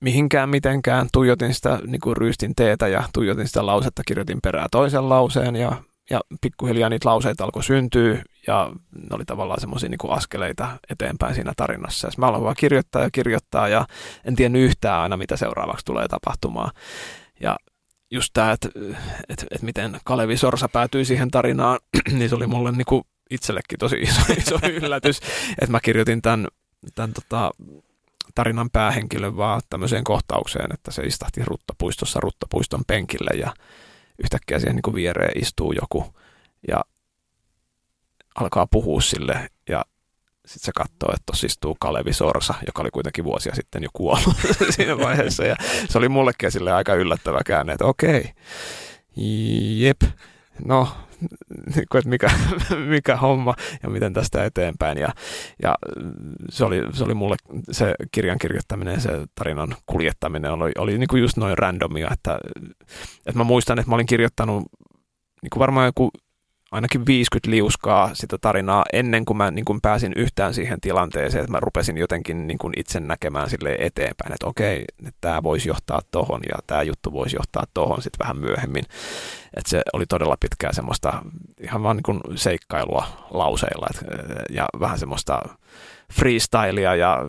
mihinkään 0.00 0.48
mitenkään. 0.48 1.08
Tuijotin 1.12 1.54
sitä, 1.54 1.80
niin 1.86 2.00
kuin 2.00 2.16
ryystin 2.16 2.54
teetä 2.56 2.88
ja 2.88 3.04
tuijotin 3.14 3.46
sitä 3.46 3.66
lausetta, 3.66 4.02
kirjoitin 4.06 4.40
perää 4.42 4.66
toisen 4.70 5.08
lauseen 5.08 5.56
ja, 5.56 5.82
ja 6.10 6.20
pikkuhiljaa 6.40 6.88
niitä 6.88 7.08
lauseita 7.08 7.44
alkoi 7.44 7.64
syntyä 7.64 8.22
ja 8.46 8.72
ne 8.92 9.08
oli 9.10 9.24
tavallaan 9.24 9.60
semmoisia 9.60 9.88
niin 9.88 10.10
askeleita 10.10 10.78
eteenpäin 10.90 11.34
siinä 11.34 11.52
tarinassa. 11.56 12.08
Ja 12.08 12.12
mä 12.18 12.26
aloin 12.26 12.44
vaan 12.44 12.56
kirjoittaa 12.58 13.02
ja 13.02 13.10
kirjoittaa 13.10 13.68
ja 13.68 13.86
en 14.24 14.36
tiennyt 14.36 14.62
yhtään 14.62 15.00
aina, 15.00 15.16
mitä 15.16 15.36
seuraavaksi 15.36 15.84
tulee 15.84 16.08
tapahtumaan. 16.08 16.70
Ja 17.40 17.56
just 18.10 18.30
tämä, 18.32 18.52
että, 18.52 18.68
että, 19.28 19.46
että 19.50 19.64
miten 19.66 20.00
Kalevi 20.04 20.36
Sorsa 20.36 20.68
päätyi 20.68 21.04
siihen 21.04 21.30
tarinaan, 21.30 21.78
niin 22.18 22.28
se 22.28 22.34
oli 22.34 22.46
mulle 22.46 22.72
niin 22.72 22.84
kuin 22.84 23.04
itsellekin 23.30 23.78
tosi 23.78 23.96
iso, 23.96 24.20
iso 24.42 24.58
yllätys, 24.68 25.20
että 25.50 25.70
mä 25.70 25.80
kirjoitin 25.80 26.22
tämän, 26.22 26.48
tämän 26.94 27.12
tota, 27.12 27.50
tarinan 28.34 28.70
päähenkilön 28.70 29.36
vaan 29.36 29.60
tämmöiseen 29.70 30.04
kohtaukseen, 30.04 30.74
että 30.74 30.90
se 30.90 31.02
istahti 31.02 31.44
Ruttapuistossa 31.44 32.20
Ruttapuiston 32.20 32.84
penkille 32.86 33.40
ja 33.40 33.54
yhtäkkiä 34.22 34.58
siihen 34.58 34.76
niin 34.76 34.82
kuin 34.82 34.94
viereen 34.94 35.42
istuu 35.42 35.72
joku 35.72 36.14
ja 36.68 36.84
alkaa 38.34 38.66
puhua 38.70 39.00
sille 39.00 39.50
ja 39.68 39.84
sitten 40.46 40.66
se 40.66 40.72
katsoo, 40.74 41.12
että 41.12 41.22
tuossa 41.26 41.46
istuu 41.46 41.76
Kalevi 41.80 42.12
Sorsa, 42.12 42.54
joka 42.66 42.82
oli 42.82 42.90
kuitenkin 42.90 43.24
vuosia 43.24 43.54
sitten 43.54 43.82
jo 43.82 43.88
kuollut 43.92 44.36
siinä 44.76 44.98
vaiheessa. 44.98 45.44
Ja 45.44 45.56
se 45.88 45.98
oli 45.98 46.08
mullekin 46.08 46.50
sille 46.50 46.72
aika 46.72 46.94
yllättävä 46.94 47.40
käänne, 47.46 47.72
että 47.72 47.84
okei, 47.84 48.32
jep, 49.76 50.02
no 50.64 50.88
että 51.94 52.08
mikä, 52.08 52.30
mikä 52.94 53.16
homma 53.16 53.54
ja 53.82 53.90
miten 53.90 54.12
tästä 54.12 54.44
eteenpäin. 54.44 54.98
Ja, 54.98 55.08
ja 55.62 55.74
se, 56.48 56.64
oli, 56.64 56.82
se 56.92 57.04
oli 57.04 57.14
mulle 57.14 57.36
se 57.70 57.94
kirjan 58.12 58.38
kirjoittaminen, 58.38 59.00
se 59.00 59.10
tarinan 59.34 59.76
kuljettaminen 59.86 60.52
oli, 60.52 60.72
oli 60.78 60.98
niin 60.98 61.08
kuin 61.08 61.22
just 61.22 61.36
noin 61.36 61.58
randomia, 61.58 62.08
että, 62.12 62.38
että 63.26 63.38
mä 63.38 63.44
muistan, 63.44 63.78
että 63.78 63.90
mä 63.90 63.94
olin 63.94 64.06
kirjoittanut 64.06 64.62
niin 65.42 65.50
kuin 65.50 65.60
varmaan 65.60 65.86
joku 65.86 66.10
ainakin 66.70 67.06
50 67.06 67.50
liuskaa 67.50 68.10
sitä 68.14 68.38
tarinaa 68.40 68.84
ennen 68.92 69.24
kuin 69.24 69.36
mä 69.36 69.50
niin 69.50 69.64
kuin 69.64 69.80
pääsin 69.80 70.12
yhtään 70.16 70.54
siihen 70.54 70.80
tilanteeseen, 70.80 71.44
että 71.44 71.52
mä 71.52 71.60
rupesin 71.60 71.98
jotenkin 71.98 72.46
niin 72.46 72.58
kuin 72.58 72.74
itse 72.76 73.00
näkemään 73.00 73.50
sille 73.50 73.76
eteenpäin, 73.78 74.32
että 74.32 74.46
okei, 74.46 74.84
tämä 75.20 75.42
voisi 75.42 75.68
johtaa 75.68 76.00
tohon 76.10 76.40
ja 76.48 76.58
tämä 76.66 76.82
juttu 76.82 77.12
voisi 77.12 77.36
johtaa 77.36 77.64
tohon 77.74 78.02
sitten 78.02 78.18
vähän 78.18 78.36
myöhemmin. 78.36 78.84
Että 79.56 79.70
se 79.70 79.82
oli 79.92 80.06
todella 80.06 80.36
pitkää 80.40 80.72
semmoista 80.72 81.22
ihan 81.60 81.82
vaan 81.82 81.96
niin 81.96 82.02
kuin 82.02 82.20
seikkailua 82.34 83.06
lauseilla 83.30 83.86
et, 83.90 84.06
ja 84.50 84.66
vähän 84.80 84.98
semmoista 84.98 85.42
freestylia 86.12 86.94
ja 86.94 87.28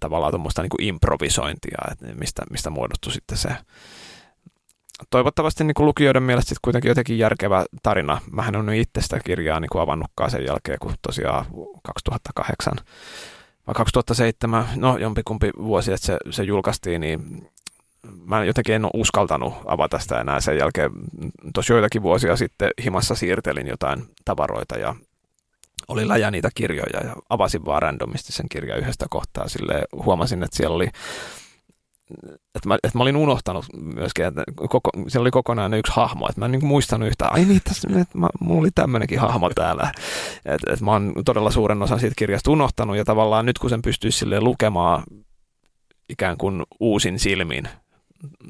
tavallaan 0.00 0.32
tuommoista 0.32 0.62
niin 0.62 0.70
improvisointia, 0.80 1.78
että 1.92 2.06
mistä, 2.14 2.42
mistä 2.50 2.70
muodostui 2.70 3.12
sitten 3.12 3.38
se 3.38 3.50
toivottavasti 5.10 5.64
niin 5.64 5.74
kuin 5.74 5.86
lukijoiden 5.86 6.22
mielestä 6.22 6.48
sitten 6.48 6.60
kuitenkin 6.62 6.88
jotenkin 6.88 7.18
järkevä 7.18 7.64
tarina. 7.82 8.20
Mähän 8.32 8.56
on 8.56 8.74
itse 8.74 9.00
sitä 9.00 9.20
kirjaa 9.24 9.60
niin 9.60 9.68
kuin 9.72 9.82
avannutkaan 9.82 10.30
sen 10.30 10.44
jälkeen, 10.46 10.78
kun 10.80 10.94
tosiaan 11.02 11.46
2008 11.82 12.72
vai 13.66 13.74
2007, 13.74 14.68
no 14.76 14.98
jompikumpi 14.98 15.50
vuosi, 15.58 15.92
että 15.92 16.06
se, 16.06 16.16
se 16.30 16.42
julkaistiin, 16.42 17.00
niin 17.00 17.48
mä 18.24 18.44
jotenkin 18.44 18.74
en 18.74 18.84
ole 18.84 18.92
uskaltanut 18.94 19.54
avata 19.66 19.98
sitä 19.98 20.20
enää 20.20 20.40
sen 20.40 20.58
jälkeen. 20.58 20.90
Tuossa 21.54 21.72
joitakin 21.72 22.02
vuosia 22.02 22.36
sitten 22.36 22.70
himassa 22.84 23.14
siirtelin 23.14 23.66
jotain 23.66 24.04
tavaroita 24.24 24.78
ja 24.78 24.94
oli 25.88 26.08
läjä 26.08 26.30
niitä 26.30 26.48
kirjoja 26.54 27.06
ja 27.06 27.16
avasin 27.30 27.64
vaan 27.64 27.82
randomisti 27.82 28.32
sen 28.32 28.46
kirjan 28.50 28.78
yhdestä 28.78 29.06
kohtaa. 29.10 29.48
Sille 29.48 29.82
huomasin, 29.92 30.42
että 30.42 30.56
siellä 30.56 30.76
oli 30.76 30.88
että 32.54 32.68
mä, 32.68 32.74
että 32.74 32.98
mä 32.98 33.02
olin 33.02 33.16
unohtanut 33.16 33.64
myöskin, 33.76 34.24
että 34.24 34.42
koko, 34.54 34.90
siellä 35.08 35.24
oli 35.24 35.30
kokonaan 35.30 35.74
yksi 35.74 35.92
hahmo, 35.96 36.28
että 36.28 36.40
mä 36.40 36.44
en 36.44 36.52
niin 36.52 36.66
muistanut 36.66 37.08
yhtään, 37.08 37.32
ai 37.32 37.44
niin, 37.44 37.60
tässä, 37.64 37.88
että 37.88 38.18
mä, 38.18 38.28
mulla 38.40 38.60
oli 38.60 38.70
tämmöinenkin 38.74 39.18
hahmo 39.18 39.50
täällä, 39.50 39.92
että, 40.44 40.72
että 40.72 40.84
mä 40.84 40.92
oon 40.92 41.12
todella 41.24 41.50
suuren 41.50 41.82
osan 41.82 42.00
siitä 42.00 42.14
kirjasta 42.18 42.50
unohtanut 42.50 42.96
ja 42.96 43.04
tavallaan 43.04 43.46
nyt 43.46 43.58
kun 43.58 43.70
sen 43.70 43.82
pystyisi 43.82 44.18
sille 44.18 44.40
lukemaan 44.40 45.02
ikään 46.08 46.36
kuin 46.38 46.62
uusin 46.80 47.18
silmin, 47.18 47.68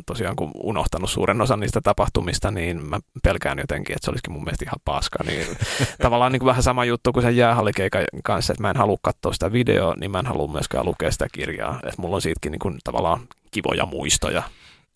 tosiaan 0.07 0.37
kun 0.37 0.51
unohtanut 0.55 1.11
suuren 1.11 1.41
osan 1.41 1.61
niistä 1.61 1.81
tapahtumista, 1.81 2.51
niin 2.51 2.89
mä 2.91 2.99
pelkään 3.23 3.59
jotenkin, 3.59 3.97
että 3.97 4.05
se 4.05 4.11
olisikin 4.11 4.33
mun 4.33 4.45
mielestä 4.45 4.65
ihan 4.65 4.81
paska. 4.85 5.19
Niin 5.27 5.47
tavallaan 6.03 6.33
niin 6.33 6.41
kuin 6.41 6.47
vähän 6.47 6.63
sama 6.63 6.85
juttu 6.85 7.13
kuin 7.13 7.23
sen 7.23 7.37
jäähallikeikan 7.37 8.05
kanssa, 8.25 8.53
että 8.53 8.63
mä 8.63 8.71
en 8.71 8.77
halua 8.77 8.99
katsoa 9.03 9.33
sitä 9.33 9.53
videoa, 9.53 9.95
niin 10.01 10.11
mä 10.11 10.19
en 10.19 10.27
halua 10.27 10.53
myöskään 10.53 10.87
lukea 10.87 11.11
sitä 11.11 11.27
kirjaa. 11.33 11.81
Että 11.83 12.03
mulla 12.03 12.17
on 12.17 12.23
siitäkin 12.23 12.53
niin 12.53 12.59
kuin 12.59 12.79
tavallaan 12.85 13.21
kivoja 13.55 13.87
muistoja. 13.87 14.43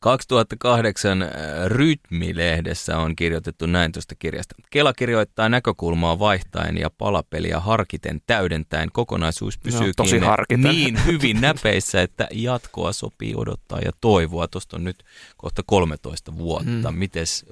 2008 0.00 1.22
äh, 1.22 1.28
Rytmi-lehdessä 1.66 2.98
on 2.98 3.16
kirjoitettu 3.16 3.66
näin 3.66 3.92
tuosta 3.92 4.14
kirjasta. 4.14 4.54
Kela 4.70 4.92
kirjoittaa 4.92 5.48
näkökulmaa 5.48 6.18
vaihtaen 6.18 6.78
ja 6.78 6.90
palapeliä 6.90 7.61
harkiten 7.61 8.20
täydentäen. 8.26 8.88
Kokonaisuus 8.92 9.59
pysyy 9.59 9.92
tosi 9.96 10.20
niin 10.56 11.06
hyvin 11.06 11.40
näpeissä, 11.40 12.02
että 12.02 12.28
jatkoa 12.32 12.92
sopii 12.92 13.34
odottaa 13.36 13.80
ja 13.80 13.90
toivoa. 14.00 14.48
Tuosta 14.48 14.76
on 14.76 14.84
nyt 14.84 15.04
kohta 15.36 15.62
13 15.66 16.36
vuotta. 16.36 16.88
Hmm. 16.90 16.98
Mites, 16.98 17.46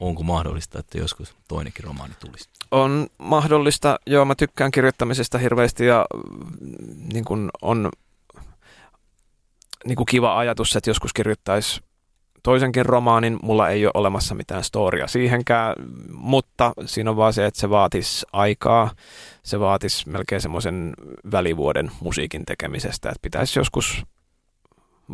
onko 0.00 0.22
mahdollista, 0.22 0.78
että 0.78 0.98
joskus 0.98 1.34
toinenkin 1.48 1.84
romaani 1.84 2.14
tulisi? 2.20 2.48
On 2.70 3.06
mahdollista. 3.18 4.00
Joo, 4.06 4.24
mä 4.24 4.34
tykkään 4.34 4.70
kirjoittamisesta 4.70 5.38
hirveästi 5.38 5.86
ja 5.86 6.06
mm, 6.14 7.08
niin 7.12 7.24
kun 7.24 7.50
on 7.62 7.90
niin 9.86 9.96
kuin 9.96 10.06
kiva 10.06 10.38
ajatus, 10.38 10.76
että 10.76 10.90
joskus 10.90 11.12
kirjoittaisi 11.12 11.80
toisenkin 12.42 12.86
romaanin. 12.86 13.38
Mulla 13.42 13.68
ei 13.68 13.86
ole 13.86 13.92
olemassa 13.94 14.34
mitään 14.34 14.64
storia 14.64 15.06
siihenkään, 15.06 15.74
mutta 16.12 16.72
siinä 16.84 17.10
on 17.10 17.16
vaan 17.16 17.32
se, 17.32 17.46
että 17.46 17.60
se 17.60 17.70
vaatisi 17.70 18.26
aikaa. 18.32 18.90
Se 19.42 19.60
vaatisi 19.60 20.08
melkein 20.08 20.40
semmoisen 20.40 20.94
välivuoden 21.32 21.90
musiikin 22.00 22.44
tekemisestä, 22.46 23.08
että 23.08 23.22
pitäisi 23.22 23.58
joskus 23.58 24.02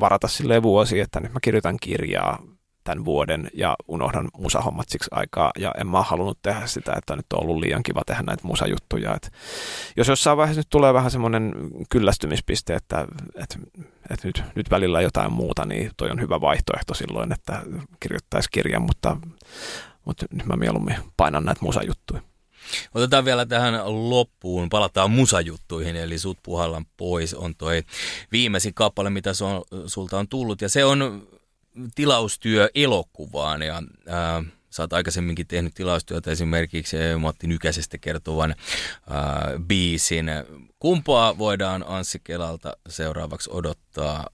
varata 0.01 0.29
sille 0.29 0.63
vuosi, 0.63 1.01
että 1.01 1.21
nyt 1.21 1.33
mä 1.33 1.39
kirjoitan 1.43 1.77
kirjaa 1.81 2.39
tämän 2.85 3.05
vuoden 3.05 3.51
ja 3.55 3.77
unohdan 3.89 4.29
musahommat 4.39 4.89
siksi 4.89 5.09
aikaa 5.13 5.51
ja 5.59 5.73
en 5.81 5.87
mä 5.87 6.03
halunnut 6.03 6.39
tehdä 6.43 6.67
sitä, 6.67 6.93
että 6.97 7.17
nyt 7.17 7.27
on 7.33 7.41
ollut 7.43 7.59
liian 7.59 7.83
kiva 7.83 8.03
tehdä 8.07 8.23
näitä 8.23 8.47
musajuttuja. 8.47 9.15
Et 9.15 9.33
jos 9.97 10.09
jossain 10.09 10.37
vaiheessa 10.37 10.61
nyt 10.61 10.71
tulee 10.71 10.95
vähän 10.95 11.11
semmoinen 11.11 11.53
kyllästymispiste, 11.91 12.75
että, 12.75 13.07
että, 13.35 13.59
että 14.11 14.29
nyt, 14.29 14.43
nyt 14.55 14.71
välillä 14.71 15.01
jotain 15.01 15.33
muuta, 15.33 15.65
niin 15.65 15.91
toi 15.97 16.11
on 16.11 16.21
hyvä 16.21 16.41
vaihtoehto 16.41 16.95
silloin, 16.95 17.33
että 17.33 17.63
kirjoittaisi 18.01 18.49
kirjan, 18.53 18.83
mutta, 18.83 19.17
mutta 20.05 20.27
nyt 20.31 20.47
mä 20.47 20.57
mieluummin 20.57 20.97
painan 21.17 21.45
näitä 21.45 21.65
musajuttuja. 21.65 22.23
Otetaan 22.95 23.25
vielä 23.25 23.47
tähän 23.47 23.75
loppuun, 24.11 24.69
palataan 24.69 25.11
musajuttuihin, 25.11 25.97
eli 25.97 26.19
Sut 26.19 26.39
puhallan 26.43 26.87
pois 26.97 27.35
on 27.35 27.55
toi 27.55 27.83
viimeisin 28.33 28.75
kappale, 28.75 29.11
mitä 29.11 29.31
on, 29.31 29.63
sulta 29.87 30.19
on 30.19 30.29
tullut, 30.29 30.61
ja 30.61 30.69
se 30.69 30.85
on 30.85 31.29
tilaustyö 31.95 32.71
elokuvaan 32.75 33.63
ja 33.63 33.83
ää, 34.09 34.45
sä 34.71 34.83
oot 34.83 34.93
aikaisemminkin 34.93 35.47
tehnyt 35.47 35.75
tilaustyötä 35.75 36.31
esimerkiksi 36.31 36.97
Matti 37.19 37.47
Nykäsestä 37.47 37.99
kertovan 37.99 38.55
ää, 39.11 39.51
biisin. 39.67 40.31
Kumpaa 40.79 41.39
voidaan 41.39 41.85
Anssi 41.87 42.21
Kelalta 42.25 42.77
seuraavaksi 42.89 43.51
odottaa, 43.53 44.27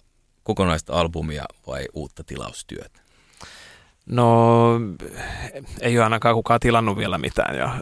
kokonaista 0.43 0.93
albumia 0.93 1.45
vai 1.67 1.87
uutta 1.95 2.25
tilaustyötä? 2.25 3.01
No 4.07 4.81
ei 5.81 5.99
ole 5.99 6.05
ainakaan 6.05 6.35
kukaan 6.35 6.61
tilannut 6.61 6.99
vielä 6.99 7.19
mitään 7.19 7.57
ja 7.57 7.81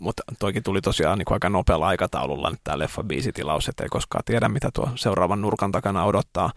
mutta 0.00 0.22
toikin 0.38 0.62
tuli 0.62 0.80
tosiaan 0.80 1.18
niin 1.18 1.32
aika 1.32 1.48
nopealla 1.48 1.86
aikataululla 1.86 2.50
nyt 2.50 2.60
tämä 2.64 2.78
leffa 2.78 3.02
biisitilaus, 3.02 3.68
ettei 3.68 3.88
koskaan 3.88 4.24
tiedä, 4.24 4.48
mitä 4.48 4.70
tuo 4.74 4.90
seuraavan 4.94 5.40
nurkan 5.40 5.72
takana 5.72 6.04
odottaa. 6.04 6.52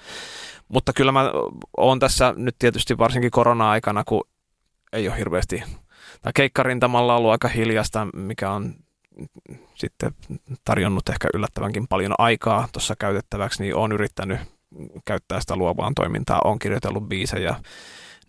Mutta 0.67 0.93
kyllä 0.93 1.11
mä 1.11 1.31
oon 1.77 1.99
tässä 1.99 2.33
nyt 2.37 2.55
tietysti 2.59 2.97
varsinkin 2.97 3.31
korona-aikana, 3.31 4.03
kun 4.03 4.23
ei 4.93 5.07
ole 5.07 5.17
hirveästi, 5.17 5.63
tai 6.21 6.31
keikkarintamalla 6.35 7.15
ollut 7.15 7.31
aika 7.31 7.47
hiljasta, 7.47 8.07
mikä 8.15 8.51
on 8.51 8.75
sitten 9.75 10.11
tarjonnut 10.65 11.09
ehkä 11.09 11.27
yllättävänkin 11.33 11.87
paljon 11.87 12.15
aikaa 12.17 12.67
tuossa 12.71 12.95
käytettäväksi, 12.99 13.63
niin 13.63 13.75
olen 13.75 13.91
yrittänyt 13.91 14.39
käyttää 15.05 15.39
sitä 15.39 15.55
luovaan 15.55 15.95
toimintaa, 15.95 16.41
on 16.43 16.59
kirjoitellut 16.59 17.09
biisejä, 17.09 17.55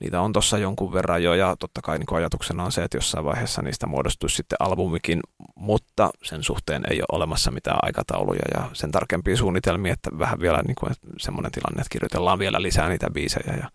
niitä 0.01 0.20
on 0.20 0.32
tuossa 0.32 0.59
jonkun 0.59 0.92
verran 0.92 1.22
jo 1.22 1.34
ja 1.34 1.57
totta 1.59 1.82
kai 1.82 1.98
niin 1.98 2.16
ajatuksena 2.16 2.64
on 2.64 2.72
se, 2.72 2.84
että 2.84 2.96
jossain 2.96 3.24
vaiheessa 3.24 3.62
niistä 3.62 3.86
muodostuisi 3.86 4.36
sitten 4.36 4.57
albumikin, 4.61 5.20
mutta 5.55 6.11
sen 6.22 6.42
suhteen 6.42 6.82
ei 6.90 7.01
ole 7.01 7.16
olemassa 7.16 7.51
mitään 7.51 7.78
aikatauluja 7.82 8.42
ja 8.55 8.70
sen 8.72 8.90
tarkempia 8.90 9.36
suunnitelmia, 9.36 9.92
että 9.92 10.11
vähän 10.18 10.40
vielä 10.40 10.62
niin 10.66 10.74
kuin 10.74 10.92
semmoinen 11.18 11.53
tilanne, 11.53 11.80
että 11.80 11.92
kirjoitellaan 11.92 12.38
vielä 12.38 12.62
lisää 12.62 12.88
niitä 12.88 13.11
biisejä 13.11 13.55
ja 13.57 13.70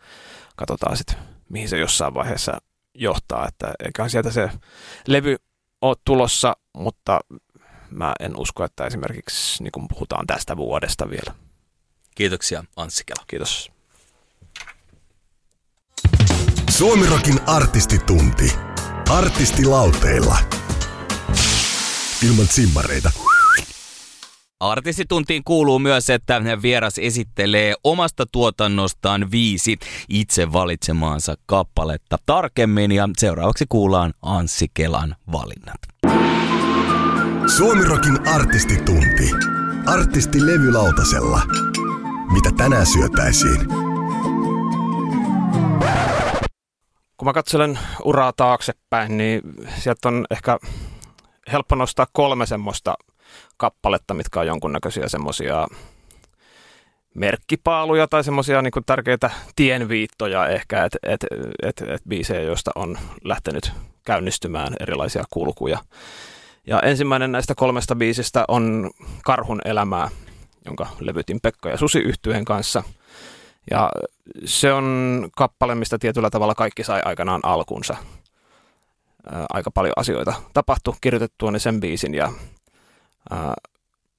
katsotaan 0.56 0.98
sitten, 0.98 1.18
mihin 1.50 1.70
se 1.70 1.78
jossain 1.78 2.14
vaiheessa 2.14 2.58
johtaa, 2.94 3.48
että 3.48 3.74
eiköhän 3.86 4.10
sieltä 4.10 4.32
se 4.32 4.50
levy 5.08 5.36
ole 5.82 5.96
tulossa, 6.06 6.54
mutta 6.74 7.20
mä 7.90 8.14
en 8.20 8.40
usko, 8.40 8.64
että 8.64 8.86
esimerkiksi 8.86 9.64
niin 9.64 9.88
puhutaan 9.90 10.28
tästä 10.28 10.58
vuodesta 10.58 11.10
vielä. 11.10 11.36
Kiitoksia 12.16 12.64
Anssi 12.76 13.04
Kela. 13.06 13.24
Kiitos. 13.28 13.75
Suomirokin 16.78 17.40
artistitunti. 17.46 18.54
Artistilauteilla. 19.10 20.38
Ilman 22.28 22.46
simmareita. 22.46 23.12
Artistituntiin 24.60 25.44
kuuluu 25.44 25.80
myös, 25.80 26.10
että 26.10 26.42
vieras 26.62 26.94
esittelee 26.98 27.74
omasta 27.84 28.26
tuotannostaan 28.26 29.32
viisi 29.32 29.78
itse 30.10 30.54
valitsemaansa 30.54 31.36
kappaletta 31.46 32.18
tarkemmin 32.26 32.92
ja 32.92 33.10
seuraavaksi 33.18 33.66
kuullaan 33.70 34.14
Anssi 34.22 34.68
Kelan 34.74 35.16
valinnat. 35.32 35.80
Suomirokin 37.58 38.28
artistitunti. 38.28 39.32
Artisti 39.86 40.46
levylautasella. 40.46 41.42
Mitä 42.34 42.52
tänään 42.58 42.86
syötäisiin? 42.86 43.86
Kun 47.18 47.26
mä 47.26 47.34
katselen 47.34 47.80
uraa 48.04 48.34
taaksepäin, 48.34 49.18
niin 49.18 49.42
sieltä 49.78 50.08
on 50.08 50.26
ehkä 50.32 50.58
helppo 51.52 51.76
nostaa 51.76 52.08
kolme 52.12 52.46
semmoista 52.46 52.96
kappaletta, 53.58 54.14
mitkä 54.14 54.40
on 54.40 54.48
jonkunnäköisiä 54.48 55.08
semmoisia 55.08 55.68
merkkipaaluja 57.14 58.08
tai 58.08 58.24
semmoisia 58.24 58.62
niin 58.62 58.74
tärkeitä 58.86 59.30
tienviittoja 59.56 60.48
ehkä, 60.48 60.86
että 60.86 60.98
et, 61.04 61.26
et, 61.64 61.82
et 61.82 62.02
biisejä, 62.10 62.42
joista 62.42 62.72
on 62.76 62.98
lähtenyt 63.24 63.72
käynnistymään 64.06 64.74
erilaisia 64.80 65.24
kulkuja. 65.30 65.80
Ja 66.68 66.80
ensimmäinen 66.80 67.32
näistä 67.32 67.56
kolmesta 67.56 67.96
biisistä 67.96 68.46
on 68.48 68.92
Karhun 69.24 69.62
elämää, 69.66 70.10
jonka 70.66 70.88
levytin 71.00 71.42
Pekka 71.42 71.70
ja 71.70 71.78
Susi 71.78 72.00
yhtyeen 72.00 72.46
kanssa. 72.46 72.84
Ja 73.72 73.90
se 74.46 74.74
on 74.74 75.30
kappale, 75.38 75.76
mistä 75.76 75.98
tietyllä 75.98 76.30
tavalla 76.30 76.56
kaikki 76.56 76.84
sai 76.84 77.02
aikanaan 77.06 77.42
alkunsa. 77.44 77.98
aika 79.54 79.72
paljon 79.72 79.94
asioita 79.98 80.34
tapahtui 80.54 80.94
kirjoitettua 81.02 81.60
sen 81.60 81.80
biisin 81.80 82.14
ja 82.14 82.32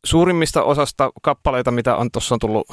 suurimmista 0.07 0.63
osasta 0.63 1.11
kappaleita, 1.23 1.71
mitä 1.71 1.97
on 1.97 2.11
tuossa 2.11 2.35
on 2.35 2.39
tullut 2.39 2.73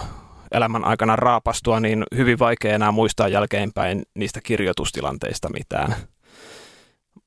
elämän 0.51 0.86
aikana 0.86 1.15
raapastua, 1.15 1.80
niin 1.80 2.03
hyvin 2.15 2.39
vaikea 2.39 2.76
enää 2.76 2.91
muistaa 2.91 3.28
jälkeenpäin 3.28 4.03
niistä 4.13 4.41
kirjoitustilanteista 4.43 5.49
mitään. 5.49 5.95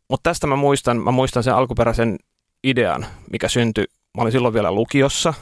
Mutta 0.08 0.30
tästä 0.30 0.46
mä 0.46 0.56
muistan, 0.56 0.96
mä 0.96 1.10
muistan 1.10 1.42
sen 1.42 1.54
alkuperäisen 1.54 2.18
idean, 2.64 3.06
mikä 3.32 3.48
syntyi. 3.48 3.84
Mä 4.16 4.22
olin 4.22 4.32
silloin 4.32 4.54
vielä 4.54 4.72
lukiossa 4.72 5.34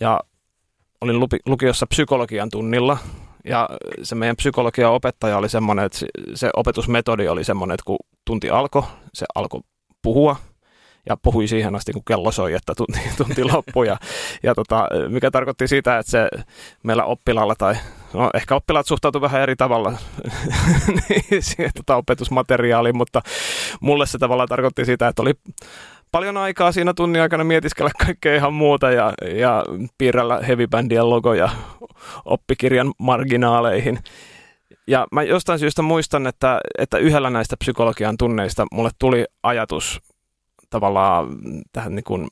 ja 0.00 0.20
olin 1.04 1.20
lukiossa 1.46 1.86
psykologian 1.86 2.50
tunnilla 2.50 2.98
ja 3.44 3.68
se 4.02 4.14
meidän 4.14 4.36
psykologian 4.36 4.92
opettaja 4.92 5.38
oli 5.38 5.48
semmoinen, 5.48 5.84
että 5.84 5.98
se 6.34 6.50
opetusmetodi 6.56 7.28
oli 7.28 7.44
semmoinen, 7.44 7.74
että 7.74 7.84
kun 7.84 7.98
tunti 8.24 8.50
alkoi, 8.50 8.82
se 9.14 9.26
alkoi 9.34 9.60
puhua– 10.02 10.36
ja 11.08 11.16
puhui 11.22 11.46
siihen 11.46 11.74
asti, 11.74 11.92
kun 11.92 12.04
kello 12.04 12.32
soi, 12.32 12.54
että 12.54 12.74
tunti, 12.76 13.00
tunti 13.18 13.44
loppui. 13.44 13.86
Ja, 13.86 13.96
ja 14.42 14.54
tota, 14.54 14.88
mikä 15.08 15.30
tarkoitti 15.30 15.68
sitä, 15.68 15.98
että 15.98 16.10
se 16.10 16.28
meillä 16.82 17.04
oppilaalla 17.04 17.54
tai 17.54 17.74
no 18.12 18.30
ehkä 18.34 18.54
oppilaat 18.54 18.86
suhtautuivat 18.86 19.26
vähän 19.26 19.42
eri 19.42 19.56
tavalla 19.56 19.92
siihen 21.40 21.70
tota, 21.76 21.96
opetusmateriaaliin, 21.96 22.96
mutta 22.96 23.22
mulle 23.80 24.06
se 24.06 24.18
tavallaan 24.18 24.48
tarkoitti 24.48 24.84
sitä, 24.84 25.08
että 25.08 25.22
oli 25.22 25.32
paljon 26.14 26.36
aikaa 26.36 26.72
siinä 26.72 26.94
tunnin 26.94 27.22
aikana 27.22 27.44
mietiskellä 27.44 27.90
kaikkea 28.06 28.34
ihan 28.34 28.54
muuta 28.54 28.90
ja, 28.90 29.12
ja 29.34 29.64
piirrellä 29.98 30.40
heavybändien 30.48 31.10
logoja 31.10 31.48
oppikirjan 32.24 32.92
marginaaleihin. 32.98 33.98
Ja 34.86 35.06
mä 35.12 35.22
jostain 35.22 35.58
syystä 35.58 35.82
muistan, 35.82 36.26
että, 36.26 36.60
että 36.78 36.98
yhdellä 36.98 37.30
näistä 37.30 37.56
psykologian 37.56 38.16
tunneista 38.16 38.66
mulle 38.72 38.90
tuli 38.98 39.24
ajatus 39.42 40.00
tavallaan 40.70 41.28
tähän 41.72 41.94
niin 41.94 42.04
kuin 42.04 42.28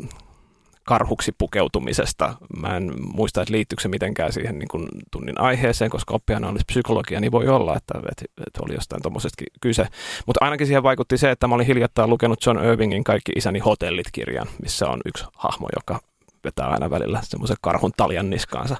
karhuksi 0.86 1.32
pukeutumisesta. 1.38 2.34
Mä 2.56 2.76
en 2.76 2.92
muista, 3.14 3.42
että 3.42 3.52
liittyykö 3.52 3.82
se 3.82 3.88
mitenkään 3.88 4.32
siihen 4.32 4.58
niin 4.58 4.68
kuin 4.68 4.88
tunnin 5.10 5.40
aiheeseen, 5.40 5.90
koska 5.90 6.14
oppijana 6.14 6.48
olisi 6.48 6.64
psykologia, 6.66 7.20
niin 7.20 7.32
voi 7.32 7.48
olla, 7.48 7.76
että, 7.76 7.98
että, 7.98 8.24
että 8.46 8.60
oli 8.64 8.74
jostain 8.74 9.02
tuommoisesta 9.02 9.44
kyse. 9.60 9.86
Mutta 10.26 10.44
ainakin 10.44 10.66
siihen 10.66 10.82
vaikutti 10.82 11.18
se, 11.18 11.30
että 11.30 11.46
mä 11.46 11.54
olin 11.54 11.66
hiljattain 11.66 12.10
lukenut 12.10 12.46
John 12.46 12.64
Irvingin 12.64 13.04
Kaikki 13.04 13.32
isäni 13.36 13.58
hotellit-kirjan, 13.58 14.46
missä 14.62 14.88
on 14.88 15.00
yksi 15.04 15.24
hahmo, 15.36 15.68
joka 15.76 16.00
vetää 16.44 16.66
aina 16.66 16.90
välillä 16.90 17.20
semmoisen 17.22 17.56
karhun 17.60 17.92
taljan 17.96 18.30
niskaansa. 18.30 18.76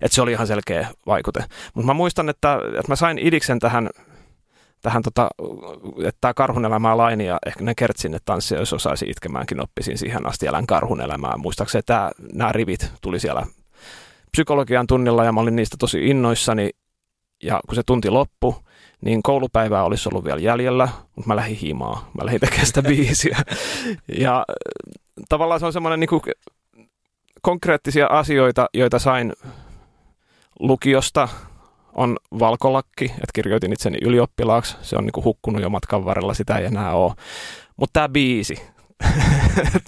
Et 0.00 0.12
se 0.12 0.22
oli 0.22 0.32
ihan 0.32 0.46
selkeä 0.46 0.88
vaikute. 1.06 1.44
Mutta 1.74 1.86
mä 1.86 1.94
muistan, 1.94 2.28
että, 2.28 2.60
että 2.66 2.92
mä 2.92 2.96
sain 2.96 3.18
idiksen 3.18 3.58
tähän 3.58 3.90
tähän, 4.82 5.02
tota, 5.02 5.28
että 5.98 6.18
tämä 6.20 6.34
karhun 6.34 6.64
elämää 6.64 6.96
laini 6.96 7.26
ja 7.26 7.38
ehkä 7.46 7.64
ne 7.64 7.74
kertsin, 7.74 8.18
tanssia, 8.24 8.58
jos 8.58 8.72
osaisi 8.72 9.06
itkemäänkin, 9.08 9.62
oppisin 9.62 9.98
siihen 9.98 10.26
asti 10.26 10.46
elän 10.46 10.66
karhun 10.66 11.00
elämää. 11.00 11.36
Muistaakseni 11.36 11.82
tämä, 11.86 12.10
nämä 12.32 12.52
rivit 12.52 12.92
tuli 13.02 13.20
siellä 13.20 13.46
psykologian 14.32 14.86
tunnilla 14.86 15.24
ja 15.24 15.32
mä 15.32 15.40
olin 15.40 15.56
niistä 15.56 15.76
tosi 15.78 16.06
innoissani. 16.06 16.70
Ja 17.42 17.60
kun 17.66 17.74
se 17.74 17.82
tunti 17.86 18.10
loppui, 18.10 18.54
niin 19.00 19.22
koulupäivää 19.22 19.84
olisi 19.84 20.08
ollut 20.08 20.24
vielä 20.24 20.40
jäljellä, 20.40 20.88
mutta 21.16 21.28
mä 21.28 21.36
lähdin 21.36 21.56
himaa. 21.56 22.10
Mä 22.18 22.24
lähdin 22.24 22.40
tekemään 22.40 22.66
sitä 22.66 22.82
biisiä. 22.88 23.38
Ja 24.18 24.44
tavallaan 25.28 25.60
se 25.60 25.66
on 25.66 25.72
semmoinen 25.72 26.00
niin 26.00 26.34
konkreettisia 27.42 28.06
asioita, 28.06 28.68
joita 28.74 28.98
sain 28.98 29.32
lukiosta, 30.60 31.28
on 31.98 32.16
valkolakki, 32.38 33.04
että 33.04 33.32
kirjoitin 33.34 33.72
itseni 33.72 33.98
ylioppilaaksi. 34.02 34.76
Se 34.82 34.96
on 34.96 35.04
niinku 35.04 35.24
hukkunut 35.24 35.62
jo 35.62 35.70
matkan 35.70 36.04
varrella, 36.04 36.34
sitä 36.34 36.58
ei 36.58 36.64
enää 36.64 36.92
ole. 36.92 37.14
Mutta 37.76 37.92
tämä 37.92 38.08
biisi, 38.08 38.62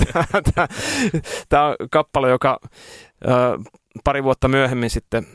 tämä 1.49 1.67
on 1.67 1.77
kappale, 1.91 2.31
joka 2.31 2.61
ö, 2.63 3.29
pari 4.05 4.25
vuotta 4.25 4.49
myöhemmin 4.49 4.91
sitten 4.91 5.27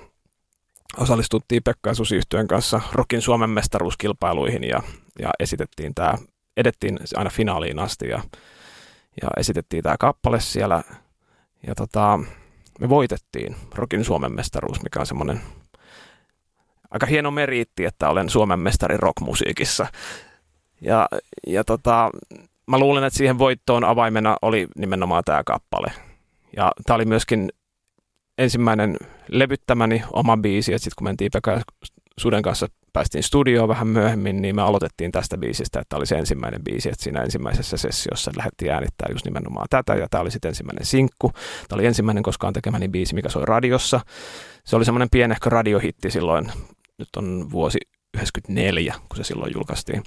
osallistuttiin 0.98 1.64
Pekka 1.64 1.90
ja 1.90 1.96
kanssa 2.48 2.82
Rokin 2.94 3.22
Suomen 3.22 3.50
mestaruuskilpailuihin 3.50 4.64
ja, 4.64 4.82
ja 5.20 5.30
esitettiin 5.40 5.96
tämä, 5.96 6.16
edettiin 6.58 7.00
aina 7.16 7.30
finaaliin 7.30 7.80
asti 7.80 8.08
ja, 8.08 8.22
ja 9.22 9.30
esitettiin 9.38 9.84
tämä 9.84 9.96
kappale 10.00 10.40
siellä. 10.40 10.84
Ja 11.68 11.76
tota, 11.76 12.20
me 12.80 12.90
voitettiin 12.90 13.56
Rokin 13.76 14.06
Suomen 14.06 14.36
mestaruus, 14.36 14.84
mikä 14.84 15.00
on 15.00 15.06
semmoinen 15.06 15.42
aika 16.92 17.06
hieno 17.06 17.32
meriitti, 17.32 17.86
että 17.86 18.10
olen 18.10 18.30
Suomen 18.30 18.60
mestari 18.60 18.98
rockmusiikissa. 18.98 19.88
Ja, 20.82 21.08
ja 21.48 21.64
tota, 21.64 22.10
mä 22.68 22.80
luulen, 22.80 23.04
että 23.04 23.18
siihen 23.18 23.38
voittoon 23.38 23.84
avaimena 23.84 24.38
oli 24.42 24.68
nimenomaan 24.78 25.24
tämä 25.26 25.44
kappale. 25.44 25.92
Ja 26.56 26.72
tämä 26.86 26.96
oli 26.96 27.06
myöskin 27.06 27.50
ensimmäinen 28.38 28.98
levyttämäni 29.28 30.04
oma 30.14 30.38
biisi, 30.38 30.74
että 30.74 30.84
sitten 30.84 30.96
kun 30.98 31.08
mentiin 31.08 31.32
Pekka 31.34 31.62
Suden 32.20 32.42
kanssa 32.42 32.68
päästiin 32.94 33.24
studioon 33.24 33.70
vähän 33.70 33.88
myöhemmin, 33.88 34.42
niin 34.42 34.56
me 34.56 34.62
aloitettiin 34.62 35.12
tästä 35.12 35.38
biisistä, 35.38 35.80
että 35.80 35.96
oli 35.96 36.06
se 36.06 36.16
ensimmäinen 36.16 36.64
biisi, 36.64 36.90
että 36.90 37.04
siinä 37.04 37.22
ensimmäisessä 37.22 37.78
sessiossa 37.78 38.32
lähdettiin 38.38 38.72
äänittää 38.72 39.08
just 39.12 39.26
nimenomaan 39.26 39.68
tätä, 39.70 39.96
ja 39.96 40.08
tämä 40.12 40.22
oli 40.22 40.32
sitten 40.32 40.50
ensimmäinen 40.50 40.86
sinkku. 40.86 41.32
Tämä 41.68 41.80
oli 41.80 41.86
ensimmäinen 41.86 42.24
koskaan 42.24 42.54
tekemäni 42.54 42.88
biisi, 42.88 43.16
mikä 43.16 43.30
soi 43.30 43.46
radiossa. 43.46 44.00
Se 44.66 44.76
oli 44.76 44.86
semmoinen 44.86 45.09
pienehkö 45.11 45.49
radiohitti 45.49 46.11
silloin 46.11 46.51
nyt 46.97 47.09
on 47.18 47.47
vuosi 47.51 47.80
1994, 48.11 48.95
kun 49.09 49.18
se 49.18 49.24
silloin 49.24 49.53
julkaistiin. 49.55 50.03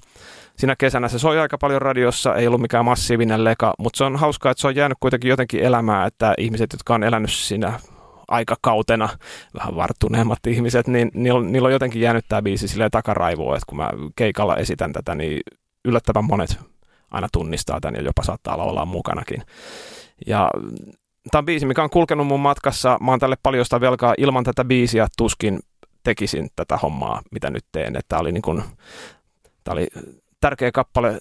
Siinä 0.56 0.76
kesänä 0.76 1.08
se 1.08 1.18
soi 1.18 1.38
aika 1.38 1.58
paljon 1.58 1.82
radiossa, 1.82 2.34
ei 2.34 2.46
ollut 2.46 2.60
mikään 2.60 2.84
massiivinen 2.84 3.44
leka, 3.44 3.74
mutta 3.78 3.98
se 3.98 4.04
on 4.04 4.16
hauskaa, 4.16 4.52
että 4.52 4.60
se 4.60 4.66
on 4.68 4.76
jäänyt 4.76 4.98
kuitenkin 5.00 5.28
jotenkin 5.28 5.60
elämään, 5.60 6.06
että 6.06 6.34
ihmiset, 6.38 6.72
jotka 6.72 6.94
on 6.94 7.02
elänyt 7.02 7.32
siinä 7.32 7.80
aikakautena, 8.28 9.08
vähän 9.54 9.76
varttuneemmat 9.76 10.46
ihmiset, 10.46 10.86
niin 10.86 11.10
niillä, 11.14 11.40
niillä 11.40 11.66
on 11.66 11.72
jotenkin 11.72 12.02
jäänyt 12.02 12.24
tämä 12.28 12.42
biisi 12.42 12.68
silleen 12.68 12.90
takaraivoon, 12.90 13.56
että 13.56 13.66
kun 13.68 13.76
mä 13.76 13.90
keikalla 14.16 14.56
esitän 14.56 14.92
tätä, 14.92 15.14
niin 15.14 15.40
yllättävän 15.84 16.24
monet 16.24 16.58
aina 17.10 17.28
tunnistaa 17.32 17.80
tämän 17.80 17.94
ja 17.94 18.02
jopa 18.02 18.22
saattaa 18.22 18.56
olla 18.56 18.84
mukanakin. 18.84 19.42
Ja 20.26 20.50
tämä 21.30 21.40
on 21.40 21.46
biisi, 21.46 21.66
mikä 21.66 21.82
on 21.82 21.90
kulkenut 21.90 22.26
mun 22.26 22.40
matkassa. 22.40 22.98
Mä 23.00 23.10
oon 23.10 23.20
tälle 23.20 23.36
paljon 23.42 23.64
sitä 23.64 23.80
velkaa. 23.80 24.14
Ilman 24.18 24.44
tätä 24.44 24.64
biisiä 24.64 25.06
tuskin 25.18 25.60
tekisin 26.04 26.48
tätä 26.56 26.76
hommaa, 26.76 27.22
mitä 27.30 27.50
nyt 27.50 27.64
teen. 27.72 27.96
Että 27.96 28.18
oli, 28.18 28.32
niin 28.32 28.42
kun, 28.42 28.62
tämä 29.64 29.72
oli 29.72 29.86
tärkeä 30.40 30.72
kappale 30.72 31.18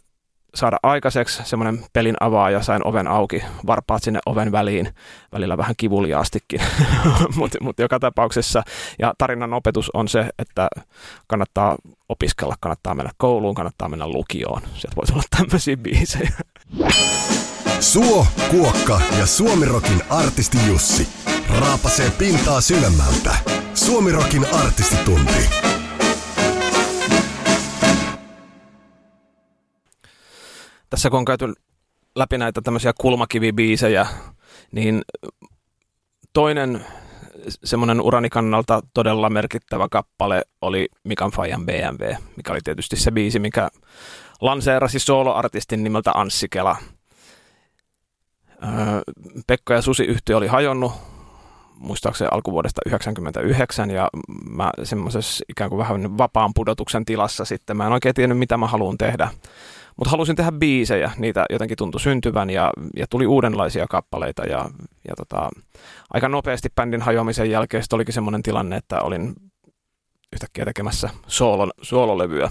saada 0.55 0.77
aikaiseksi 0.83 1.41
semmoinen 1.45 1.85
pelin 1.93 2.15
avaaja, 2.19 2.61
sain 2.61 2.87
oven 2.87 3.07
auki, 3.07 3.43
varpaat 3.67 4.03
sinne 4.03 4.19
oven 4.25 4.51
väliin, 4.51 4.89
välillä 5.31 5.57
vähän 5.57 5.73
kivuliaastikin, 5.77 6.61
mutta 7.37 7.57
mut 7.61 7.79
joka 7.79 7.99
tapauksessa. 7.99 8.63
Ja 8.99 9.13
tarinan 9.17 9.53
opetus 9.53 9.89
on 9.93 10.07
se, 10.07 10.29
että 10.39 10.67
kannattaa 11.27 11.75
opiskella, 12.09 12.55
kannattaa 12.59 12.95
mennä 12.95 13.11
kouluun, 13.17 13.55
kannattaa 13.55 13.89
mennä 13.89 14.07
lukioon. 14.07 14.61
Sieltä 14.61 14.95
voisi 14.95 15.13
olla 15.13 15.23
tämmöisiä 15.37 15.77
biisejä. 15.77 16.31
Suo, 17.87 18.25
Kuokka 18.51 19.01
ja 19.19 19.25
Suomirokin 19.25 20.03
artisti 20.09 20.57
Jussi 20.67 21.07
raapasee 21.59 22.11
pintaa 22.11 22.61
syvemmältä. 22.61 23.35
Suomirokin 23.73 24.45
artistitunti. 24.53 25.49
tässä 30.89 31.09
kun 31.09 31.19
on 31.19 31.25
käyty 31.25 31.53
läpi 32.15 32.37
näitä 32.37 32.61
tämmöisiä 32.61 32.93
kulmakivibiisejä, 33.01 34.07
niin 34.71 35.01
toinen 36.33 36.85
semmoinen 37.47 38.01
urani 38.01 38.29
kannalta 38.29 38.81
todella 38.93 39.29
merkittävä 39.29 39.87
kappale 39.91 40.41
oli 40.61 40.87
Mikan 41.03 41.31
Fajan 41.31 41.65
BMW, 41.65 42.15
mikä 42.37 42.51
oli 42.51 42.61
tietysti 42.63 42.95
se 42.95 43.11
biisi, 43.11 43.39
mikä 43.39 43.69
lanseerasi 44.41 44.99
soloartistin 44.99 45.83
nimeltä 45.83 46.11
Anssi 46.11 46.49
Kela. 46.49 46.75
Pekka 49.47 49.73
ja 49.73 49.81
Susi 49.81 50.03
yhtiö 50.03 50.37
oli 50.37 50.47
hajonnut 50.47 50.91
muistaakseni 51.79 52.29
alkuvuodesta 52.31 52.81
1999 52.89 53.91
ja 53.91 54.09
mä 54.49 54.71
semmoisessa 54.83 55.45
ikään 55.49 55.69
kuin 55.69 55.79
vähän 55.79 56.17
vapaan 56.17 56.51
pudotuksen 56.55 57.05
tilassa 57.05 57.45
sitten. 57.45 57.77
Mä 57.77 57.85
en 57.87 57.93
oikein 57.93 58.15
tiennyt, 58.15 58.37
mitä 58.37 58.57
mä 58.57 58.67
haluan 58.67 58.97
tehdä. 58.97 59.29
Mutta 59.97 60.11
halusin 60.11 60.35
tehdä 60.35 60.51
biisejä, 60.51 61.11
niitä 61.17 61.45
jotenkin 61.49 61.77
tuntui 61.77 62.01
syntyvän 62.01 62.49
ja, 62.49 62.71
ja 62.95 63.05
tuli 63.09 63.27
uudenlaisia 63.27 63.87
kappaleita 63.89 64.43
ja, 64.43 64.69
ja 65.07 65.15
tota, 65.15 65.49
aika 66.13 66.29
nopeasti 66.29 66.69
bändin 66.75 67.01
hajoamisen 67.01 67.51
jälkeen 67.51 67.83
sitten 67.83 67.97
olikin 67.97 68.13
semmoinen 68.13 68.43
tilanne, 68.43 68.75
että 68.75 69.01
olin 69.01 69.35
yhtäkkiä 70.33 70.65
tekemässä 70.65 71.09
soolon, 71.27 71.71
soololevyä. 71.81 72.49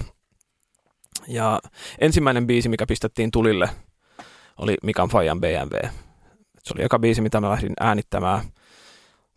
Ja 1.28 1.60
ensimmäinen 2.00 2.46
biisi, 2.46 2.68
mikä 2.68 2.86
pistettiin 2.86 3.30
tulille, 3.30 3.68
oli 4.58 4.76
Mikan 4.82 5.08
Fajan 5.08 5.40
BMW. 5.40 5.88
Se 6.62 6.74
oli 6.74 6.84
eka 6.84 6.98
biisi, 6.98 7.20
mitä 7.20 7.40
mä 7.40 7.50
lähdin 7.50 7.72
äänittämään– 7.80 8.40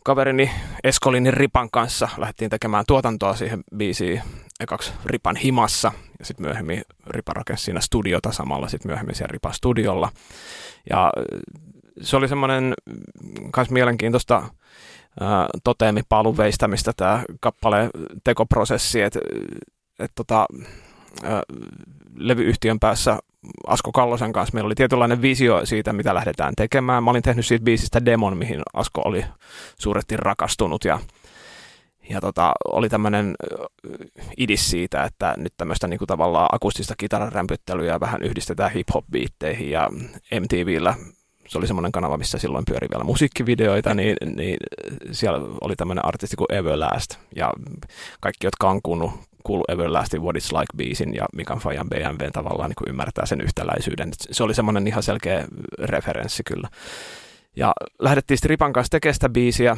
kaverini 0.04 0.50
Eskolinin 0.84 1.34
Ripan 1.34 1.68
kanssa 1.70 2.08
lähdettiin 2.16 2.50
tekemään 2.50 2.84
tuotantoa 2.86 3.34
siihen 3.34 3.60
biisiin 3.76 4.22
ekaksi 4.60 4.92
Ripan 5.04 5.36
himassa 5.36 5.92
ja 6.18 6.24
sitten 6.24 6.46
myöhemmin 6.46 6.82
Ripa 7.06 7.32
rakensi 7.32 7.64
siinä 7.64 7.80
studiota 7.80 8.32
samalla 8.32 8.68
sitten 8.68 8.90
myöhemmin 8.90 9.14
siellä 9.14 9.32
Ripan 9.32 9.54
studiolla. 9.54 10.12
Ja 10.90 11.04
äh, 11.04 11.24
se 12.02 12.16
oli 12.16 12.28
semmoinen 12.28 12.74
myös 13.56 13.70
mielenkiintoista 13.70 14.42
toteemipalun 15.64 16.36
veistämistä 16.36 16.92
tämä 16.96 17.24
kappale 17.40 17.90
tekoprosessi, 18.24 19.02
että 19.02 19.20
et, 19.98 20.12
tota, 20.14 20.46
levyyhtiön 22.16 22.80
päässä 22.80 23.18
Asko 23.66 23.92
Kallosen 23.92 24.32
kanssa 24.32 24.54
meillä 24.54 24.68
oli 24.68 24.74
tietynlainen 24.74 25.22
visio 25.22 25.66
siitä, 25.66 25.92
mitä 25.92 26.14
lähdetään 26.14 26.54
tekemään. 26.56 27.04
Mä 27.04 27.10
olin 27.10 27.22
tehnyt 27.22 27.46
siitä 27.46 27.64
biisistä 27.64 28.04
demon, 28.04 28.36
mihin 28.36 28.62
Asko 28.74 29.02
oli 29.04 29.24
suuresti 29.78 30.16
rakastunut 30.16 30.84
ja, 30.84 30.98
ja 32.10 32.20
tota, 32.20 32.52
oli 32.72 32.88
tämmöinen 32.88 33.34
idis 34.36 34.70
siitä, 34.70 35.04
että 35.04 35.34
nyt 35.36 35.52
tämmöistä 35.56 35.88
niinku 35.88 36.06
tavallaan 36.06 36.48
akustista 36.52 36.94
kitararämpyttelyä 36.98 38.00
vähän 38.00 38.22
yhdistetään 38.22 38.72
hip-hop-biitteihin 38.72 39.70
ja 39.70 39.88
MTVllä 40.40 40.94
se 41.50 41.58
oli 41.58 41.66
semmoinen 41.66 41.92
kanava, 41.92 42.16
missä 42.16 42.38
silloin 42.38 42.64
pyöri 42.64 42.88
vielä 42.90 43.04
musiikkivideoita, 43.04 43.94
niin, 43.94 44.16
niin 44.36 44.56
siellä 45.10 45.38
oli 45.60 45.76
tämmöinen 45.76 46.04
artisti 46.04 46.36
kuin 46.36 46.52
Everlast. 46.52 47.16
Ja 47.36 47.52
kaikki, 48.20 48.46
jotka 48.46 48.70
on 48.70 48.82
kuunnut 48.82 49.10
kuulu 49.44 49.64
Everlasting 49.68 50.24
What 50.24 50.36
It's 50.36 50.58
Like-biisin 50.58 51.14
ja 51.14 51.26
Mikan 51.36 51.58
Fajan 51.58 51.88
BMW 51.88 52.24
tavallaan 52.32 52.70
niin 52.70 52.76
kuin 52.76 52.88
ymmärtää 52.88 53.26
sen 53.26 53.40
yhtäläisyyden. 53.40 54.10
Se 54.30 54.42
oli 54.42 54.54
semmoinen 54.54 54.86
ihan 54.86 55.02
selkeä 55.02 55.44
referenssi 55.78 56.42
kyllä. 56.42 56.68
Ja 57.56 57.72
lähdettiin 57.98 58.38
Stripan 58.38 58.72
kanssa 58.72 58.90
tekemään 58.90 59.14
sitä 59.14 59.28
biisiä, 59.28 59.76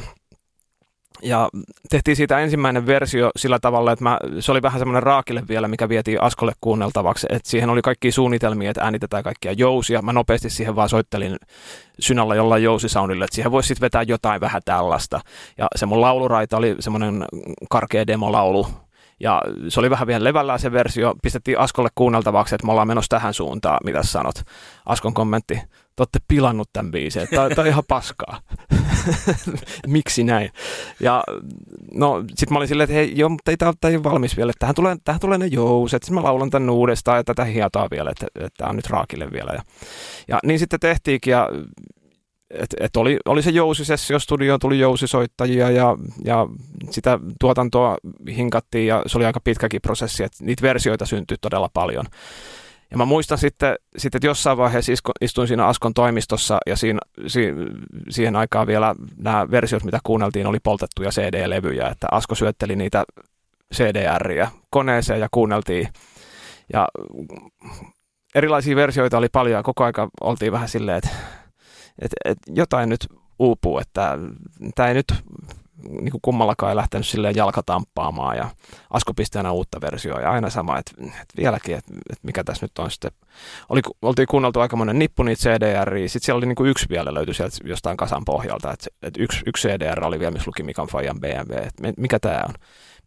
ja 1.21 1.49
tehtiin 1.89 2.17
siitä 2.17 2.39
ensimmäinen 2.39 2.85
versio 2.85 3.31
sillä 3.35 3.59
tavalla, 3.59 3.91
että 3.91 4.03
mä, 4.03 4.19
se 4.39 4.51
oli 4.51 4.61
vähän 4.61 4.79
semmoinen 4.79 5.03
raakille 5.03 5.43
vielä, 5.49 5.67
mikä 5.67 5.89
vietiin 5.89 6.21
Askolle 6.21 6.53
kuunneltavaksi. 6.61 7.27
Että 7.29 7.49
siihen 7.49 7.69
oli 7.69 7.81
kaikki 7.81 8.11
suunnitelmia, 8.11 8.71
että 8.71 8.83
äänitetään 8.83 9.23
kaikkia 9.23 9.51
jousia. 9.51 10.01
Mä 10.01 10.13
nopeasti 10.13 10.49
siihen 10.49 10.75
vaan 10.75 10.89
soittelin 10.89 11.35
synalla 11.99 12.35
jollain 12.35 12.63
jousisoundille, 12.63 13.25
että 13.25 13.35
siihen 13.35 13.51
voisi 13.51 13.67
sitten 13.67 13.81
vetää 13.81 14.03
jotain 14.03 14.41
vähän 14.41 14.61
tällaista. 14.65 15.19
Ja 15.57 15.67
se 15.75 15.85
mun 15.85 16.01
lauluraita 16.01 16.57
oli 16.57 16.75
semmoinen 16.79 17.25
karkea 17.69 18.07
demolaulu, 18.07 18.67
ja 19.23 19.41
se 19.69 19.79
oli 19.79 19.89
vähän 19.89 20.07
vielä 20.07 20.23
levällään 20.23 20.59
se 20.59 20.71
versio. 20.71 21.13
Pistettiin 21.21 21.59
Askolle 21.59 21.89
kuunneltavaksi, 21.95 22.55
että 22.55 22.67
me 22.67 22.71
ollaan 22.71 22.87
menossa 22.87 23.09
tähän 23.09 23.33
suuntaan. 23.33 23.79
Mitä 23.83 24.03
sanot? 24.03 24.35
Askon 24.85 25.13
kommentti. 25.13 25.55
Te 25.95 26.01
olette 26.01 26.19
pilannut 26.27 26.69
tämän 26.73 26.91
biisin. 26.91 27.27
Tämä 27.29 27.45
on 27.57 27.67
ihan 27.67 27.83
paskaa. 27.87 28.39
Miksi 29.87 30.23
näin? 30.23 30.49
Ja 30.99 31.23
no, 31.93 32.23
sitten 32.29 32.53
mä 32.53 32.57
olin 32.57 32.67
silleen, 32.67 32.83
että 32.83 32.95
hei, 32.95 33.13
joo, 33.15 33.29
mutta 33.29 33.51
ei 33.51 33.57
tämä 33.57 33.73
ole 33.83 34.03
valmis 34.03 34.37
vielä. 34.37 34.53
Tähän 34.59 34.75
tulee, 34.75 34.95
tähän 35.03 35.21
tulee 35.21 35.37
ne 35.37 35.45
jouset. 35.45 36.03
Sitten 36.03 36.15
mä 36.15 36.23
laulan 36.23 36.49
tämän 36.49 36.69
uudestaan 36.69 37.17
ja 37.17 37.23
tätä 37.23 37.45
hiataa 37.45 37.87
vielä, 37.91 38.11
että, 38.11 38.25
että 38.35 38.57
tämä 38.57 38.69
on 38.69 38.75
nyt 38.75 38.89
raakille 38.89 39.31
vielä. 39.31 39.51
Ja, 39.53 39.61
ja 40.27 40.39
niin 40.45 40.59
sitten 40.59 40.79
tehtiinkin 40.79 41.31
ja 41.31 41.49
et, 42.53 42.75
et 42.79 42.97
oli, 42.97 43.17
oli 43.25 43.41
se 43.41 43.49
jousisessio, 43.49 44.19
studioon 44.19 44.59
tuli 44.59 44.79
jousisoittajia 44.79 45.69
ja, 45.69 45.97
ja 46.25 46.47
sitä 46.89 47.19
tuotantoa 47.39 47.97
hinkattiin 48.35 48.87
ja 48.87 49.03
se 49.05 49.17
oli 49.17 49.25
aika 49.25 49.39
pitkäkin 49.39 49.81
prosessi, 49.81 50.23
että 50.23 50.37
niitä 50.45 50.61
versioita 50.61 51.05
syntyi 51.05 51.37
todella 51.41 51.69
paljon. 51.73 52.05
Ja 52.91 52.97
mä 52.97 53.05
muistan 53.05 53.37
sitten, 53.37 53.75
sitten 53.97 54.17
että 54.17 54.27
jossain 54.27 54.57
vaiheessa 54.57 54.91
istuin 55.21 55.47
siinä 55.47 55.67
Askon 55.67 55.93
toimistossa 55.93 56.57
ja 56.65 56.75
siinä, 56.75 56.99
si, 57.27 57.47
siihen 58.09 58.35
aikaan 58.35 58.67
vielä 58.67 58.95
nämä 59.17 59.51
versiot, 59.51 59.83
mitä 59.83 59.99
kuunneltiin, 60.03 60.47
oli 60.47 60.59
poltettuja 60.59 61.09
CD-levyjä, 61.09 61.89
että 61.89 62.07
Asko 62.11 62.35
syötteli 62.35 62.75
niitä 62.75 63.03
CDR-jä 63.73 64.51
koneeseen 64.69 65.19
ja 65.19 65.27
kuunneltiin. 65.31 65.87
Ja 66.73 66.87
erilaisia 68.35 68.75
versioita 68.75 69.17
oli 69.17 69.29
paljon 69.29 69.57
ja 69.57 69.63
koko 69.63 69.83
aika 69.83 70.09
oltiin 70.21 70.51
vähän 70.51 70.69
silleen, 70.69 70.97
että 70.97 71.09
että 71.99 72.15
et 72.25 72.37
jotain 72.47 72.89
nyt 72.89 73.07
uupuu, 73.39 73.79
että 73.79 74.17
tämä 74.75 74.89
ei 74.89 74.93
nyt 74.93 75.13
niin 75.89 76.11
kuin 76.11 76.21
kummallakaan 76.21 76.69
ei 76.69 76.75
lähtenyt 76.75 77.07
silleen 77.07 77.35
jalkatamppaamaan 77.35 78.37
ja 78.37 78.49
Asko 78.89 79.13
pisti 79.13 79.37
aina 79.37 79.51
uutta 79.51 79.81
versioa 79.81 80.21
ja 80.21 80.31
aina 80.31 80.49
sama, 80.49 80.77
että, 80.77 80.91
että 81.05 81.33
vieläkin, 81.37 81.75
että, 81.75 81.93
että 82.09 82.25
mikä 82.25 82.43
tässä 82.43 82.65
nyt 82.65 82.79
on 82.79 82.91
sitten. 82.91 83.11
Oli, 83.69 83.81
oltiin 84.01 84.27
kuunneltu 84.27 84.59
aikamoinen 84.59 84.99
nippu 84.99 85.23
niitä 85.23 85.41
CDR, 85.41 85.91
sitten 86.07 86.25
siellä 86.25 86.37
oli 86.37 86.45
niin 86.45 86.55
kuin 86.55 86.69
yksi 86.69 86.85
vielä 86.89 87.13
löytyi 87.13 87.33
sieltä 87.33 87.57
jostain 87.63 87.97
kasan 87.97 88.25
pohjalta, 88.25 88.71
että, 88.71 88.85
että 89.01 89.23
yksi, 89.23 89.41
yksi 89.45 89.67
CDR 89.67 90.05
oli 90.05 90.19
vielä, 90.19 90.31
missä 90.31 90.47
luki 90.47 90.63
Mikan 90.63 90.87
Fajan 90.87 91.19
BMW, 91.19 91.57
että 91.57 91.93
mikä 91.97 92.19
tämä 92.19 92.41
on. 92.47 92.53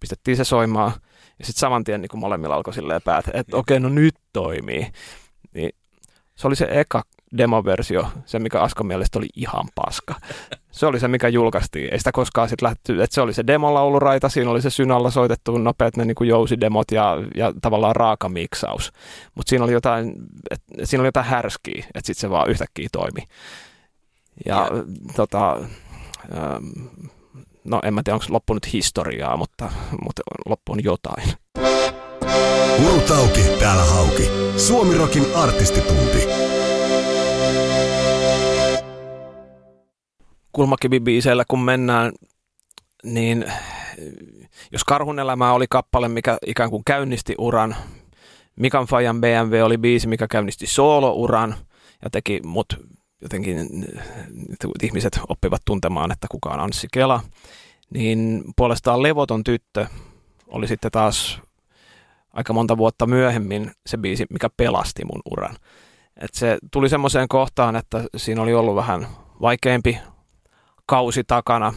Pistettiin 0.01 0.37
se 0.37 0.45
soimaan 0.45 0.93
ja 1.39 1.47
sitten 1.47 1.61
saman 1.61 1.84
tien 1.84 2.01
niin 2.01 2.09
kuin 2.09 2.20
molemmilla 2.20 2.55
alkoi 2.55 2.74
silleen 2.74 3.03
päät, 3.05 3.24
että 3.32 3.57
okei, 3.57 3.80
no 3.80 3.89
nyt 3.89 4.14
toimii. 4.32 4.93
Niin 5.55 5.70
se 6.34 6.47
oli 6.47 6.57
se 6.57 6.68
eka 6.70 7.03
demoversio, 7.39 8.09
se 8.24 8.39
mikä 8.39 8.61
Askon 8.61 8.87
mielestä 8.87 9.18
oli 9.18 9.27
ihan 9.37 9.68
paska. 9.74 10.14
Se 10.70 10.87
oli 10.87 11.01
se, 11.01 11.09
mikä 11.09 11.29
julkaistiin. 11.29 11.93
Ei 11.93 11.99
sitä 11.99 12.12
koskaan 12.12 12.49
sitten 12.49 12.66
lähty, 12.66 13.03
että 13.03 13.14
se 13.14 13.20
oli 13.20 13.35
se 13.35 13.47
demolauluraita, 13.47 14.29
siinä 14.29 14.51
oli 14.51 14.62
se 14.62 14.70
synalla 14.70 15.11
soitettu 15.11 15.59
nopeat 15.59 15.97
ne 15.97 16.05
niin 16.05 16.14
kuin 16.14 16.29
jousidemot 16.29 16.91
ja, 16.91 17.16
ja 17.37 17.53
tavallaan 17.62 17.97
raaka 17.97 18.29
miksaus. 18.29 18.93
Mutta 19.35 19.51
siinä 19.51 19.64
oli 19.64 19.72
jotain, 19.72 20.14
et, 20.51 20.62
siinä 20.85 21.03
oli 21.03 21.09
jotain 21.09 21.27
härskiä, 21.27 21.79
että 21.79 22.07
sitten 22.07 22.20
se 22.20 22.31
vaan 22.31 22.51
yhtäkkiä 22.51 22.89
toimi. 22.93 23.22
Ja, 24.47 24.55
ja. 24.55 24.70
tota, 25.16 25.57
ähm, 26.33 26.64
no 27.64 27.81
en 27.85 27.95
mä 27.95 28.03
tiedä, 28.05 28.14
onko 28.14 28.27
loppunut 28.29 28.72
historiaa, 28.72 29.37
mutta, 29.37 29.72
mutta 30.03 30.22
loppuun 30.47 30.85
jotain. 30.85 31.33
Urut 32.87 33.11
auki, 33.11 33.41
täällä 33.59 33.85
hauki. 33.85 34.31
Suomirokin 34.57 35.27
artistitunti. 35.35 36.29
Kulmakivibiiseillä 40.57 41.44
kun 41.48 41.61
mennään, 41.61 42.12
niin 43.04 43.44
jos 44.72 44.84
Karhun 44.84 45.18
elämä 45.18 45.52
oli 45.52 45.66
kappale, 45.70 46.09
mikä 46.09 46.38
ikään 46.46 46.70
kuin 46.70 46.82
käynnisti 46.84 47.34
uran, 47.38 47.76
Mikan 48.57 48.86
Fajan 48.86 49.20
BMW 49.20 49.64
oli 49.64 49.78
biisi, 49.78 50.09
mikä 50.09 50.26
käynnisti 50.28 50.66
soolouran 50.66 51.54
ja 52.02 52.11
teki 52.11 52.40
mut 52.44 52.66
jotenkin, 53.22 53.68
ihmiset 54.82 55.20
oppivat 55.28 55.62
tuntemaan, 55.66 56.12
että 56.12 56.26
kuka 56.30 56.50
on 56.50 56.61
Anssi 56.61 56.86
Kela. 56.92 57.20
Niin 57.90 58.44
puolestaan 58.57 59.02
Levoton 59.02 59.44
tyttö 59.44 59.86
oli 60.46 60.68
sitten 60.68 60.90
taas 60.90 61.40
aika 62.32 62.52
monta 62.52 62.76
vuotta 62.76 63.07
myöhemmin 63.07 63.70
se 63.86 63.98
biisi, 63.98 64.26
mikä 64.30 64.50
pelasti 64.57 65.04
mun 65.04 65.22
uran. 65.30 65.57
Et 66.16 66.34
se 66.34 66.59
tuli 66.72 66.88
semmoiseen 66.88 67.28
kohtaan, 67.28 67.76
että 67.76 68.04
siinä 68.16 68.42
oli 68.42 68.54
ollut 68.54 68.76
vähän 68.76 69.07
vaikeampi 69.40 69.98
kausi 70.87 71.24
takana. 71.24 71.74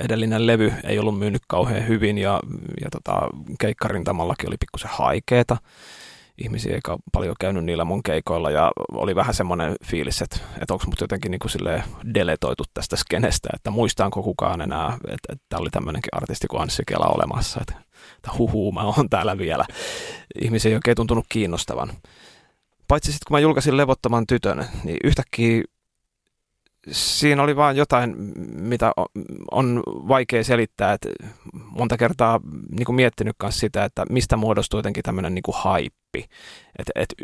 Edellinen 0.00 0.46
levy 0.46 0.72
ei 0.84 0.98
ollut 0.98 1.18
myynyt 1.18 1.42
kauhean 1.48 1.88
hyvin 1.88 2.18
ja, 2.18 2.40
ja 2.80 2.90
tota, 2.90 3.28
keikkarintamallakin 3.60 4.48
oli 4.48 4.56
pikkusen 4.60 4.90
haikeeta. 4.92 5.56
Ihmisiä 6.38 6.74
ei 6.74 6.80
paljon 7.12 7.34
käynyt 7.40 7.64
niillä 7.64 7.84
mun 7.84 8.02
keikoilla 8.02 8.50
ja 8.50 8.72
oli 8.92 9.14
vähän 9.14 9.34
semmoinen 9.34 9.74
fiilis, 9.84 10.22
että, 10.22 10.36
että 10.62 10.74
onko 10.74 10.84
mut 10.86 11.00
jotenkin 11.00 11.30
niin 11.30 11.38
kuin 11.38 11.82
deletoitu 12.14 12.64
tästä 12.74 12.96
skenestä, 12.96 13.48
että 13.54 13.70
muistaanko 13.70 14.22
kukaan 14.22 14.60
enää, 14.60 14.98
että, 15.08 15.32
että 15.32 15.58
oli 15.58 15.70
tämmöinenkin 15.70 16.08
artisti 16.12 16.46
kuin 16.46 16.62
Anssi 16.62 16.82
Kela 16.86 17.06
olemassa, 17.06 17.60
että, 17.60 17.74
että 18.16 18.30
huhuu, 18.38 18.72
mä 18.72 18.82
oon 18.82 19.10
täällä 19.10 19.38
vielä. 19.38 19.64
Ihmisiä 20.42 20.68
ei 20.68 20.74
oikein 20.74 20.96
tuntunut 20.96 21.26
kiinnostavan. 21.28 21.92
Paitsi 22.88 23.12
sitten 23.12 23.26
kun 23.28 23.34
mä 23.34 23.40
julkaisin 23.40 23.76
Levottoman 23.76 24.26
tytön, 24.26 24.66
niin 24.84 24.96
yhtäkkiä 25.04 25.62
siinä 26.90 27.42
oli 27.42 27.56
vaan 27.56 27.76
jotain, 27.76 28.14
mitä 28.54 28.92
on 29.50 29.82
vaikea 29.86 30.44
selittää, 30.44 30.92
että 30.92 31.08
monta 31.52 31.96
kertaa 31.96 32.40
niin 32.70 32.86
kuin 32.86 32.96
miettinyt 32.96 33.36
myös 33.42 33.60
sitä, 33.60 33.84
että 33.84 34.04
mistä 34.10 34.36
muodostuu 34.36 34.78
jotenkin 34.78 35.02
tämmöinen 35.02 35.34
niin 35.34 35.42
kuin 35.42 35.54
haippi. 35.58 36.24
Että 36.78 36.92
et 36.94 37.14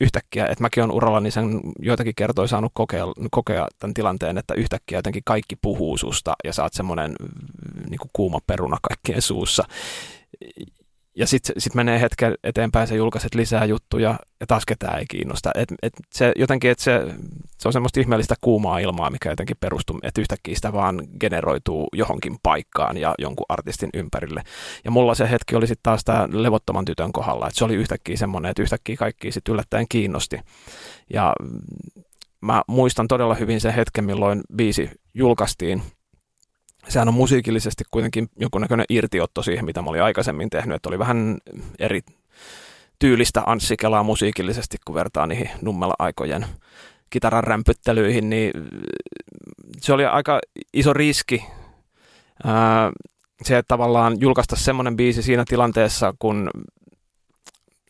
yhtäkkiä, 0.00 0.46
että 0.46 0.64
mäkin 0.64 0.82
olen 0.82 0.96
uralla, 0.96 1.20
niin 1.20 1.32
sen 1.32 1.60
joitakin 1.78 2.14
kertoja 2.16 2.48
saanut 2.48 2.72
kokea, 2.74 3.04
kokea 3.30 3.68
tämän 3.78 3.94
tilanteen, 3.94 4.38
että 4.38 4.54
yhtäkkiä 4.54 4.98
jotenkin 4.98 5.22
kaikki 5.24 5.56
puhuu 5.56 5.96
susta 5.96 6.34
ja 6.44 6.52
saat 6.52 6.72
semmoinen 6.72 7.14
niin 7.90 8.00
kuuma 8.12 8.38
peruna 8.46 8.76
kaikkien 8.82 9.22
suussa 9.22 9.64
ja 11.18 11.26
sitten 11.26 11.54
sit 11.58 11.74
menee 11.74 12.00
hetken 12.00 12.34
eteenpäin, 12.44 12.86
sä 12.86 12.94
julkaiset 12.94 13.34
lisää 13.34 13.64
juttuja 13.64 14.18
ja 14.40 14.46
taas 14.46 14.66
ketään 14.66 14.98
ei 14.98 15.04
kiinnosta. 15.10 15.50
Et, 15.54 15.68
et 15.82 15.92
se, 16.12 16.32
jotenkin, 16.36 16.70
että 16.70 16.84
se, 16.84 17.00
se 17.58 17.68
on 17.68 17.72
semmoista 17.72 18.00
ihmeellistä 18.00 18.34
kuumaa 18.40 18.78
ilmaa, 18.78 19.10
mikä 19.10 19.30
jotenkin 19.30 19.56
perustuu, 19.60 19.98
että 20.02 20.20
yhtäkkiä 20.20 20.54
sitä 20.54 20.72
vaan 20.72 21.02
generoituu 21.20 21.88
johonkin 21.92 22.36
paikkaan 22.42 22.96
ja 22.96 23.14
jonkun 23.18 23.46
artistin 23.48 23.90
ympärille. 23.94 24.42
Ja 24.84 24.90
mulla 24.90 25.14
se 25.14 25.30
hetki 25.30 25.56
oli 25.56 25.66
sitten 25.66 25.82
taas 25.82 26.04
tämä 26.04 26.28
levottoman 26.32 26.84
tytön 26.84 27.12
kohdalla, 27.12 27.46
että 27.46 27.58
se 27.58 27.64
oli 27.64 27.74
yhtäkkiä 27.74 28.16
semmoinen, 28.16 28.50
että 28.50 28.62
yhtäkkiä 28.62 28.96
kaikki 28.96 29.32
sitten 29.32 29.52
yllättäen 29.52 29.86
kiinnosti. 29.88 30.40
Ja 31.12 31.32
mä 32.40 32.62
muistan 32.68 33.08
todella 33.08 33.34
hyvin 33.34 33.60
sen 33.60 33.74
hetken, 33.74 34.04
milloin 34.04 34.40
biisi 34.56 34.90
julkaistiin– 35.14 35.82
sehän 36.88 37.08
on 37.08 37.14
musiikillisesti 37.14 37.84
kuitenkin 37.90 38.28
jonkunnäköinen 38.36 38.86
irtiotto 38.88 39.42
siihen, 39.42 39.64
mitä 39.64 39.82
mä 39.82 39.90
olin 39.90 40.02
aikaisemmin 40.02 40.50
tehnyt, 40.50 40.76
että 40.76 40.88
oli 40.88 40.98
vähän 40.98 41.38
eri 41.78 42.00
tyylistä 42.98 43.42
Anssi 43.46 43.76
Kelaa 43.76 44.02
musiikillisesti, 44.02 44.76
kun 44.84 44.94
vertaa 44.94 45.26
niihin 45.26 45.50
Nummela-aikojen 45.62 46.46
kitaran 47.10 47.44
rämpyttelyihin, 47.44 48.30
niin 48.30 48.50
se 49.80 49.92
oli 49.92 50.04
aika 50.04 50.40
iso 50.72 50.92
riski. 50.92 51.44
Se, 53.42 53.58
että 53.58 53.68
tavallaan 53.68 54.16
julkaista 54.20 54.56
semmoinen 54.56 54.96
biisi 54.96 55.22
siinä 55.22 55.44
tilanteessa, 55.48 56.14
kun 56.18 56.50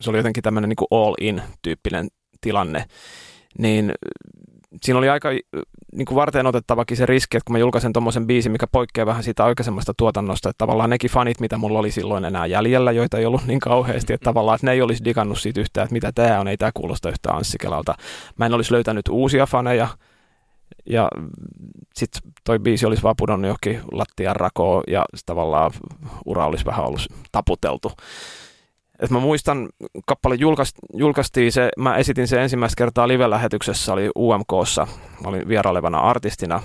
se 0.01 0.09
oli 0.09 0.17
jotenkin 0.17 0.43
tämmöinen 0.43 0.69
niin 0.69 0.87
all-in-tyyppinen 0.91 2.07
tilanne, 2.41 2.85
niin 3.57 3.93
siinä 4.83 4.97
oli 4.97 5.09
aika 5.09 5.29
niin 5.93 6.05
kuin 6.05 6.15
varten 6.15 6.47
otettavakin 6.47 6.97
se 6.97 7.05
riski, 7.05 7.37
että 7.37 7.45
kun 7.45 7.53
mä 7.53 7.59
julkaisen 7.59 7.93
tuommoisen 7.93 8.27
biisin, 8.27 8.51
mikä 8.51 8.67
poikkeaa 8.67 9.05
vähän 9.05 9.23
siitä 9.23 9.45
aikaisemmasta 9.45 9.93
tuotannosta, 9.97 10.49
että 10.49 10.57
tavallaan 10.57 10.89
nekin 10.89 11.11
fanit, 11.11 11.39
mitä 11.39 11.57
mulla 11.57 11.79
oli 11.79 11.91
silloin 11.91 12.25
enää 12.25 12.45
jäljellä, 12.45 12.91
joita 12.91 13.17
ei 13.17 13.25
ollut 13.25 13.45
niin 13.45 13.59
kauheasti, 13.59 14.13
että 14.13 14.25
tavallaan 14.25 14.55
että 14.55 14.67
ne 14.67 14.71
ei 14.71 14.81
olisi 14.81 15.05
digannut 15.05 15.39
siitä 15.39 15.61
yhtään, 15.61 15.85
että 15.85 15.93
mitä 15.93 16.11
tämä 16.11 16.39
on, 16.39 16.47
ei 16.47 16.57
tämä 16.57 16.71
kuulosta 16.73 17.09
yhtään 17.09 17.35
Anssikelalta. 17.35 17.95
Mä 18.37 18.45
en 18.45 18.53
olisi 18.53 18.73
löytänyt 18.73 19.07
uusia 19.09 19.45
faneja, 19.45 19.87
ja 20.85 21.09
sitten 21.95 22.21
toi 22.43 22.59
biisi 22.59 22.85
olisi 22.85 23.03
vaan 23.03 23.15
pudonnut 23.17 23.47
johonkin 23.47 23.81
lattian 23.91 24.35
rakoon, 24.35 24.83
ja 24.87 25.05
tavallaan 25.25 25.71
ura 26.25 26.45
olisi 26.45 26.65
vähän 26.65 26.85
ollut 26.85 27.07
taputeltu. 27.31 27.91
Et 28.99 29.09
mä 29.09 29.19
muistan, 29.19 29.69
kappale 30.05 30.35
julkaist, 30.35 30.75
julkaistiin 30.93 31.51
se, 31.51 31.69
mä 31.77 31.95
esitin 31.95 32.27
se 32.27 32.41
ensimmäistä 32.41 32.75
kertaa 32.77 33.07
live-lähetyksessä, 33.07 33.93
oli 33.93 34.09
UMKssa. 34.17 34.87
Mä 35.23 35.29
olin 35.29 35.47
vierailevana 35.47 35.99
artistina 35.99 36.63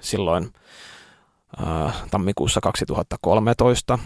silloin 0.00 0.50
äh, 1.62 2.02
tammikuussa 2.10 2.60
2013. 2.60 3.98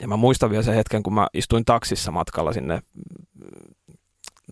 Ja 0.00 0.08
mä 0.08 0.16
muistan 0.16 0.50
vielä 0.50 0.62
sen 0.62 0.74
hetken, 0.74 1.02
kun 1.02 1.14
mä 1.14 1.28
istuin 1.34 1.64
taksissa 1.64 2.10
matkalla 2.10 2.52
sinne 2.52 2.82
mm, 2.94 3.94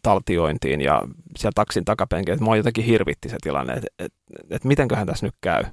taltiointiin 0.03 0.81
ja 0.81 1.03
siellä 1.37 1.53
taksin 1.55 1.85
takapenkin, 1.85 2.33
että 2.33 2.45
mua 2.45 2.57
jotenkin 2.57 2.85
hirvitti 2.85 3.29
se 3.29 3.37
tilanne, 3.43 3.73
että 3.73 3.89
et, 3.99 4.13
et 4.51 4.65
mitenköhän 4.65 5.07
tässä 5.07 5.27
nyt 5.27 5.35
käy. 5.41 5.65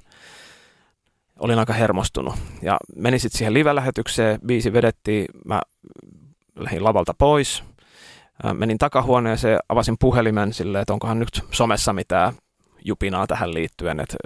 Olin 1.38 1.58
aika 1.58 1.72
hermostunut 1.72 2.34
ja 2.62 2.76
menin 2.96 3.20
sitten 3.20 3.38
siihen 3.38 3.54
live-lähetykseen, 3.54 4.40
biisi 4.46 4.72
vedettiin, 4.72 5.26
mä 5.44 5.62
lähdin 6.58 6.84
lavalta 6.84 7.14
pois. 7.18 7.64
Menin 8.52 8.78
takahuoneeseen, 8.78 9.58
avasin 9.68 9.96
puhelimen 10.00 10.52
silleen, 10.52 10.82
että 10.82 10.92
onkohan 10.92 11.18
nyt 11.18 11.40
somessa 11.50 11.92
mitään 11.92 12.32
jupinaa 12.84 13.26
tähän 13.26 13.54
liittyen. 13.54 14.00
Et, 14.00 14.16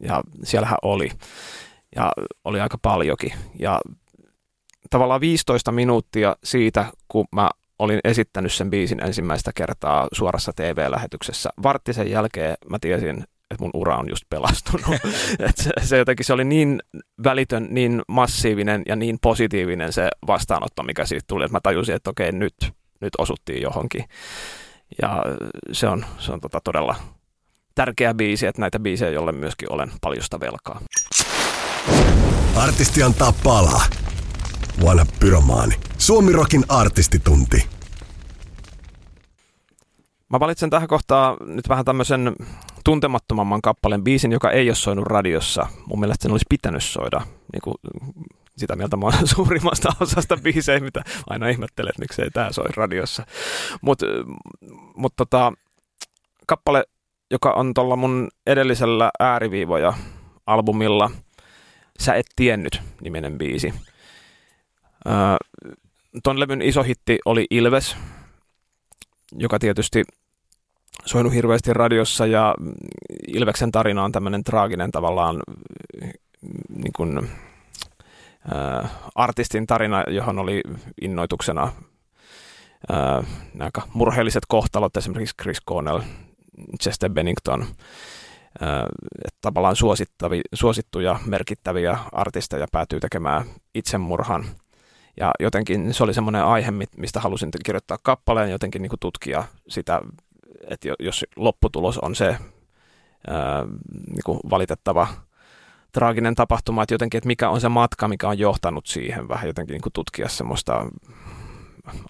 ja 0.00 0.22
siellähän 0.42 0.78
oli. 0.82 1.10
Ja 1.96 2.12
oli 2.44 2.60
aika 2.60 2.78
paljonkin. 2.82 3.32
Ja 3.58 3.80
tavallaan 4.90 5.20
15 5.20 5.72
minuuttia 5.72 6.36
siitä, 6.44 6.86
kun 7.08 7.26
mä 7.32 7.50
olin 7.78 8.00
esittänyt 8.04 8.52
sen 8.52 8.70
biisin 8.70 9.04
ensimmäistä 9.04 9.50
kertaa 9.54 10.08
suorassa 10.12 10.52
TV-lähetyksessä. 10.56 11.50
Varttisen 11.62 12.10
jälkeen 12.10 12.56
mä 12.70 12.78
tiesin, 12.78 13.24
että 13.50 13.64
mun 13.64 13.70
ura 13.74 13.96
on 13.96 14.08
just 14.08 14.24
pelastunut. 14.30 15.00
Et 15.48 15.56
se, 15.56 15.70
se 15.82 15.98
jotenkin 15.98 16.26
se 16.26 16.32
oli 16.32 16.44
niin 16.44 16.82
välitön, 17.24 17.66
niin 17.70 18.02
massiivinen 18.08 18.82
ja 18.86 18.96
niin 18.96 19.18
positiivinen 19.22 19.92
se 19.92 20.08
vastaanotto, 20.26 20.82
mikä 20.82 21.06
siitä 21.06 21.24
tuli, 21.26 21.44
että 21.44 21.56
mä 21.56 21.60
tajusin, 21.62 21.94
että 21.94 22.10
okei, 22.10 22.32
nyt, 22.32 22.54
nyt 23.00 23.12
osuttiin 23.18 23.62
johonkin. 23.62 24.04
Ja 25.02 25.24
se 25.72 25.88
on, 25.88 26.04
se 26.18 26.32
on 26.32 26.40
tota 26.40 26.60
todella 26.64 26.96
tärkeä 27.74 28.14
biisi, 28.14 28.46
että 28.46 28.60
näitä 28.60 28.80
biisejä, 28.80 29.10
jolle 29.10 29.32
myöskin 29.32 29.72
olen 29.72 29.92
paljosta 30.00 30.40
velkaa. 30.40 30.80
Artisti 32.56 33.02
antaa 33.02 33.32
palaa. 33.44 33.84
Vanha 34.84 35.06
pyromaani. 35.20 35.74
Suomirokin 35.98 36.64
artistitunti. 36.68 37.68
Mä 40.30 40.40
valitsen 40.40 40.70
tähän 40.70 40.88
kohtaan 40.88 41.36
nyt 41.46 41.68
vähän 41.68 41.84
tämmöisen 41.84 42.36
tuntemattomamman 42.84 43.62
kappaleen 43.62 44.04
biisin, 44.04 44.32
joka 44.32 44.50
ei 44.50 44.68
ole 44.68 44.74
soinut 44.74 45.06
radiossa. 45.06 45.66
Mun 45.86 46.00
mielestä 46.00 46.22
sen 46.22 46.32
olisi 46.32 46.46
pitänyt 46.48 46.82
soida. 46.82 47.20
Niin 47.52 47.62
kuin, 47.64 47.74
sitä 48.56 48.76
mieltä 48.76 48.96
mä 48.96 49.06
olen 49.06 49.26
suurimmasta 49.34 49.92
osasta 50.00 50.36
biisejä, 50.36 50.80
mitä 50.80 51.02
aina 51.26 51.48
ihmettelen, 51.48 51.90
että 51.90 52.02
miksei 52.02 52.30
tämä 52.30 52.52
soi 52.52 52.68
radiossa. 52.76 53.26
Mutta 53.80 54.06
mut 54.96 55.12
tota, 55.16 55.52
kappale, 56.46 56.84
joka 57.30 57.52
on 57.52 57.74
tuolla 57.74 57.96
mun 57.96 58.28
edellisellä 58.46 59.10
ääriviivoja 59.20 59.92
albumilla 60.46 61.10
Sä 62.00 62.14
et 62.14 62.26
tiennyt 62.36 62.80
nimenen 63.00 63.38
biisi. 63.38 63.74
Öö, 65.06 65.12
ton 66.22 66.40
levyn 66.40 66.62
iso 66.62 66.82
hitti 66.82 67.18
oli 67.24 67.46
Ilves, 67.50 67.96
joka 69.32 69.58
tietysti 69.58 70.02
soinut 71.04 71.34
hirveästi 71.34 71.72
radiossa 71.72 72.26
ja 72.26 72.54
Ilveksen 73.28 73.72
tarina 73.72 74.04
on 74.04 74.12
tämmöinen 74.12 74.44
traaginen 74.44 74.92
tavallaan 74.92 75.40
niin 76.68 76.92
kuin, 76.96 77.28
ää, 78.54 78.88
artistin 79.14 79.66
tarina, 79.66 80.04
johon 80.08 80.38
oli 80.38 80.62
innoituksena 81.00 81.72
ää, 82.88 83.22
aika 83.60 83.82
murheelliset 83.94 84.42
kohtalot, 84.48 84.96
esimerkiksi 84.96 85.34
Chris 85.42 85.58
Cornell, 85.68 86.00
Chester 86.82 87.10
Bennington, 87.10 87.66
ää, 88.60 88.86
että 89.24 89.38
tavallaan 89.40 89.76
suosittavi, 89.76 90.40
suosittuja, 90.54 91.18
merkittäviä 91.26 91.98
artisteja 92.12 92.66
päätyy 92.72 93.00
tekemään 93.00 93.44
itsemurhan. 93.74 94.44
Ja 95.20 95.30
jotenkin 95.40 95.94
se 95.94 96.04
oli 96.04 96.14
semmoinen 96.14 96.44
aihe, 96.44 96.70
mistä 96.96 97.20
halusin 97.20 97.50
kirjoittaa 97.64 97.98
kappaleen, 98.02 98.50
jotenkin 98.50 98.82
niin 98.82 98.90
kuin 98.90 99.00
tutkia 99.00 99.44
sitä 99.68 100.00
että 100.70 100.88
jos 100.98 101.24
lopputulos 101.36 101.98
on 101.98 102.14
se 102.14 102.26
ää, 102.26 103.64
niin 104.06 104.22
kuin 104.24 104.40
valitettava 104.50 105.06
traaginen 105.92 106.34
tapahtuma, 106.34 106.82
että 106.82 106.94
jotenkin, 106.94 107.18
että 107.18 107.26
mikä 107.26 107.50
on 107.50 107.60
se 107.60 107.68
matka, 107.68 108.08
mikä 108.08 108.28
on 108.28 108.38
johtanut 108.38 108.86
siihen, 108.86 109.28
vähän 109.28 109.46
jotenkin 109.46 109.72
niin 109.74 109.82
kuin 109.82 109.92
tutkia 109.92 110.28
semmoista 110.28 110.86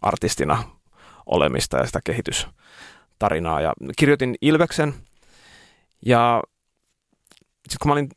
artistina 0.02 0.62
olemista 1.26 1.76
ja 1.76 1.86
sitä 1.86 2.00
kehitystarinaa. 2.04 3.60
Ja 3.60 3.72
kirjoitin 3.98 4.34
Ilveksen 4.40 4.94
ja 6.06 6.42
sitten 7.62 7.78
kun 7.82 7.88
mä 7.88 7.92
olin 7.92 8.08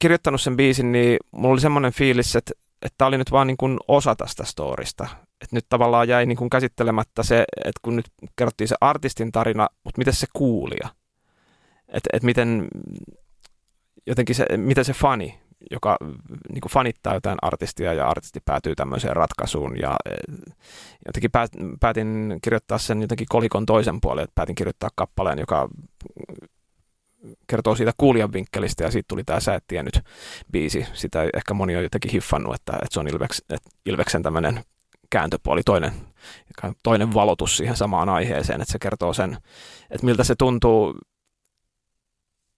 kirjoittanut 0.00 0.40
sen 0.40 0.56
biisin, 0.56 0.92
niin 0.92 1.16
mulla 1.30 1.52
oli 1.52 1.60
semmoinen 1.60 1.92
fiilis, 1.92 2.36
että 2.36 2.52
että 2.84 2.94
tämä 2.98 3.08
oli 3.08 3.18
nyt 3.18 3.30
vaan 3.30 3.46
niin 3.46 3.56
kuin 3.56 3.78
osa 3.88 4.16
tästä 4.16 4.44
storista. 4.44 5.08
Että 5.44 5.56
nyt 5.56 5.66
tavallaan 5.68 6.08
jäi 6.08 6.26
niin 6.26 6.36
kuin 6.36 6.50
käsittelemättä 6.50 7.22
se, 7.22 7.44
että 7.56 7.80
kun 7.82 7.96
nyt 7.96 8.06
kerrottiin 8.36 8.68
se 8.68 8.76
artistin 8.80 9.32
tarina, 9.32 9.68
mutta 9.84 9.98
miten 9.98 10.14
se 10.14 10.26
kuulija? 10.32 10.88
Että 11.88 12.10
et 12.12 12.22
miten, 12.22 12.68
jotenkin 14.06 14.34
se, 14.34 14.46
miten 14.56 14.84
se 14.84 14.92
fani, 14.92 15.38
joka 15.70 15.96
niin 16.52 16.60
kuin 16.60 16.72
fanittaa 16.72 17.14
jotain 17.14 17.38
artistia 17.42 17.92
ja 17.92 18.08
artisti 18.08 18.40
päätyy 18.44 18.74
tämmöiseen 18.74 19.16
ratkaisuun. 19.16 19.78
Ja 19.80 19.96
jotenkin 21.06 21.30
päätin 21.80 22.38
kirjoittaa 22.42 22.78
sen 22.78 23.02
jotenkin 23.02 23.26
kolikon 23.30 23.66
toisen 23.66 24.00
puolen, 24.00 24.24
että 24.24 24.34
päätin 24.34 24.54
kirjoittaa 24.54 24.90
kappaleen, 24.94 25.38
joka 25.38 25.68
kertoo 27.46 27.74
siitä 27.74 27.92
kuulijan 27.96 28.32
vinkkelistä 28.32 28.84
ja 28.84 28.90
siitä 28.90 29.08
tuli 29.08 29.24
tämä 29.24 29.40
Sä 29.40 29.54
et 29.54 29.64
tiennyt 29.66 30.00
biisi. 30.52 30.86
Sitä 30.92 31.28
ehkä 31.34 31.54
moni 31.54 31.76
on 31.76 31.82
jotenkin 31.82 32.10
hiffannut, 32.10 32.54
että, 32.54 32.72
että 32.72 32.88
se 32.90 33.00
on 33.00 33.08
Ilveks, 33.08 33.42
että 33.50 33.70
Ilveksen 33.86 34.22
tämmöinen 34.22 34.64
kääntöpuoli, 35.14 35.62
toinen, 35.62 35.92
toinen 36.82 37.14
valotus 37.14 37.56
siihen 37.56 37.76
samaan 37.76 38.08
aiheeseen, 38.08 38.60
että 38.60 38.72
se 38.72 38.78
kertoo 38.78 39.12
sen, 39.12 39.36
että 39.90 40.06
miltä 40.06 40.24
se 40.24 40.34
tuntuu, 40.34 40.94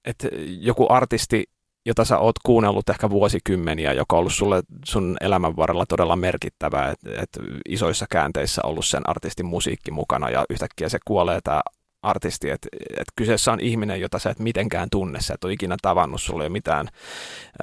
että 0.05 0.29
joku 0.61 0.87
artisti, 0.89 1.45
jota 1.87 2.05
sä 2.05 2.19
oot 2.19 2.39
kuunnellut 2.47 2.89
ehkä 2.89 3.11
vuosikymmeniä, 3.11 3.93
joka 3.93 4.17
on 4.17 4.21
ollut 4.21 4.33
sulle 4.33 4.63
sun 4.85 5.17
elämän 5.21 5.57
varrella 5.57 5.87
todella 5.87 6.17
merkittävä, 6.17 6.89
että, 6.91 7.23
että 7.23 7.41
isoissa 7.69 8.07
käänteissä 8.11 8.63
ollut 8.65 8.87
sen 8.87 9.09
artistin 9.09 9.47
musiikki 9.47 9.91
mukana 9.91 10.31
ja 10.31 10.45
yhtäkkiä 10.51 10.89
se 10.89 10.99
kuolee 11.05 11.41
tämä 11.45 11.61
artisti, 12.03 12.51
että, 12.51 12.69
että 12.91 13.13
kyseessä 13.17 13.53
on 13.53 13.61
ihminen, 13.61 14.01
jota 14.01 14.19
sä 14.19 14.31
et 14.31 14.39
mitenkään 14.39 14.89
tunne, 14.91 15.21
sä 15.21 15.35
et 15.35 15.45
ole 15.45 15.53
ikinä 15.53 15.77
tavannut, 15.83 16.23
sulla 16.23 16.43
ei 16.43 16.47
ole 16.47 16.53
mitään 16.53 16.89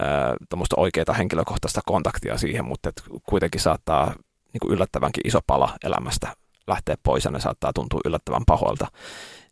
äh, 0.01 0.61
oikeaa 0.77 1.13
henkilökohtaista 1.17 1.81
kontaktia 1.85 2.37
siihen, 2.37 2.65
mutta 2.65 2.89
et 2.89 3.03
kuitenkin 3.23 3.61
saattaa 3.61 4.13
niin 4.54 4.60
kuin 4.62 4.74
yllättävänkin 4.74 5.28
iso 5.28 5.39
pala 5.47 5.78
elämästä 5.84 6.36
lähteä 6.68 6.95
pois 7.04 7.26
ja 7.26 7.32
ne 7.32 7.39
saattaa 7.39 7.74
tuntua 7.74 7.99
yllättävän 8.06 8.43
pahoilta. 8.47 8.88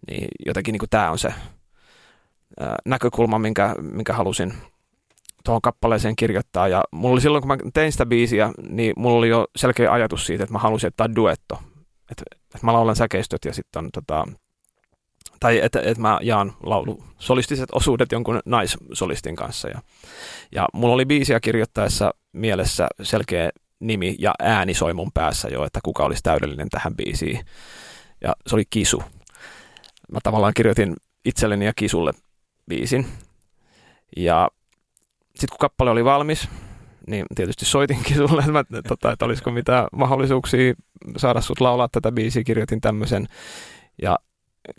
Niin 0.08 0.28
jotenkin 0.46 0.74
niin 0.74 0.90
tämä 0.90 1.12
on 1.12 1.20
se 1.20 1.34
näkökulma, 2.86 3.40
minkä, 3.40 3.76
minkä 3.82 4.14
halusin 4.14 4.54
tuohon 5.44 5.62
kappaleeseen 5.62 6.16
kirjoittaa. 6.16 6.68
Ja 6.68 6.84
mulla 6.92 7.14
oli 7.14 7.22
silloin, 7.22 7.42
kun 7.42 7.48
mä 7.48 7.58
tein 7.74 7.92
sitä 7.92 8.06
biisiä, 8.06 8.52
niin 8.70 8.94
mulla 8.98 9.18
oli 9.18 9.30
jo 9.30 9.48
selkeä 9.56 9.92
ajatus 9.92 10.26
siitä, 10.26 10.44
että 10.44 10.54
mä 10.54 10.60
halusin, 10.60 10.88
että 10.88 11.16
duetto. 11.16 11.62
Että, 12.12 12.24
että 12.56 12.66
mä 12.66 12.74
laulan 12.74 12.96
säkeistöt 12.96 13.46
ja 13.46 13.54
sitten 13.54 13.84
on 13.84 13.90
tota, 13.92 14.28
tai 15.40 15.60
että, 15.64 15.80
että 15.80 16.02
mä 16.02 16.20
jaan 16.22 16.54
laulu 16.64 17.04
solistiset 17.20 17.70
osuudet 17.72 18.12
jonkun 18.12 18.40
naissolistin 18.46 19.36
kanssa. 19.36 19.70
Ja, 19.70 19.82
ja 20.52 20.68
mulla 20.74 20.94
oli 20.94 21.06
biisiä 21.06 21.40
kirjoittaessa 21.40 22.14
mielessä 22.34 22.88
selkeä 23.02 23.50
nimi 23.82 24.16
ja 24.20 24.34
ääni 24.40 24.74
soi 24.74 24.94
mun 24.94 25.12
päässä 25.14 25.48
jo, 25.48 25.66
että 25.66 25.80
kuka 25.84 26.06
olisi 26.06 26.24
täydellinen 26.24 26.70
tähän 26.70 26.96
biisiin. 26.96 27.46
Ja 28.22 28.36
se 28.48 28.56
oli 28.56 28.64
Kisu. 28.70 29.04
Mä 30.12 30.20
tavallaan 30.24 30.54
kirjoitin 30.54 30.96
itselleni 31.26 31.66
ja 31.66 31.74
Kisulle 31.74 32.14
biisin. 32.70 33.06
Ja 34.18 34.50
sitten 35.26 35.50
kun 35.50 35.58
kappale 35.60 35.92
oli 35.92 36.06
valmis, 36.06 36.50
niin 37.08 37.26
tietysti 37.36 37.66
soitinkin 37.66 38.18
sulle, 38.28 38.40
että, 38.40 38.52
mä, 38.52 38.64
tota, 38.88 39.12
että 39.12 39.26
olisiko 39.26 39.52
mitään 39.52 39.88
mahdollisuuksia 39.92 40.74
saada 41.18 41.42
sut 41.42 41.62
laulaa 41.62 41.88
tätä 41.92 42.12
biisiä, 42.12 42.44
kirjoitin 42.44 42.82
tämmöisen. 42.82 43.28
Ja 44.02 44.20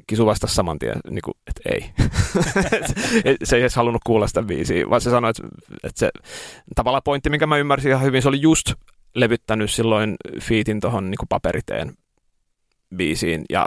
Kisu 0.07 0.27
vastasi 0.27 0.55
saman 0.55 0.79
tien, 0.79 1.01
niin 1.11 1.23
kuin, 1.25 1.35
että 1.47 1.61
ei. 1.71 1.91
se 3.45 3.57
ei 3.57 3.63
edes 3.63 3.77
halunnut 3.77 4.05
kuulla 4.07 4.27
sitä 4.27 4.43
biisiä, 4.43 4.91
vaan 4.91 5.01
se 5.01 5.11
sanoi, 5.11 5.31
että, 5.31 5.43
että 5.85 5.99
se 5.99 6.11
tavallaan 6.75 7.03
pointti, 7.05 7.31
minkä 7.31 7.47
mä 7.47 7.57
ymmärsin 7.57 7.91
ihan 7.91 8.03
hyvin, 8.03 8.23
se 8.23 8.29
oli 8.29 8.41
just 8.41 8.73
levyttänyt 9.15 9.71
silloin 9.71 10.17
fiitin 10.41 10.81
tuohon 10.81 11.11
niin 11.11 11.29
paperiteen 11.29 11.93
biisiin 12.97 13.45
ja 13.51 13.67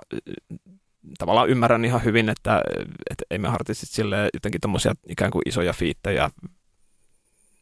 tavallaan 1.18 1.50
ymmärrän 1.50 1.86
ihan 1.86 2.04
hyvin, 2.04 2.30
että, 2.30 2.62
että 3.10 3.24
ei 3.32 3.38
me 3.38 3.48
artistit 3.48 3.90
sille 3.90 4.30
jotenkin 4.34 4.62
tommosia 4.62 4.94
ikään 5.10 5.32
kuin 5.32 5.42
isoja 5.46 5.74
fiittejä, 5.74 6.30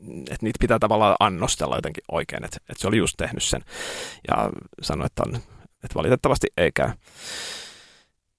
että 0.02 0.38
niitä 0.42 0.58
pitää 0.60 0.80
tavallaan 0.80 1.16
annostella 1.20 1.76
jotenkin 1.76 2.04
oikein, 2.12 2.46
että, 2.46 2.58
että 2.58 2.82
se 2.82 2.88
oli 2.88 2.98
just 2.98 3.16
tehnyt 3.18 3.44
sen 3.44 3.62
ja 4.28 4.50
sanoi, 4.82 5.06
että, 5.06 5.24
on, 5.28 5.36
että 5.84 5.96
valitettavasti 5.96 6.48
ei 6.58 6.72
käy. 6.72 6.90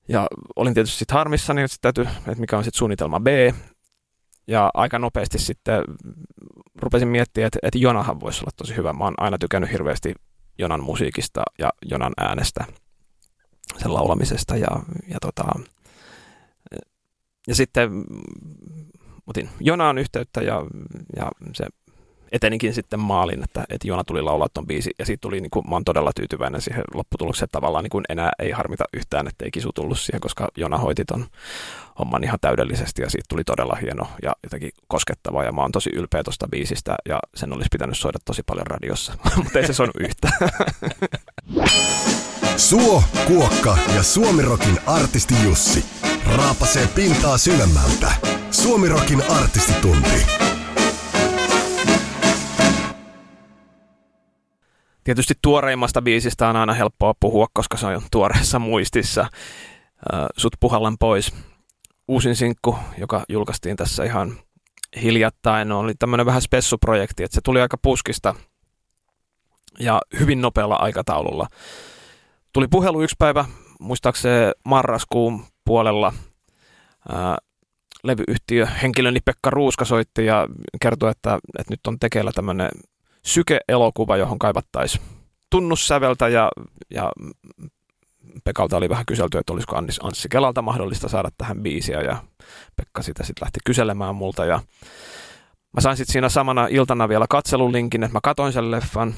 Ja 0.09 0.27
olin 0.57 0.75
tietysti 0.75 0.99
sitten 0.99 1.15
harmissani, 1.15 1.63
että, 1.63 1.77
täytyy, 1.81 2.05
että 2.05 2.41
mikä 2.41 2.59
on 2.59 2.65
sitten 2.65 2.79
suunnitelma 2.79 3.21
B. 3.21 3.27
Ja 4.47 4.71
aika 4.75 4.99
nopeasti 4.99 5.39
sitten 5.39 5.85
rupesin 6.83 7.09
miettimään, 7.09 7.47
että, 7.47 7.59
että 7.63 7.79
Jonahan 7.79 8.21
voisi 8.21 8.41
olla 8.41 8.51
tosi 8.57 8.77
hyvä. 8.77 8.93
Mä 8.93 9.05
oon 9.05 9.15
aina 9.19 9.39
tykännyt 9.39 9.73
hirveästi 9.73 10.15
Jonan 10.59 10.85
musiikista 10.85 11.43
ja 11.59 11.73
Jonan 11.91 12.13
äänestä, 12.17 12.65
sen 13.79 13.95
laulamisesta. 13.95 14.57
Ja, 14.57 14.69
ja, 15.09 15.19
tota, 15.21 15.45
ja 17.47 17.55
sitten 17.55 17.91
otin 19.27 19.49
Jonaan 19.61 19.99
yhteyttä 19.99 20.41
ja, 20.43 20.63
ja 21.17 21.31
se 21.53 21.67
eteninkin 22.35 22.75
sitten 22.75 23.01
maalin, 23.01 23.45
että, 23.45 23.65
että 23.69 23.89
Joona 23.89 24.05
tuli 24.05 24.23
laulaa 24.23 24.49
ton 24.55 24.67
biisi 24.67 24.91
ja 24.99 25.07
siitä 25.07 25.21
tuli, 25.21 25.41
niin 25.41 25.51
kuin, 25.51 25.69
mä 25.69 25.75
oon 25.75 25.85
todella 25.85 26.11
tyytyväinen 26.17 26.61
siihen 26.61 26.85
lopputulokseen 26.95 27.49
tavallaan 27.53 27.85
niin 27.85 27.91
kuin 27.91 28.05
enää 28.09 28.31
ei 28.39 28.51
harmita 28.51 28.85
yhtään, 28.93 29.27
ettei 29.27 29.51
kisu 29.51 29.73
tullut 29.75 29.99
siihen, 29.99 30.21
koska 30.21 30.49
Joona 30.57 30.79
hoiti 30.79 31.05
ton 31.05 31.27
homman 31.99 32.25
ihan 32.25 32.39
täydellisesti 32.41 33.03
ja 33.03 33.11
siitä 33.11 33.25
tuli 33.29 33.45
todella 33.45 33.75
hieno 33.75 34.07
ja 34.23 34.33
jotenkin 34.43 34.71
koskettava 34.89 35.45
ja 35.45 35.53
mä 35.53 35.63
oon 35.63 35.73
tosi 35.73 35.91
ylpeä 35.95 36.23
tosta 36.23 36.49
biisistä 36.49 36.97
ja 37.09 37.21
sen 37.35 37.53
olisi 37.53 37.69
pitänyt 37.73 37.99
soida 37.99 38.19
tosi 38.25 38.43
paljon 38.47 38.67
radiossa, 38.67 39.13
mutta 39.45 39.59
ei 39.59 39.67
se 39.67 39.73
soinut 39.73 39.97
yhtään. 40.01 40.39
Suo, 42.57 43.03
Kuokka 43.27 43.79
ja 43.95 44.03
Suomirokin 44.03 44.79
artisti 44.87 45.35
Jussi 45.45 45.85
raapasee 46.37 46.87
pintaa 46.87 47.39
syvemmältä. 47.39 48.13
Suomirokin 48.51 49.23
artistitunti. 49.31 50.54
Tietysti 55.05 55.35
tuoreimmasta 55.43 56.03
biisistä 56.03 56.49
on 56.49 56.57
aina 56.57 56.73
helppoa 56.73 57.15
puhua, 57.21 57.47
koska 57.53 57.77
se 57.77 57.87
on 57.87 58.03
tuoreessa 58.11 58.59
muistissa. 58.59 59.27
Sut 60.37 60.53
puhallan 60.61 60.97
pois. 61.01 61.35
Uusin 62.09 62.37
sinkku, 62.37 62.79
joka 62.99 63.25
julkaistiin 63.29 63.77
tässä 63.77 64.05
ihan 64.05 64.39
hiljattain, 65.03 65.73
oli 65.73 65.95
tämmöinen 65.99 66.27
vähän 66.27 66.43
spessuprojekti, 66.43 67.25
että 67.25 67.35
se 67.35 67.41
tuli 67.45 67.61
aika 67.61 67.77
puskista 67.83 68.35
ja 69.79 70.01
hyvin 70.21 70.41
nopealla 70.41 70.77
aikataululla. 70.77 71.47
Tuli 72.53 72.69
puhelu 72.69 73.03
yksi 73.03 73.17
päivä, 73.19 73.45
muistaakseni 73.81 74.53
marraskuun 74.65 75.45
puolella. 75.65 76.13
Levyyhtiö 78.05 78.67
henkilöni 78.67 79.21
Pekka 79.25 79.51
Ruuska 79.51 79.85
soitti 79.85 80.27
ja 80.27 80.47
kertoi, 80.81 81.11
että, 81.11 81.39
että 81.59 81.73
nyt 81.73 81.87
on 81.87 81.99
tekeillä 81.99 82.33
tämmöinen 82.35 82.71
syke-elokuva, 83.27 84.17
johon 84.17 84.39
kaivattaisiin 84.39 85.05
tunnussäveltä 85.51 86.29
ja, 86.29 86.51
ja 86.91 87.13
Pekalta 88.45 88.77
oli 88.77 88.89
vähän 88.89 89.07
kyselty, 89.07 89.39
että 89.39 89.53
olisiko 89.53 89.77
Anssi 90.03 90.29
Kelalta 90.29 90.63
mahdollista 90.63 91.09
saada 91.09 91.29
tähän 91.39 91.63
biisiä 91.63 92.01
ja 92.01 92.17
Pekka 92.77 93.03
sitä 93.03 93.25
sitten 93.25 93.45
lähti 93.45 93.61
kyselemään 93.65 94.15
multa 94.15 94.45
ja 94.45 94.61
mä 95.73 95.81
sain 95.81 95.97
sitten 95.97 96.13
siinä 96.13 96.29
samana 96.29 96.67
iltana 96.67 97.09
vielä 97.09 97.27
katselulinkin, 97.31 98.03
että 98.03 98.17
mä 98.17 98.21
katoin 98.23 98.53
sen 98.53 98.71
leffan 98.71 99.15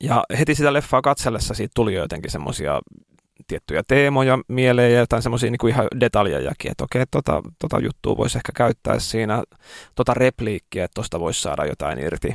ja 0.00 0.24
heti 0.38 0.54
sitä 0.54 0.72
leffaa 0.72 1.02
katsellessa 1.02 1.54
siitä 1.54 1.72
tuli 1.74 1.94
jo 1.94 2.02
jotenkin 2.02 2.30
semmoisia 2.30 2.80
tiettyjä 3.46 3.82
teemoja 3.88 4.38
mieleen 4.48 4.92
ja 4.92 4.98
jotain 4.98 5.22
semmoisia 5.22 5.50
niin 5.50 5.68
ihan 5.68 5.88
detaljejakin, 6.00 6.70
että 6.70 6.84
okei, 6.84 7.04
tota, 7.10 7.42
tota 7.58 7.78
juttua 7.80 8.16
voisi 8.16 8.38
ehkä 8.38 8.52
käyttää 8.56 8.98
siinä, 8.98 9.42
tota 9.94 10.14
repliikkiä, 10.14 10.84
että 10.84 10.94
tosta 10.94 11.20
voisi 11.20 11.42
saada 11.42 11.66
jotain 11.66 11.98
irti 11.98 12.34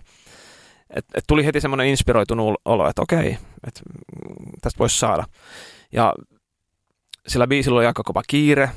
et, 0.89 1.05
et 1.13 1.23
tuli 1.27 1.45
heti 1.45 1.61
semmoinen 1.61 1.87
inspiroitunut 1.87 2.61
olo, 2.65 2.89
että 2.89 3.01
okei, 3.01 3.37
et, 3.67 3.81
tästä 4.61 4.79
voisi 4.79 4.99
saada. 4.99 5.23
Ja 5.91 6.13
sillä 7.27 7.47
biisillä 7.47 7.77
oli 7.77 7.85
aika 7.85 8.03
kova 8.03 8.21
kiire. 8.27 8.69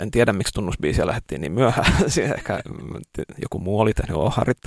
En 0.00 0.10
tiedä, 0.10 0.32
miksi 0.32 0.54
tunnusbiisiä 0.54 1.06
lähdettiin 1.06 1.40
niin 1.40 1.52
myöhään. 1.52 1.92
Siinä 2.10 2.34
ehkä 2.34 2.60
joku 3.42 3.58
muu 3.58 3.80
oli 3.80 3.92
tehnyt 3.94 4.16
oharit. 4.16 4.58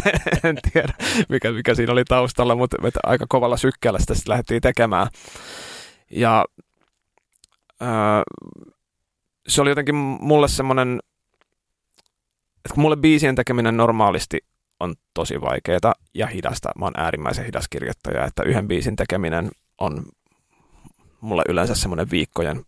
en 0.44 0.56
tiedä, 0.72 0.94
mikä, 1.28 1.52
mikä 1.52 1.74
siinä 1.74 1.92
oli 1.92 2.04
taustalla, 2.04 2.54
mutta 2.54 2.76
aika 3.02 3.26
kovalla 3.28 3.56
sykkeellä 3.56 3.98
sitä 3.98 4.14
sitten 4.14 4.30
lähdettiin 4.30 4.60
tekemään. 4.60 5.06
Ja 6.10 6.44
se 9.48 9.62
oli 9.62 9.70
jotenkin 9.70 9.94
mulle 9.94 10.48
semmoinen, 10.48 11.00
että 12.56 12.74
kun 12.74 12.82
mulle 12.82 12.96
biisien 12.96 13.34
tekeminen 13.34 13.76
normaalisti 13.76 14.38
on 14.80 14.94
tosi 15.14 15.40
vaikeaa 15.40 15.94
ja 16.14 16.26
hidasta. 16.26 16.70
Mä 16.78 16.84
oon 16.84 16.94
äärimmäisen 16.96 17.46
hidas 17.46 17.68
kirjoittaja, 17.70 18.24
että 18.24 18.42
yhden 18.42 18.68
biisin 18.68 18.96
tekeminen 18.96 19.50
on 19.78 20.04
mulle 21.20 21.42
yleensä 21.48 21.74
semmoinen 21.74 22.10
viikkojen 22.10 22.64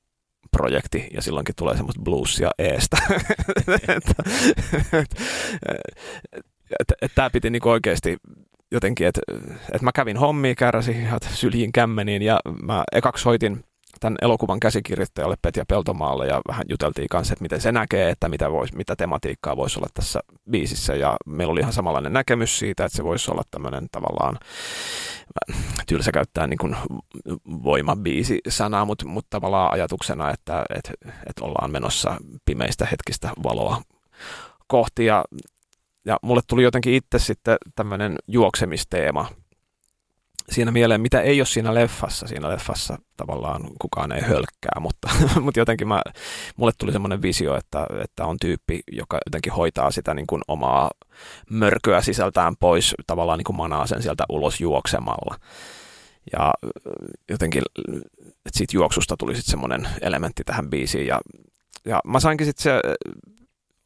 projekti 0.50 1.08
ja 1.14 1.22
silloinkin 1.22 1.54
tulee 1.56 1.76
semmoista 1.76 2.02
bluesia 2.02 2.50
eestä. 2.58 2.96
Tämä 7.14 7.30
piti 7.30 7.50
niinku 7.50 7.70
oikeasti 7.70 8.16
jotenkin, 8.70 9.06
että 9.06 9.20
et 9.72 9.82
mä 9.82 9.90
kävin 9.94 10.16
hommia, 10.16 10.54
kärräsin 10.54 11.08
syliin 11.34 11.72
kämmeniin 11.72 12.22
ja 12.22 12.40
mä 12.62 12.84
ekaksi 12.92 13.24
hoitin 13.24 13.64
tämän 14.02 14.18
elokuvan 14.22 14.60
käsikirjoittajalle 14.60 15.36
Petja 15.42 15.64
Peltomaalle 15.68 16.26
ja 16.26 16.40
vähän 16.48 16.64
juteltiin 16.68 17.08
kanssa, 17.08 17.32
että 17.32 17.42
miten 17.42 17.60
se 17.60 17.72
näkee, 17.72 18.10
että 18.10 18.28
mitä, 18.28 18.50
vois, 18.50 18.72
mitä 18.72 18.96
tematiikkaa 18.96 19.56
voisi 19.56 19.78
olla 19.78 19.88
tässä 19.94 20.20
biisissä. 20.50 20.94
Ja 20.94 21.16
meillä 21.26 21.52
oli 21.52 21.60
ihan 21.60 21.72
samanlainen 21.72 22.12
näkemys 22.12 22.58
siitä, 22.58 22.84
että 22.84 22.96
se 22.96 23.04
voisi 23.04 23.30
olla 23.30 23.42
tämmöinen 23.50 23.86
tavallaan 23.92 24.38
tylsä 25.86 26.12
käyttää 26.12 26.46
niin 26.46 26.58
kuin 26.58 26.76
voimabiisi-sanaa, 27.46 28.84
mutta, 28.84 29.06
mutta 29.06 29.30
tavallaan 29.30 29.72
ajatuksena, 29.72 30.30
että, 30.30 30.64
että, 30.76 30.92
että 31.26 31.44
ollaan 31.44 31.70
menossa 31.70 32.16
pimeistä 32.44 32.86
hetkistä 32.86 33.30
valoa 33.42 33.82
kohti. 34.66 35.04
Ja, 35.04 35.24
ja 36.06 36.18
mulle 36.22 36.40
tuli 36.46 36.62
jotenkin 36.62 36.94
itse 36.94 37.18
sitten 37.18 37.56
tämmöinen 37.74 38.16
juoksemisteema 38.28 39.28
siinä 40.52 40.70
mieleen, 40.70 41.00
mitä 41.00 41.20
ei 41.20 41.40
ole 41.40 41.46
siinä 41.46 41.74
leffassa. 41.74 42.26
Siinä 42.26 42.48
leffassa 42.48 42.98
tavallaan 43.16 43.62
kukaan 43.78 44.12
ei 44.12 44.20
hölkkää, 44.20 44.80
mutta, 44.80 45.10
mutta 45.44 45.60
jotenkin 45.60 45.88
mä, 45.88 46.02
mulle 46.56 46.72
tuli 46.78 46.92
semmoinen 46.92 47.22
visio, 47.22 47.56
että, 47.56 47.86
että 48.04 48.24
on 48.24 48.36
tyyppi, 48.40 48.80
joka 48.92 49.18
jotenkin 49.26 49.52
hoitaa 49.52 49.90
sitä 49.90 50.14
niin 50.14 50.26
kuin 50.26 50.42
omaa 50.48 50.90
mörköä 51.50 52.00
sisältään 52.00 52.56
pois, 52.56 52.94
tavallaan 53.06 53.38
niin 53.38 53.44
kuin 53.44 53.56
manaa 53.56 53.86
sen 53.86 54.02
sieltä 54.02 54.24
ulos 54.28 54.60
juoksemalla. 54.60 55.36
Ja 56.32 56.54
jotenkin, 57.30 57.62
että 58.18 58.58
siitä 58.58 58.76
juoksusta 58.76 59.16
tuli 59.16 59.34
sitten 59.34 59.50
semmoinen 59.50 59.88
elementti 60.00 60.44
tähän 60.44 60.70
biisiin. 60.70 61.06
Ja, 61.06 61.20
ja 61.84 62.00
mä 62.04 62.20
sainkin 62.20 62.46
sitten 62.46 62.62
se 62.62 62.80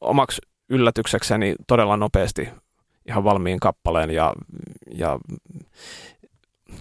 omaksi 0.01 0.41
yllätyksekseni 0.69 1.55
todella 1.67 1.97
nopeasti 1.97 2.49
ihan 3.09 3.25
valmiin 3.25 3.61
kappaleen 3.61 4.11
ja, 4.11 4.35
ja 4.95 5.19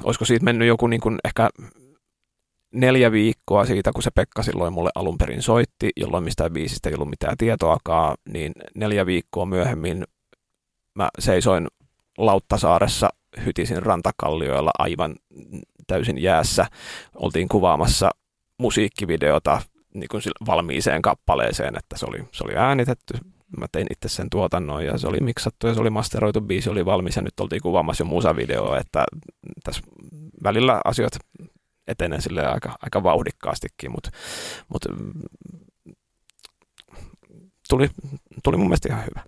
olisiko 0.04 0.26
siitä 0.26 0.44
mennyt 0.44 0.68
joku 0.68 0.88
niin 0.88 1.02
kuin 1.02 1.18
ehkä 1.26 1.50
neljä 2.74 3.12
viikkoa 3.12 3.66
siitä, 3.66 3.92
kun 3.94 4.04
se 4.04 4.12
Pekka 4.12 4.44
silloin 4.44 4.74
mulle 4.74 4.90
alun 4.96 5.18
perin 5.18 5.42
soitti, 5.42 5.90
jolloin 5.98 6.24
mistään 6.24 6.54
biisistä 6.54 6.90
ei 6.90 6.96
ollut 6.96 7.10
mitään 7.10 7.38
tietoakaan, 7.38 8.18
niin 8.30 8.52
neljä 8.76 9.06
viikkoa 9.06 9.46
myöhemmin 9.46 10.04
mä 10.96 11.10
seisoin 11.20 11.68
Lauttasaaressa, 12.18 13.10
hytisin 13.46 13.84
rantakallioilla 13.84 14.72
aivan 14.80 15.16
täysin 15.88 16.22
jäässä. 16.22 16.66
Oltiin 17.16 17.48
kuvaamassa 17.50 18.10
musiikkivideota 18.60 19.62
niin 19.94 20.08
kuin 20.12 20.22
valmiiseen 20.46 21.02
kappaleeseen, 21.02 21.78
että 21.78 21.98
se 21.98 22.06
oli, 22.06 22.18
se 22.32 22.44
oli 22.44 22.56
äänitetty, 22.56 23.14
mä 23.58 23.66
tein 23.72 23.88
itse 23.92 24.10
sen 24.10 24.30
tuotannon 24.30 24.86
ja 24.86 24.98
se 24.98 25.08
oli 25.08 25.20
miksattu 25.20 25.68
ja 25.68 25.74
se 25.74 25.82
oli 25.82 25.90
masteroitu, 25.90 26.42
biisi 26.42 26.70
oli 26.70 26.86
valmis 26.86 27.16
ja 27.16 27.22
nyt 27.22 27.40
oltiin 27.40 27.62
kuvaamassa 27.62 28.02
jo 28.02 28.06
musavideoa, 28.06 28.80
että 28.80 29.06
tässä 29.64 29.82
välillä 30.44 30.82
asiat 30.86 31.14
etenee 31.88 32.22
sille 32.22 32.48
aika, 32.48 32.78
aika 32.82 33.04
vauhdikkaastikin, 33.04 33.92
mutta, 33.92 34.12
mutta 34.68 34.90
tuli, 37.70 37.90
tuli 38.44 38.58
mun 38.58 38.68
mielestä 38.68 38.90
ihan 38.90 39.04
hyvä. 39.04 39.24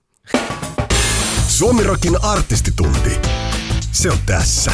Suomirokin 1.47 2.23
artistitunti. 2.23 3.19
Se 3.91 4.11
on 4.11 4.17
tässä. 4.25 4.71